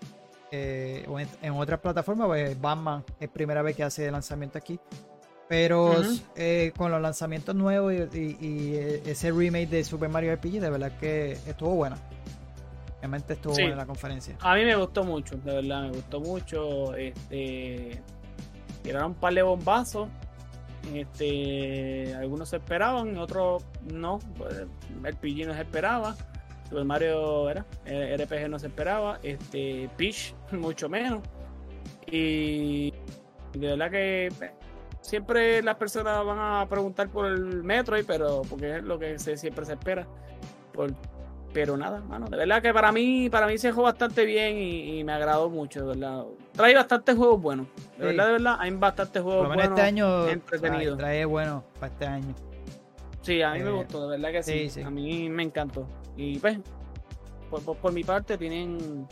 [0.50, 1.06] eh,
[1.42, 4.80] en, otras plataformas, pues Batman es primera vez que hace lanzamiento aquí.
[5.48, 5.94] Pero
[6.76, 11.32] con los lanzamientos nuevos y, y, ese remake de Super Mario RPG, de verdad que
[11.46, 11.96] estuvo buena
[13.28, 14.36] estuvo en la conferencia.
[14.40, 16.94] A mí me gustó mucho, de verdad, me gustó mucho.
[16.94, 18.00] Este,
[18.82, 20.08] tiraron un par de bombazos.
[20.92, 24.18] Este, algunos se esperaban, otros no.
[24.36, 24.66] Pues,
[25.04, 26.16] el PG no se esperaba.
[26.68, 29.18] Super Mario era, RPG no se esperaba.
[29.22, 31.20] Este, Peach, mucho menos.
[32.10, 32.90] Y
[33.52, 34.50] de verdad que pues,
[35.00, 39.64] siempre las personas van a preguntar por el Metroid, pero porque es lo que siempre
[39.64, 40.06] se espera.
[40.72, 40.92] Por,
[41.54, 45.04] pero nada, mano, de verdad que para mí, para mí se jugó bastante bien y,
[45.04, 46.24] me agradó mucho, de verdad.
[46.52, 47.68] Trae bastantes juegos buenos.
[47.96, 49.64] De verdad, de verdad, hay bastantes juegos buenos.
[49.68, 50.98] este año entretenidos.
[50.98, 52.34] Trae, bueno para este año.
[53.22, 55.86] Sí, a mí me eh, gustó, de verdad que sí, A mí me encantó.
[56.16, 56.58] Y pues,
[57.48, 59.06] por, mi parte, tienen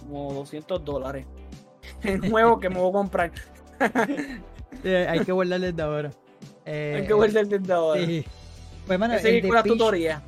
[0.00, 1.26] como 200 dólares
[2.04, 3.32] en juego que me voy a comprar.
[4.84, 6.10] hay que guardarles de ahora.
[6.64, 8.06] Eh, hay que guardarles de ahora.
[8.06, 8.24] Sí.
[8.86, 10.22] Pues, mano, seguir con la tutoría.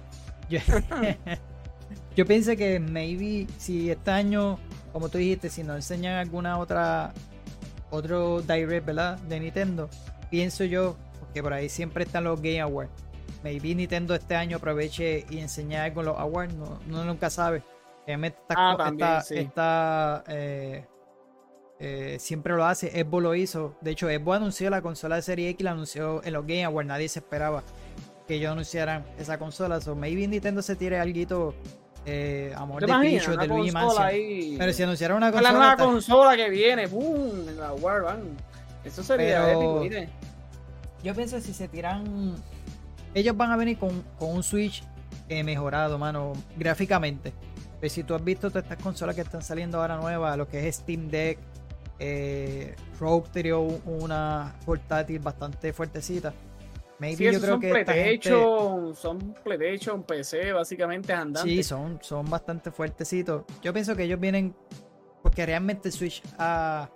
[2.16, 4.58] yo pienso que maybe si este año,
[4.92, 7.12] como tú dijiste, si nos enseñan alguna otra,
[7.90, 9.18] otro direct, ¿verdad?
[9.18, 9.88] De Nintendo,
[10.30, 12.90] pienso yo, porque por ahí siempre están los Game Awards.
[13.42, 17.62] Maybe Nintendo este año aproveche y enseñe algo en los awards, no, no nunca sabe.
[18.06, 18.92] Realmente Ah,
[19.30, 20.86] está, eh,
[21.78, 22.90] eh, siempre lo hace.
[22.90, 23.76] Xbox lo hizo.
[23.80, 26.88] De hecho, Xbox anunció la consola de Serie X, la anunció en los Game Awards.
[26.88, 27.62] Nadie se esperaba
[28.26, 29.80] que ellos anunciaran esa consola.
[29.80, 31.54] So, maybe Nintendo se tire algo
[32.06, 34.58] eh, amor de Picho, de Luigi Mansion.
[34.58, 35.52] Pero si anunciaron una consola.
[35.52, 38.18] La nueva consola que viene, boom, en la War,
[38.84, 39.84] Eso sería épico.
[41.02, 42.34] Yo pienso que si se tiran.
[43.14, 44.82] Ellos van a venir con, con un Switch
[45.28, 47.32] eh, mejorado, mano, gráficamente.
[47.32, 50.48] Pero pues si tú has visto todas estas consolas que están saliendo ahora nuevas, lo
[50.48, 51.38] que es Steam Deck,
[51.98, 53.52] eh, Rogue
[53.84, 56.32] una portátil bastante fuertecita.
[57.04, 61.52] Maybe yo creo que PlayStation, son PlayStation, PC, básicamente andantes.
[61.52, 63.44] Sí, son, son bastante fuertecitos.
[63.62, 64.54] Yo pienso que ellos vienen
[65.22, 66.88] porque realmente Switch ha,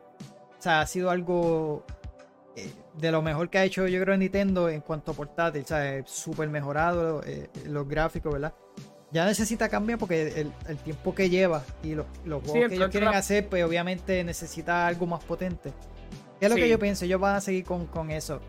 [0.59, 1.85] o sea, ha sido algo
[2.56, 5.66] eh, de lo mejor que ha hecho yo creo Nintendo en cuanto a portátil, o
[5.66, 8.55] sea, súper mejorado eh, los gráficos, ¿verdad?
[9.10, 13.09] Ya necesita cambiar porque el, tiempo que lleva y los, los juegos que ellos quieren
[13.10, 15.72] hacer, pues obviamente necesita algo más potente.
[16.39, 17.05] ¿Qué es lo que yo pienso?
[17.05, 18.40] Ellos van a seguir con, con eso.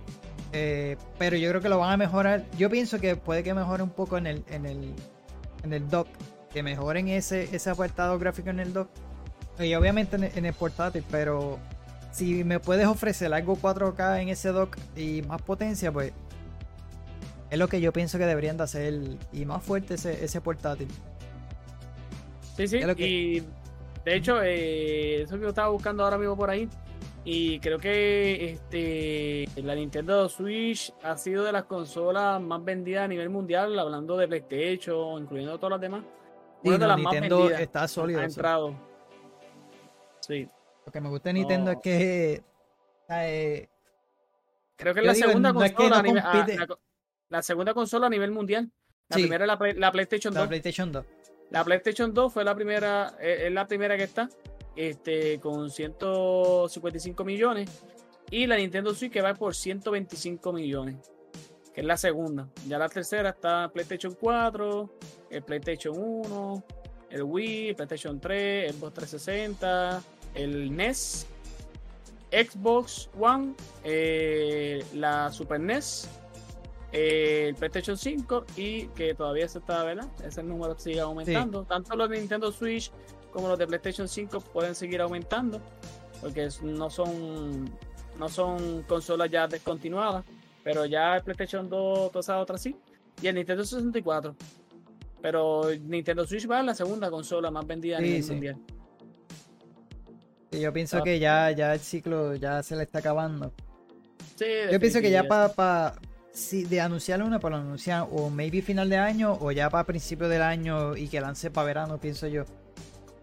[0.52, 2.46] Eh, pero yo creo que lo van a mejorar.
[2.58, 4.94] Yo pienso que puede que mejore un poco en el, en el,
[5.64, 6.08] en el dock.
[6.52, 8.90] Que mejoren ese, ese apartado gráfico en el dock.
[9.60, 11.60] Y obviamente en el, portátil, pero
[12.12, 16.14] si me puedes ofrecer algo 4K en ese dock y más potencia, pues
[17.50, 19.02] es lo que yo pienso que deberían de hacer
[19.34, 20.88] y más fuerte ese, ese portátil.
[22.56, 23.44] Sí, sí, y
[24.06, 26.70] de hecho, eh, eso que yo estaba buscando ahora mismo por ahí,
[27.26, 33.08] y creo que este la Nintendo Switch ha sido de las consolas más vendidas a
[33.08, 36.04] nivel mundial, hablando de PlayStation, incluyendo todas las demás.
[36.64, 38.22] Una de las Nintendo más vendidas está sólido.
[38.22, 38.74] Ha entrado.
[40.22, 40.48] Sí.
[40.86, 42.44] Lo que me gusta de Nintendo es que.
[43.10, 43.68] Eh,
[44.76, 46.00] creo que es la segunda consola.
[46.00, 46.24] a nivel,
[47.30, 48.72] la, segunda consola a nivel mundial.
[49.10, 50.44] La primera es la, la, PlayStation 2.
[50.44, 51.06] La PlayStation 2.
[51.50, 54.30] La PlayStation 2 fue la primera, eh, es la primera que está
[54.80, 57.69] este, con 155 millones.
[58.31, 60.95] Y la Nintendo Switch que va por 125 millones,
[61.73, 62.47] que es la segunda.
[62.65, 64.89] Ya la tercera está PlayStation 4,
[65.31, 66.64] el PlayStation 1,
[67.10, 70.03] el Wii, el PlayStation 3, el Xbox 360,
[70.35, 71.27] el NES,
[72.31, 76.07] Xbox One, eh, la Super NES,
[76.93, 80.07] eh, el PlayStation 5 y que todavía se está, ¿verdad?
[80.23, 81.64] Ese número sigue aumentando.
[81.64, 82.91] Tanto los Nintendo Switch
[83.31, 85.61] como los de PlayStation 5 pueden seguir aumentando,
[86.22, 87.69] porque no son,
[88.18, 90.26] no son consolas ya descontinuadas,
[90.64, 92.76] pero ya el PlayStation 2, todas esas otras sí,
[93.22, 94.35] y el Nintendo 64.
[95.22, 98.57] Pero Nintendo Switch va a la segunda consola más vendida a nivel mundial.
[100.51, 101.03] yo pienso ah.
[101.03, 103.53] que ya, ya el ciclo ya se le está acabando.
[104.72, 105.95] yo pienso que ya para
[106.31, 110.30] si de anunciar una, para anunciar o maybe final de año o ya para principio
[110.30, 112.45] del año y que lance para verano, pienso yo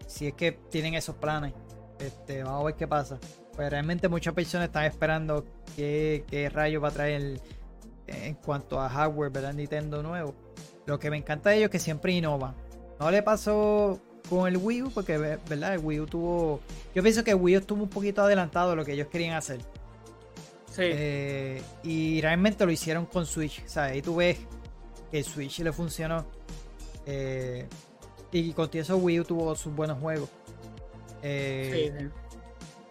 [0.07, 1.53] si es que tienen esos planes.
[1.99, 3.19] Este, vamos a ver qué pasa.
[3.55, 7.39] Pues realmente muchas personas están esperando qué, qué rayo va a traer
[8.07, 9.53] en cuanto a hardware, ¿verdad?
[9.53, 10.33] Nintendo nuevo.
[10.85, 12.55] Lo que me encanta de ellos es que siempre innovan.
[12.99, 15.73] No le pasó con el Wii U, porque, ¿verdad?
[15.73, 16.61] El Wii U tuvo.
[16.95, 19.35] Yo pienso que el Wii U estuvo un poquito adelantado a lo que ellos querían
[19.35, 19.59] hacer.
[20.71, 20.83] Sí.
[20.83, 23.63] Eh, y realmente lo hicieron con Switch.
[23.65, 24.37] O sea, ahí tú ves
[25.11, 26.25] que el Switch le funcionó.
[27.05, 27.67] Eh,
[28.31, 30.29] y con eso Wii U tuvo sus buenos juegos.
[31.23, 32.09] Eh,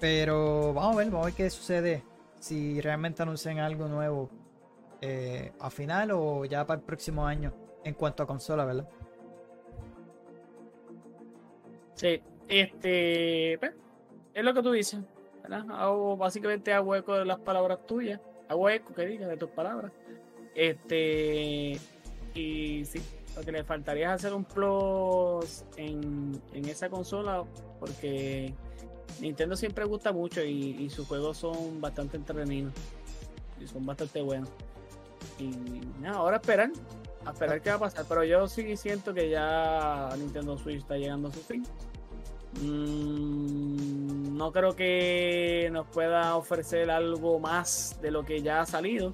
[0.01, 2.03] pero vamos a ver, vamos a ver qué sucede.
[2.41, 4.31] Si realmente anuncian algo nuevo
[5.01, 7.53] eh, a final o ya para el próximo año
[7.85, 8.89] en cuanto a consola, ¿verdad?
[11.95, 13.57] Sí, este.
[13.59, 13.73] Pues,
[14.35, 15.01] es lo que tú dices,
[15.43, 15.65] ¿verdad?
[15.71, 18.21] Hago, básicamente hago eco de las palabras tuyas.
[18.49, 19.93] Hago eco, que digas, de tus palabras.
[20.55, 21.79] Este.
[22.35, 23.01] Y sí,
[23.37, 27.45] lo que le faltaría es hacer un plus en, esa consola
[27.79, 28.55] porque
[29.21, 32.73] Nintendo siempre gusta mucho y, sus juegos son bastante entretenidos
[33.61, 34.49] y son bastante buenos.
[35.39, 35.51] Y
[36.01, 36.71] nada, ahora esperar,
[37.25, 38.07] a esperar qué va a pasar.
[38.09, 41.63] Pero yo sí siento que ya Nintendo Switch está llegando a su fin.
[42.63, 49.13] Mm, no creo que nos pueda ofrecer algo más de lo que ya ha salido.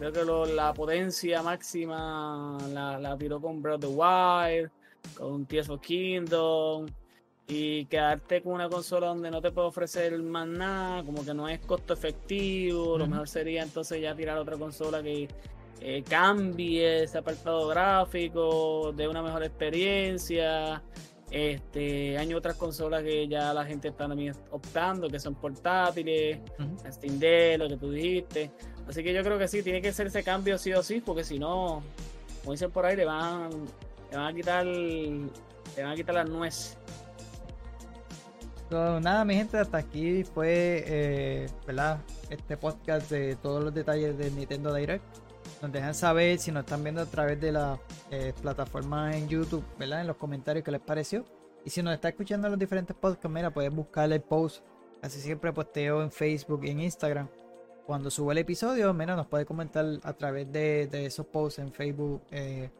[0.00, 4.70] Creo que la potencia máxima la, la tiró con Breath of the Wild,
[5.14, 6.86] con Tears of Kingdom.
[7.46, 11.46] Y quedarte con una consola donde no te puede ofrecer más nada, como que no
[11.50, 12.96] es costo efectivo.
[12.96, 15.28] Lo mejor sería entonces ya tirar otra consola que,
[15.82, 20.82] eh, cambie ese apartado gráfico, de una mejor experiencia.
[21.30, 26.38] Este, hay otras consolas que ya la gente está también optando, que son portátiles,
[26.90, 28.50] Steam Deck, lo que tú dijiste.
[28.88, 31.22] Así que yo creo que sí, tiene que ser ese cambio sí o sí, porque
[31.22, 31.82] si no,
[32.40, 33.50] como dicen por ahí, le van,
[34.10, 35.30] le van a quitar, le
[35.82, 36.76] van a quitar las nueces.
[38.70, 42.00] nada, mi gente, hasta aquí fue, eh, ¿verdad?
[42.28, 45.04] Este podcast de todos los detalles de Nintendo Direct.
[45.62, 47.78] Nos dejan saber si nos están viendo a través de la
[48.10, 50.00] eh, plataforma en YouTube, ¿verdad?
[50.00, 51.24] En los comentarios qué les pareció.
[51.64, 54.64] Y si nos está escuchando en los diferentes podcasts, mira, puedes buscar el post.
[55.02, 57.28] Casi siempre posteo en Facebook y en Instagram.
[57.86, 62.22] Cuando subo el episodio, mira, nos puede comentar a través de, esos posts en Facebook
[62.30, 62.70] eh,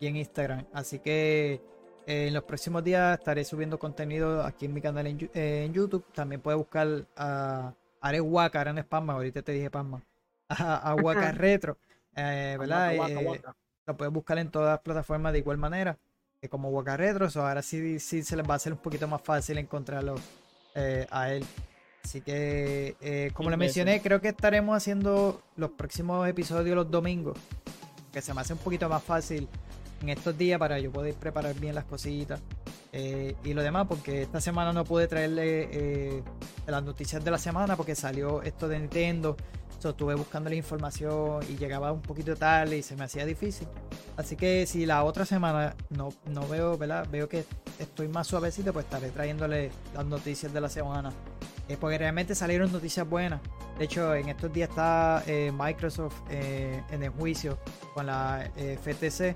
[0.00, 0.64] y en Instagram.
[0.72, 1.60] Así que
[2.06, 6.04] eh, en los próximos días estaré subiendo contenido aquí en mi canal en, YouTube.
[6.12, 10.02] También puedes buscar a Are Waka, en Spamma, ahorita te dije Spamma.
[10.48, 11.78] A, a Waka Retro.
[12.16, 12.94] Eh, ¿verdad?
[12.94, 13.42] Eh,
[13.86, 15.98] lo puedes buscar en todas las plataformas de igual manera,
[16.40, 19.20] que como Waka Retro, ahora sí, sí se les va a hacer un poquito más
[19.20, 20.14] fácil encontrarlo
[20.74, 21.44] eh, a él.
[22.02, 27.38] Así que, como le mencioné, creo que estaremos haciendo los próximos episodios los domingos,
[28.12, 29.48] que se me hace un poquito más fácil
[30.02, 32.40] en estos días para yo poder preparar bien las cositas
[32.92, 36.22] y lo demás, porque esta semana no pude traerle
[36.66, 39.36] las noticias de la semana porque salió esto de Nintendo
[39.90, 43.68] estuve buscando la información y llegaba un poquito tarde y se me hacía difícil.
[44.16, 47.06] Así que si la otra semana no, no veo, ¿verdad?
[47.10, 47.44] Veo que
[47.78, 51.12] estoy más suavecito, pues estaré trayéndole las noticias de la semana.
[51.68, 53.40] Eh, porque realmente salieron noticias buenas.
[53.78, 57.58] De hecho, en estos días está eh, Microsoft eh, en el juicio
[57.94, 59.34] con la FTC.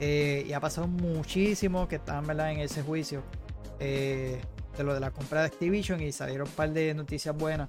[0.00, 3.22] y ha pasado muchísimo que están en ese juicio
[3.78, 4.40] de
[4.78, 7.68] lo de la compra de Activision y salieron un par de noticias buenas.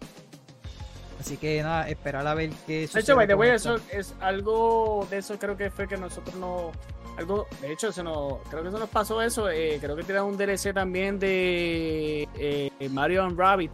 [1.20, 3.02] Así que nada, esperar a ver qué sucede.
[3.16, 6.72] De hecho, by eso es algo de eso creo que fue que nosotros no.
[7.18, 9.50] Algo, de hecho, se nos, creo que se nos pasó eso.
[9.50, 13.72] Eh, creo que tiraron un DLC también de eh, Mario and Rabbit.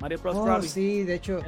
[0.00, 0.70] Mario Plus oh, Rabbit.
[0.70, 1.40] Sí, de hecho,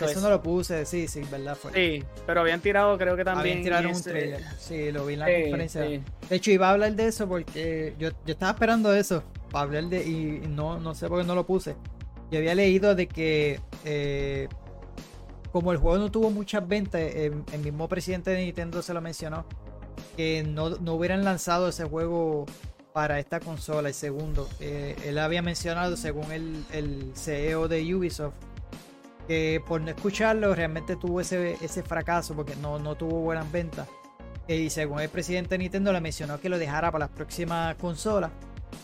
[0.00, 1.72] eso no lo puse, sí, sí, verdad fue.
[1.72, 3.58] Sí, pero habían tirado, creo que también.
[3.58, 4.42] Habían tirado un trailer.
[4.58, 5.82] Sí, lo vi en la conferencia.
[5.82, 9.22] De hecho, iba a hablar de eso porque yo, yo estaba esperando eso,
[9.52, 10.02] para hablar de.
[10.02, 11.76] Y no, no sé por qué no lo puse.
[12.32, 14.48] Yo había leído de que eh,
[15.52, 19.44] como el juego no tuvo muchas ventas, el, mismo presidente de Nintendo se lo mencionó,
[20.16, 22.46] que no, hubieran lanzado ese juego
[22.92, 24.48] para esta consola, el segundo.
[24.60, 28.34] Eh, él había mencionado, según el, CEO de Ubisoft,
[29.26, 33.88] que por no escucharlo realmente tuvo ese, ese fracaso porque no, no tuvo buenas ventas.
[34.48, 37.76] Eh, y según el presidente de Nintendo le mencionó que lo dejara para las próximas
[37.76, 38.30] consolas.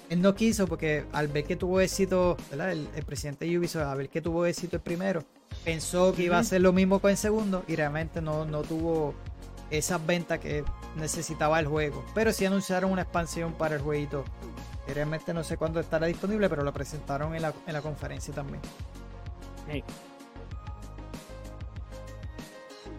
[0.08, 3.98] Él no quiso porque al ver que tuvo éxito, El, el presidente de Ubisoft, al
[3.98, 5.24] ver que tuvo éxito el primero,
[5.66, 9.14] pensó que iba a ser lo mismo con el segundo y realmente no, no tuvo
[9.68, 10.62] esas ventas que
[10.94, 12.04] necesitaba el juego.
[12.14, 14.24] Pero sí anunciaron una expansión para el jueguito.
[14.86, 18.60] realmente no sé cuándo estará disponible, pero lo presentaron en la, conferencia también.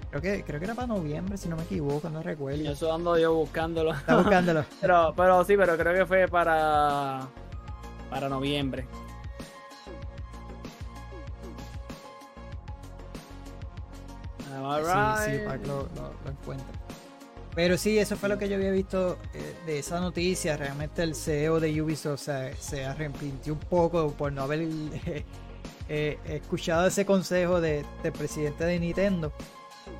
[0.09, 2.61] Creo que, creo que era para noviembre, si no me equivoco, no recuerdo.
[2.61, 3.93] Yo eso ando yo buscándolo.
[3.93, 4.65] Está buscándolo.
[4.81, 7.29] pero, pero sí, pero creo que fue para,
[8.09, 8.85] para noviembre.
[15.25, 15.87] Sí, sí, para que lo,
[16.27, 16.77] encuentre.
[17.57, 20.57] Pero sí, eso fue lo que yo había visto eh, de esa noticia.
[20.57, 22.29] Realmente el CEO de Ubisoft
[22.59, 24.67] se arrepintió un poco por no haber
[25.89, 27.83] eh, escuchado ese consejo del
[28.15, 29.33] presidente de Nintendo.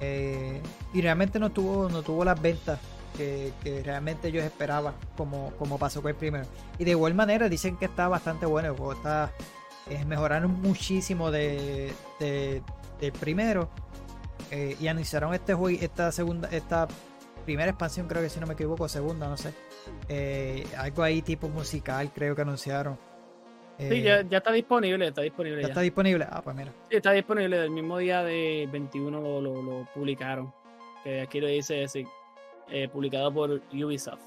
[0.02, 0.62] Eh,
[0.94, 2.80] y realmente no tuvo, no tuvo las ventas
[3.18, 3.52] que,
[3.84, 6.46] realmente ellos esperaban, como, como pasó con el primero.
[6.78, 8.70] Y de igual manera dicen que está bastante bueno.
[8.70, 9.32] El juego está.
[10.06, 12.62] mejoraron muchísimo de, de,
[13.00, 13.68] del primero
[14.52, 16.88] eh, y anunciaron este juego, esta segunda, esta
[17.46, 19.54] primera expansión, creo que si no me equivoco, segunda, no sé.
[20.10, 22.98] Eh, algo ahí tipo musical, creo que anunciaron.
[23.78, 25.62] sí, ya, está disponible, está disponible.
[25.62, 26.72] Ya, está disponible, ah, pues mira.
[26.90, 30.54] Sí, está disponible, el mismo día de 21 lo, publicaron.
[31.04, 31.86] Que aquí lo dice,
[32.70, 34.20] eh, publicado por Ubisoft.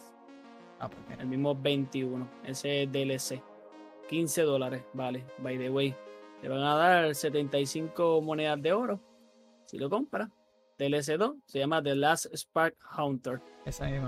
[0.78, 1.22] Ah, pues mira.
[1.22, 3.42] El mismo 21, ese DLC.
[4.08, 5.94] 15 dólares, vale, by the way.
[6.42, 9.00] Le van a dar 75 monedas de oro
[9.70, 10.28] si lo compra.
[10.78, 13.40] DLC2 se llama The Last Spark Hunter.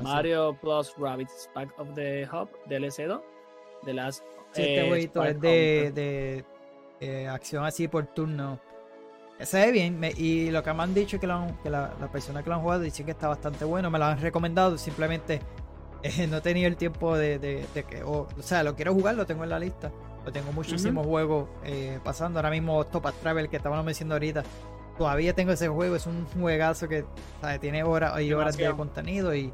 [0.02, 3.22] Mario Plus Rabbit Spark of the Hub DLC2.
[3.84, 6.44] The Last este eh, jueguito es de, de
[7.00, 8.60] eh, acción así por turno.
[9.40, 10.00] Se ve bien.
[10.16, 11.28] y lo que me han dicho que,
[11.62, 13.90] que la, la persona que lo han jugado dice que está bastante bueno.
[13.90, 14.76] Me lo han recomendado.
[14.78, 15.40] Simplemente
[16.02, 18.02] eh, no he tenido el tiempo de, de, que.
[18.02, 19.92] O, sea, lo quiero jugar, lo tengo en la lista.
[20.24, 21.48] Lo tengo muchísimos juegos
[22.04, 22.38] pasando.
[22.38, 24.44] Ahora mismo Top Travel que estábamos mencionando ahorita
[25.02, 27.04] todavía tengo ese juego, es un juegazo que
[27.60, 29.52] tiene horas y horas de contenido y,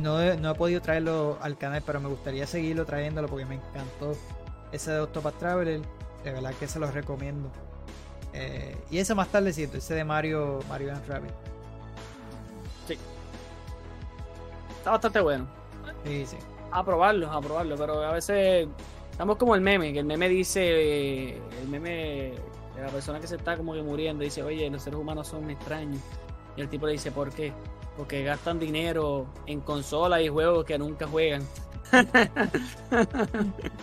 [0.00, 3.54] no, he, no he podido traerlo al canal, pero me gustaría seguirlo trayéndolo porque me
[3.54, 4.16] encantó
[4.72, 5.82] ese de Octopath Traveler,
[6.24, 7.48] de verdad que se los recomiendo.
[8.32, 11.30] Eh, y ese más tardecito, ese de Mario, Mario and Rabbit.
[12.88, 12.98] Sí.
[14.78, 15.46] Está bastante bueno.
[16.04, 16.36] Sí, sí.
[16.72, 18.66] A probarlo, a probarlo, pero a veces
[19.12, 22.32] estamos como el meme, que el meme dice, el meme
[22.80, 26.00] la persona que se está como que muriendo dice, oye, los seres humanos son extraños.
[26.56, 27.52] Y el tipo le dice, ¿por qué?
[27.96, 31.42] Porque gastan dinero en consolas y juegos que nunca juegan.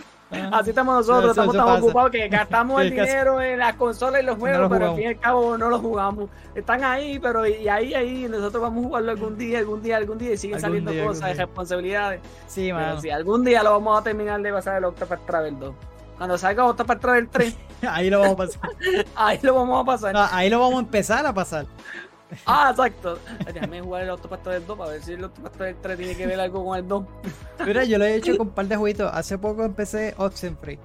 [0.52, 4.38] Así estamos nosotros, estamos tan ocupados que gastamos el dinero en las consolas y los
[4.38, 6.30] juegos, pero al fin y al cabo no los jugamos.
[6.54, 10.18] Están ahí, pero y ahí, ahí, nosotros vamos a jugarlo algún día, algún día, algún
[10.18, 12.20] día, y siguen saliendo cosas, responsabilidades.
[12.46, 13.00] Sí, man.
[13.02, 15.74] Si algún día lo vamos a terminar de pasar el Octopath Travel 2.
[16.20, 17.56] Cuando salga Octopath Travel 3.
[17.88, 18.70] ahí lo vamos a pasar.
[19.16, 20.28] ahí lo vamos a pasar.
[20.30, 21.66] ahí lo vamos a empezar a pasar.
[22.46, 23.18] Ah, exacto.
[23.52, 26.26] Déjame jugar el Octopath Travel 2 para ver si el Octopath Travel 3 tiene que
[26.26, 27.04] ver algo con el 2.
[27.66, 29.10] Mira, yo lo he hecho con un par de jueguitos.
[29.12, 30.78] Hace poco empecé Oxenfree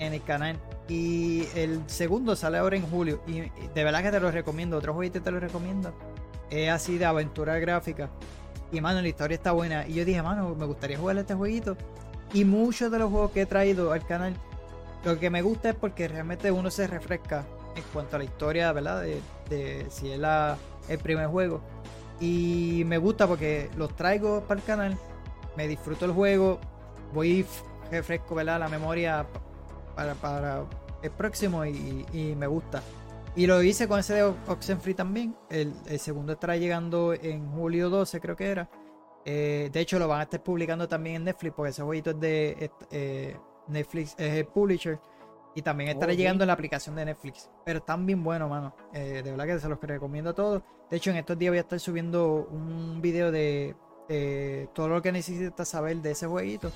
[0.00, 0.58] en el canal.
[0.88, 3.22] Y el segundo sale ahora en julio.
[3.28, 4.76] Y de verdad que te lo recomiendo.
[4.76, 5.94] Otro jueguito te lo recomiendo.
[6.50, 8.10] Es así de aventura gráfica.
[8.72, 9.86] Y mano, la historia está buena.
[9.86, 11.78] Y yo dije, mano, me gustaría jugar este jueguito.
[12.34, 14.34] Y muchos de los juegos que he traído al canal
[15.04, 17.44] lo que me gusta es porque realmente uno se refresca
[17.74, 19.02] en cuanto a la historia, ¿verdad?
[19.48, 20.20] De, si es
[20.88, 21.60] el primer juego.
[22.20, 24.98] Y me gusta porque los traigo para el canal,
[25.56, 26.60] me disfruto el juego,
[27.14, 27.46] voy
[27.90, 28.60] refresco, ¿verdad?
[28.60, 29.26] La memoria
[29.96, 30.64] para, para
[31.02, 32.82] el próximo y, me gusta.
[33.36, 35.34] Y lo hice con ese de Oxenfree también.
[35.48, 38.68] El, segundo estará llegando en julio 12, creo que era.
[39.24, 42.20] Eh, de hecho, lo van a estar publicando también en Netflix porque ese jueguito es
[42.20, 43.36] de eh,
[43.70, 44.98] Netflix es el publisher.
[45.54, 47.50] Y también estará llegando en la aplicación de Netflix.
[47.64, 48.74] Pero están bien buenos, mano.
[48.92, 50.62] Eh, de verdad que se los recomiendo a todos.
[50.88, 53.74] De hecho, en estos días voy a estar subiendo un video de
[54.74, 56.70] todo lo que necesitas saber de ese jueguito.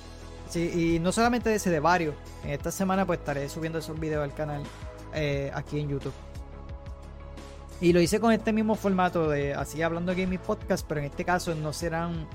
[0.49, 2.15] Sí, y no solamente de ese, de varios.
[2.43, 4.63] En esta semana pues estaré subiendo esos videos al canal
[5.13, 6.13] eh, aquí en YouTube.
[7.81, 11.07] Y lo hice con este mismo formato de así hablando de mis podcast, pero en
[11.07, 12.27] este caso no serán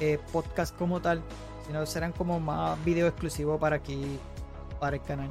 [0.00, 1.22] eh, podcast como tal,
[1.66, 4.18] sino serán como más videos exclusivos para aquí,
[4.80, 5.30] para el canal.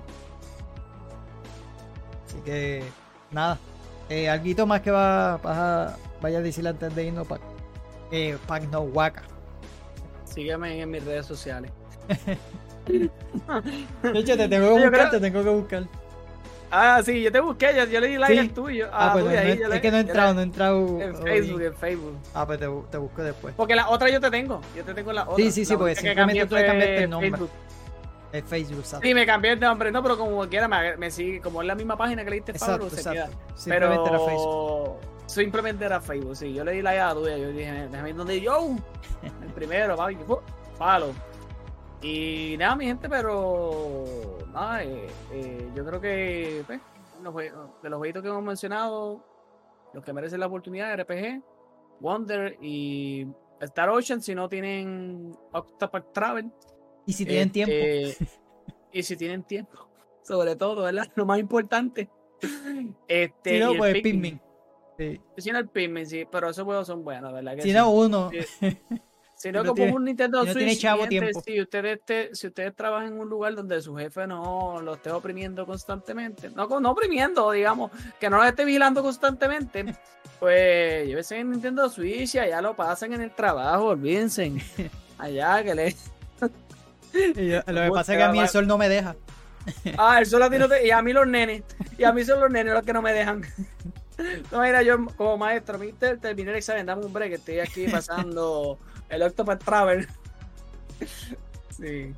[2.25, 2.83] Así que,
[3.31, 3.57] nada.
[4.09, 7.41] Eh, ¿Algo más que va, a, vaya a decir antes de irnos, para
[8.11, 8.37] Eh,
[8.71, 9.23] no Waka.
[10.25, 11.71] Sígueme en mis redes sociales.
[12.87, 15.87] de hecho, te tengo que buscar, te tengo que buscar.
[16.71, 18.87] Ah, sí, yo te busqué, yo, yo le di like al tuyo.
[18.91, 21.01] Ah, ah pues es que no he entrado, no he entrado.
[21.01, 22.17] En Facebook, en Facebook.
[22.33, 23.53] Ah, pues te, te, busco después.
[23.55, 25.35] Porque la otra yo te tengo, yo te tengo la otra.
[25.35, 27.29] Sí, sí, sí, porque simplemente tú le cambiaste el nombre.
[27.31, 27.49] Facebook.
[28.31, 29.07] El Facebook, ¿sabes?
[29.07, 31.75] Sí, me cambié el nombre, no, pero como quiera, me, me sigue, como es la
[31.75, 33.29] misma página que le diste exacto, se queda.
[33.55, 34.15] Simplemente pero...
[34.15, 35.15] era Facebook.
[35.25, 36.53] Simplemente era Facebook, sí.
[36.53, 38.75] Yo le di like a la tuya, yo dije, déjame ir donde yo.
[39.23, 40.17] El primero, papi,
[40.77, 41.13] palo.
[42.01, 44.05] Y nada, mi gente, pero
[44.53, 46.81] nada, eh, eh, yo creo que pues,
[47.81, 49.23] de los jueguitos que hemos mencionado,
[49.93, 51.41] los que merecen la oportunidad, RPG,
[51.99, 53.27] Wonder y
[53.61, 56.51] Star Ocean, si no tienen Octopath Travel.
[57.05, 57.73] Y si tienen tiempo.
[57.75, 58.27] Este,
[58.91, 59.89] y si tienen tiempo,
[60.23, 61.07] sobre todo, ¿verdad?
[61.15, 62.09] Lo más importante.
[63.07, 64.41] Este, si no, pues Pikmin.
[64.97, 65.21] Sí.
[65.37, 67.57] Si no, el Pikmin, sí, pero esos juegos son buenos, ¿verdad?
[67.59, 68.29] si no, uno.
[69.35, 70.79] Si no, como un Nintendo Switch,
[71.43, 71.99] si ustedes
[72.33, 76.79] si ustedes trabajan en un lugar donde su jefe no lo esté oprimiendo constantemente, no,
[76.79, 79.93] no oprimiendo, digamos, que no lo esté vigilando constantemente,
[80.39, 84.53] pues llévense en Nintendo Switch y allá lo pasan en el trabajo, olvídense.
[85.17, 85.95] Allá que le.
[87.13, 89.15] lo que pasa es que a mí el sol no me deja.
[89.97, 90.85] Ah, el sol a ti no te...
[90.85, 91.63] Y a mí los nenes.
[91.97, 93.41] Y a mí son los nenes los que no me dejan.
[94.51, 98.77] No, mira, yo como maestro, mi terminé el examen, dame un break, estoy aquí pasando
[99.09, 100.07] el Octopath Travel.
[101.69, 102.13] sí.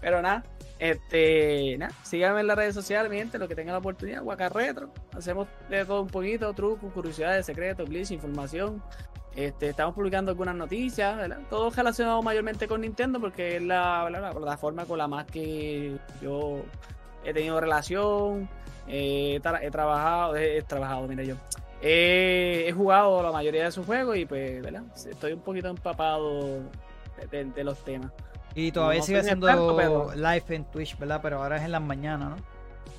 [0.00, 0.44] Pero nada,
[0.78, 4.48] este, nada, síganme en las redes sociales, mi gente, lo que tengan la oportunidad, Waka
[4.48, 4.90] Retro.
[5.16, 8.82] Hacemos de todo un poquito, trucos, curiosidades, secretos, glitch, información.
[9.34, 11.16] Este, estamos publicando algunas noticias.
[11.50, 16.64] Todo relacionado mayormente con Nintendo porque es la, la, plataforma con la más que yo
[17.24, 18.48] he tenido relación,
[18.86, 21.36] eh, he, trabajado, he, trabajado, mira yo,
[21.80, 24.82] he jugado la mayoría de sus juegos y pues, ¿verdad?
[24.94, 26.62] Estoy un poquito empapado
[27.30, 28.12] de, los temas.
[28.54, 29.46] Y todavía sigue haciendo
[30.14, 31.20] live en Twitch, ¿verdad?
[31.22, 32.36] Pero ahora es en las mañanas, ¿no?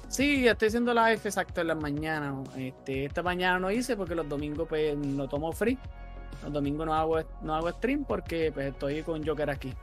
[0.07, 2.35] Sí, estoy haciendo live exacto en las mañanas.
[2.57, 5.77] Este, esta mañana no hice porque los domingos pues lo tomo free.
[6.43, 9.73] Los domingos no hago, no hago stream porque pues estoy con Joker aquí.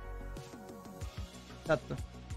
[1.60, 1.96] Exacto.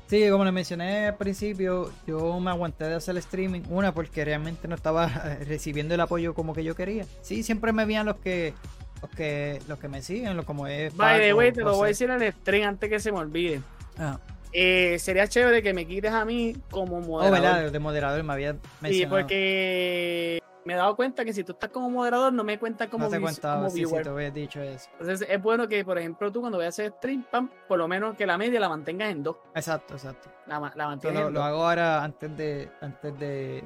[0.10, 3.62] Sí, como le mencioné al principio, yo me aguanté de hacer el streaming.
[3.70, 5.08] Una, porque realmente no estaba
[5.48, 7.06] recibiendo el apoyo como que yo quería.
[7.22, 8.56] Sí, siempre me veían los que
[9.04, 10.96] los que, los que me siguen, lo como es.
[10.98, 13.20] By the way, te lo voy a decir en el stream antes que se me
[13.20, 13.62] olvide.
[14.00, 14.20] Ah.
[14.52, 17.28] Eh, sería chévere que me quites a mí como moderador.
[17.28, 17.72] Oh, ¿verdad?
[17.72, 18.92] De moderador me había mencionado.
[18.92, 20.39] Sí, porque
[20.70, 23.10] me he dado cuenta que si tú estás como moderador, no me cuenta como, no
[23.10, 24.02] te como sí, viewer.
[24.02, 24.88] Sí, te había dicho eso.
[25.00, 27.88] Entonces es bueno que, por ejemplo, tú cuando vayas a hacer stream, pam, por lo
[27.88, 29.38] menos que la media la mantengas en dos.
[29.56, 30.30] Exacto, exacto.
[30.46, 33.64] La, la mantengas lo, lo hago ahora antes de, antes de,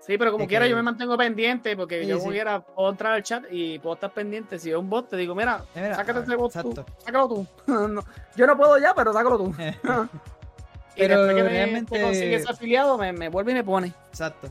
[0.00, 3.44] Sí, pero como quiera, yo me mantengo pendiente porque yo pudiera, puedo entrar al chat
[3.48, 4.58] y puedo estar pendiente.
[4.58, 7.46] Si es un bot, te digo, mira, sácate ese bot tú, sácalo tú.
[8.36, 9.54] yo no puedo ya, pero sácalo tú.
[10.96, 11.96] pero después que realmente...
[11.96, 13.92] me, consigues afiliado, me, me, vuelve y me pone.
[14.08, 14.48] Exacto.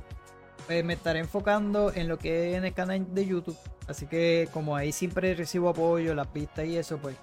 [0.67, 3.57] Pues me estaré enfocando en lo que es en el canal de YouTube.
[3.87, 7.15] Así que como ahí siempre recibo apoyo, las pistas y eso, pues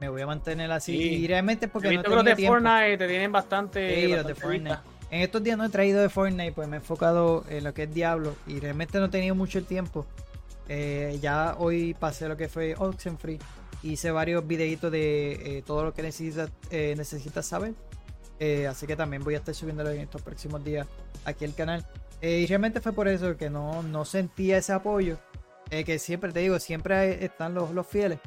[0.00, 0.94] me voy a mantener así.
[0.94, 4.02] Y realmente porque no tengo los de Fortnite te tienen bastante.
[4.02, 4.78] Sí, los de Fortnite.
[5.10, 7.84] En estos días no he traído de Fortnite, pues me he enfocado en lo que
[7.84, 10.06] es Diablo y realmente no he tenido mucho el tiempo.
[10.68, 13.38] Eh, ya hoy pasé lo que fue Oxenfree.
[13.82, 17.74] Hice varios videitos de eh, todo lo que necesitas, eh, necesitas saber.
[18.68, 20.86] Así que también voy a estar subiéndolo en estos próximos días
[21.24, 21.86] aquí al canal.
[22.20, 25.18] y realmente fue por eso que no, no sentía ese apoyo.
[25.70, 28.18] que siempre te digo, siempre están los, los fieles.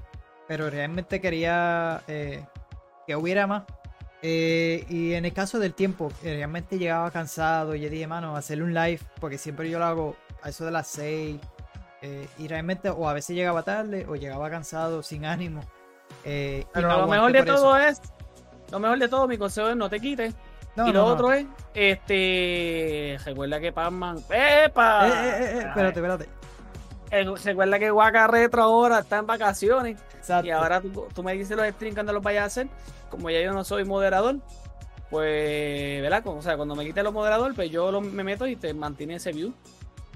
[0.48, 3.64] Pero realmente quería que hubiera más.
[4.22, 8.64] Eh, y en el caso del tiempo, realmente llegaba cansado y yo dije, mano, hacerle
[8.64, 11.40] un live, porque siempre yo lo hago a eso de las 6.
[12.02, 15.62] Eh, y realmente, o a veces llegaba tarde, o llegaba cansado, sin ánimo.
[16.24, 18.02] Eh, Pero lo mejor de todo es,
[18.72, 20.34] lo mejor de todo, mi consejo es no te quites.
[20.76, 25.08] y lo otro es, este, recuerda que Pacman, ¡epa!
[25.08, 26.30] espérate, espérate.
[27.44, 29.98] Recuerda que Waka Retro ahora está en vacaciones.
[30.44, 32.68] Y ahora tú, me dices los streams cuando los vayas a hacer.
[33.10, 34.38] Como ya yo no soy moderador,
[35.10, 36.22] pues, ¿verdad?
[36.28, 39.32] O sea, cuando me quite los moderador, pues yo me meto y te mantiene ese
[39.32, 39.54] view.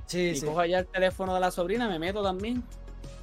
[0.07, 2.63] Sí, y cojo allá el teléfono de la sobrina, me meto también.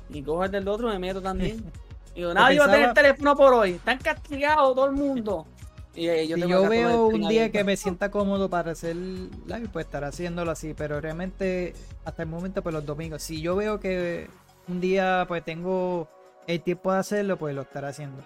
[0.09, 1.63] Y cojo el del otro, me meto también.
[2.19, 3.74] Digo, nadie va a tener teléfono por hoy.
[3.74, 5.47] Están castigados todo el mundo.
[5.95, 9.69] Y, eh, yo, si yo veo un día que me sienta cómodo para hacer live,
[9.73, 10.74] pues estaré haciéndolo así.
[10.74, 11.74] Pero realmente,
[12.05, 13.23] hasta el momento, pues los domingos.
[13.23, 14.28] Si yo veo que
[14.66, 16.09] un día, pues tengo
[16.49, 18.24] el tiempo de hacerlo, pues lo estaré haciendo.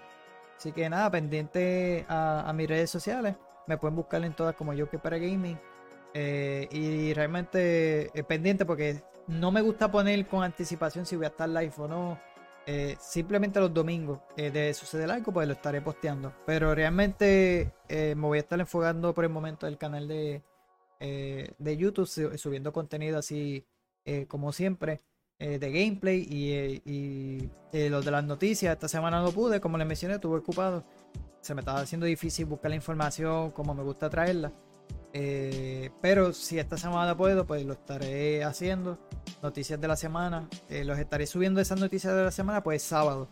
[0.57, 3.35] Así que nada, pendiente a, mis redes sociales.
[3.67, 5.59] Me pueden buscar en todas como yo que para gaming.
[6.15, 11.29] Eh, y realmente eh, pendiente porque no me gusta poner con anticipación si voy a
[11.29, 12.32] estar live o no.
[12.65, 16.33] Eh, simplemente los domingos de suceder algo, pues lo estaré posteando.
[16.45, 20.41] Pero realmente me voy a estar enfocando por el momento del canal de,
[20.99, 22.07] de YouTube,
[22.37, 23.65] subiendo contenido así
[24.27, 25.01] como siempre.
[25.39, 28.71] Eh, de gameplay y, eh, eh, los de las noticias.
[28.71, 30.85] Esta semana no pude, como les mencioné, estuve ocupado.
[31.41, 34.53] Se me estaba haciendo difícil buscar la información como me gusta traerla.
[35.13, 38.97] Pero si esta semana puedo, pues lo estaré haciendo.
[39.41, 40.49] Noticias de la semana.
[40.69, 43.29] los estaré subiendo esas noticias de la semana, pues sábado.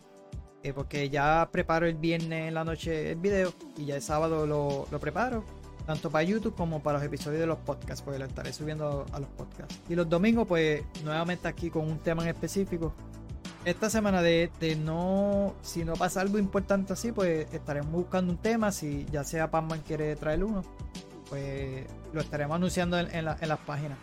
[0.76, 5.00] porque ya preparo el viernes en la noche el video y ya el sábado lo,
[5.00, 5.44] preparo
[5.86, 9.20] tanto para YouTube como para los episodios de los podcasts, pues lo estaré subiendo a
[9.20, 9.80] los podcasts.
[9.90, 12.94] Y los domingos, pues nuevamente aquí con un tema en específico.
[13.66, 14.50] Esta semana de,
[14.84, 19.52] no, si no pasa algo importante así, pues estaremos buscando un tema, si ya sea
[19.52, 20.64] Panman quiere traer uno,
[21.32, 23.98] pues lo estaremos anunciando en, las páginas.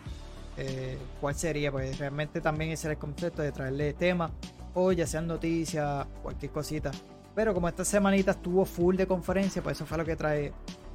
[0.57, 1.71] Eh, ¿Cuál sería?
[1.71, 4.31] Pues realmente también ese era el concepto de traerle temas
[4.73, 6.89] o ya sean noticias, cualquier cosita.
[7.35, 10.51] Pero como esta semanita estuvo full de conferencia, pues eso fue lo que trae,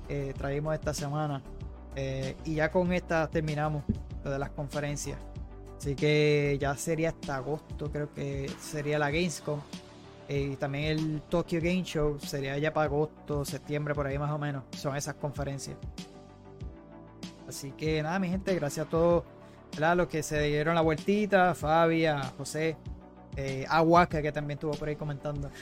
[0.08, 1.40] eh, traímos esta semana.
[1.94, 3.84] Eh, y ya con esta terminamos
[4.24, 5.16] lo de las conferencias.
[5.78, 9.60] Así que ya sería hasta agosto, creo que sería la Gamescom.
[10.28, 14.32] Eh, y también el Tokyo Game Show sería ya para agosto, septiembre, por ahí más
[14.32, 14.64] o menos.
[14.76, 15.76] Son esas conferencias.
[17.48, 19.24] Así que nada, mi gente, gracias a todos
[19.72, 19.96] ¿verdad?
[19.96, 22.76] los que se dieron la vueltita, Fabia, José,
[23.36, 25.50] eh, Aguaca, que también estuvo por ahí comentando.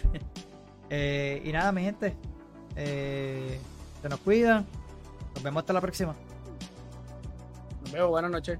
[0.95, 2.15] Eh, y nada, mi gente,
[2.77, 3.59] eh,
[4.03, 4.67] se nos cuidan.
[5.35, 6.15] Nos vemos hasta la próxima.
[7.81, 8.59] Nos vemos, buenas noches.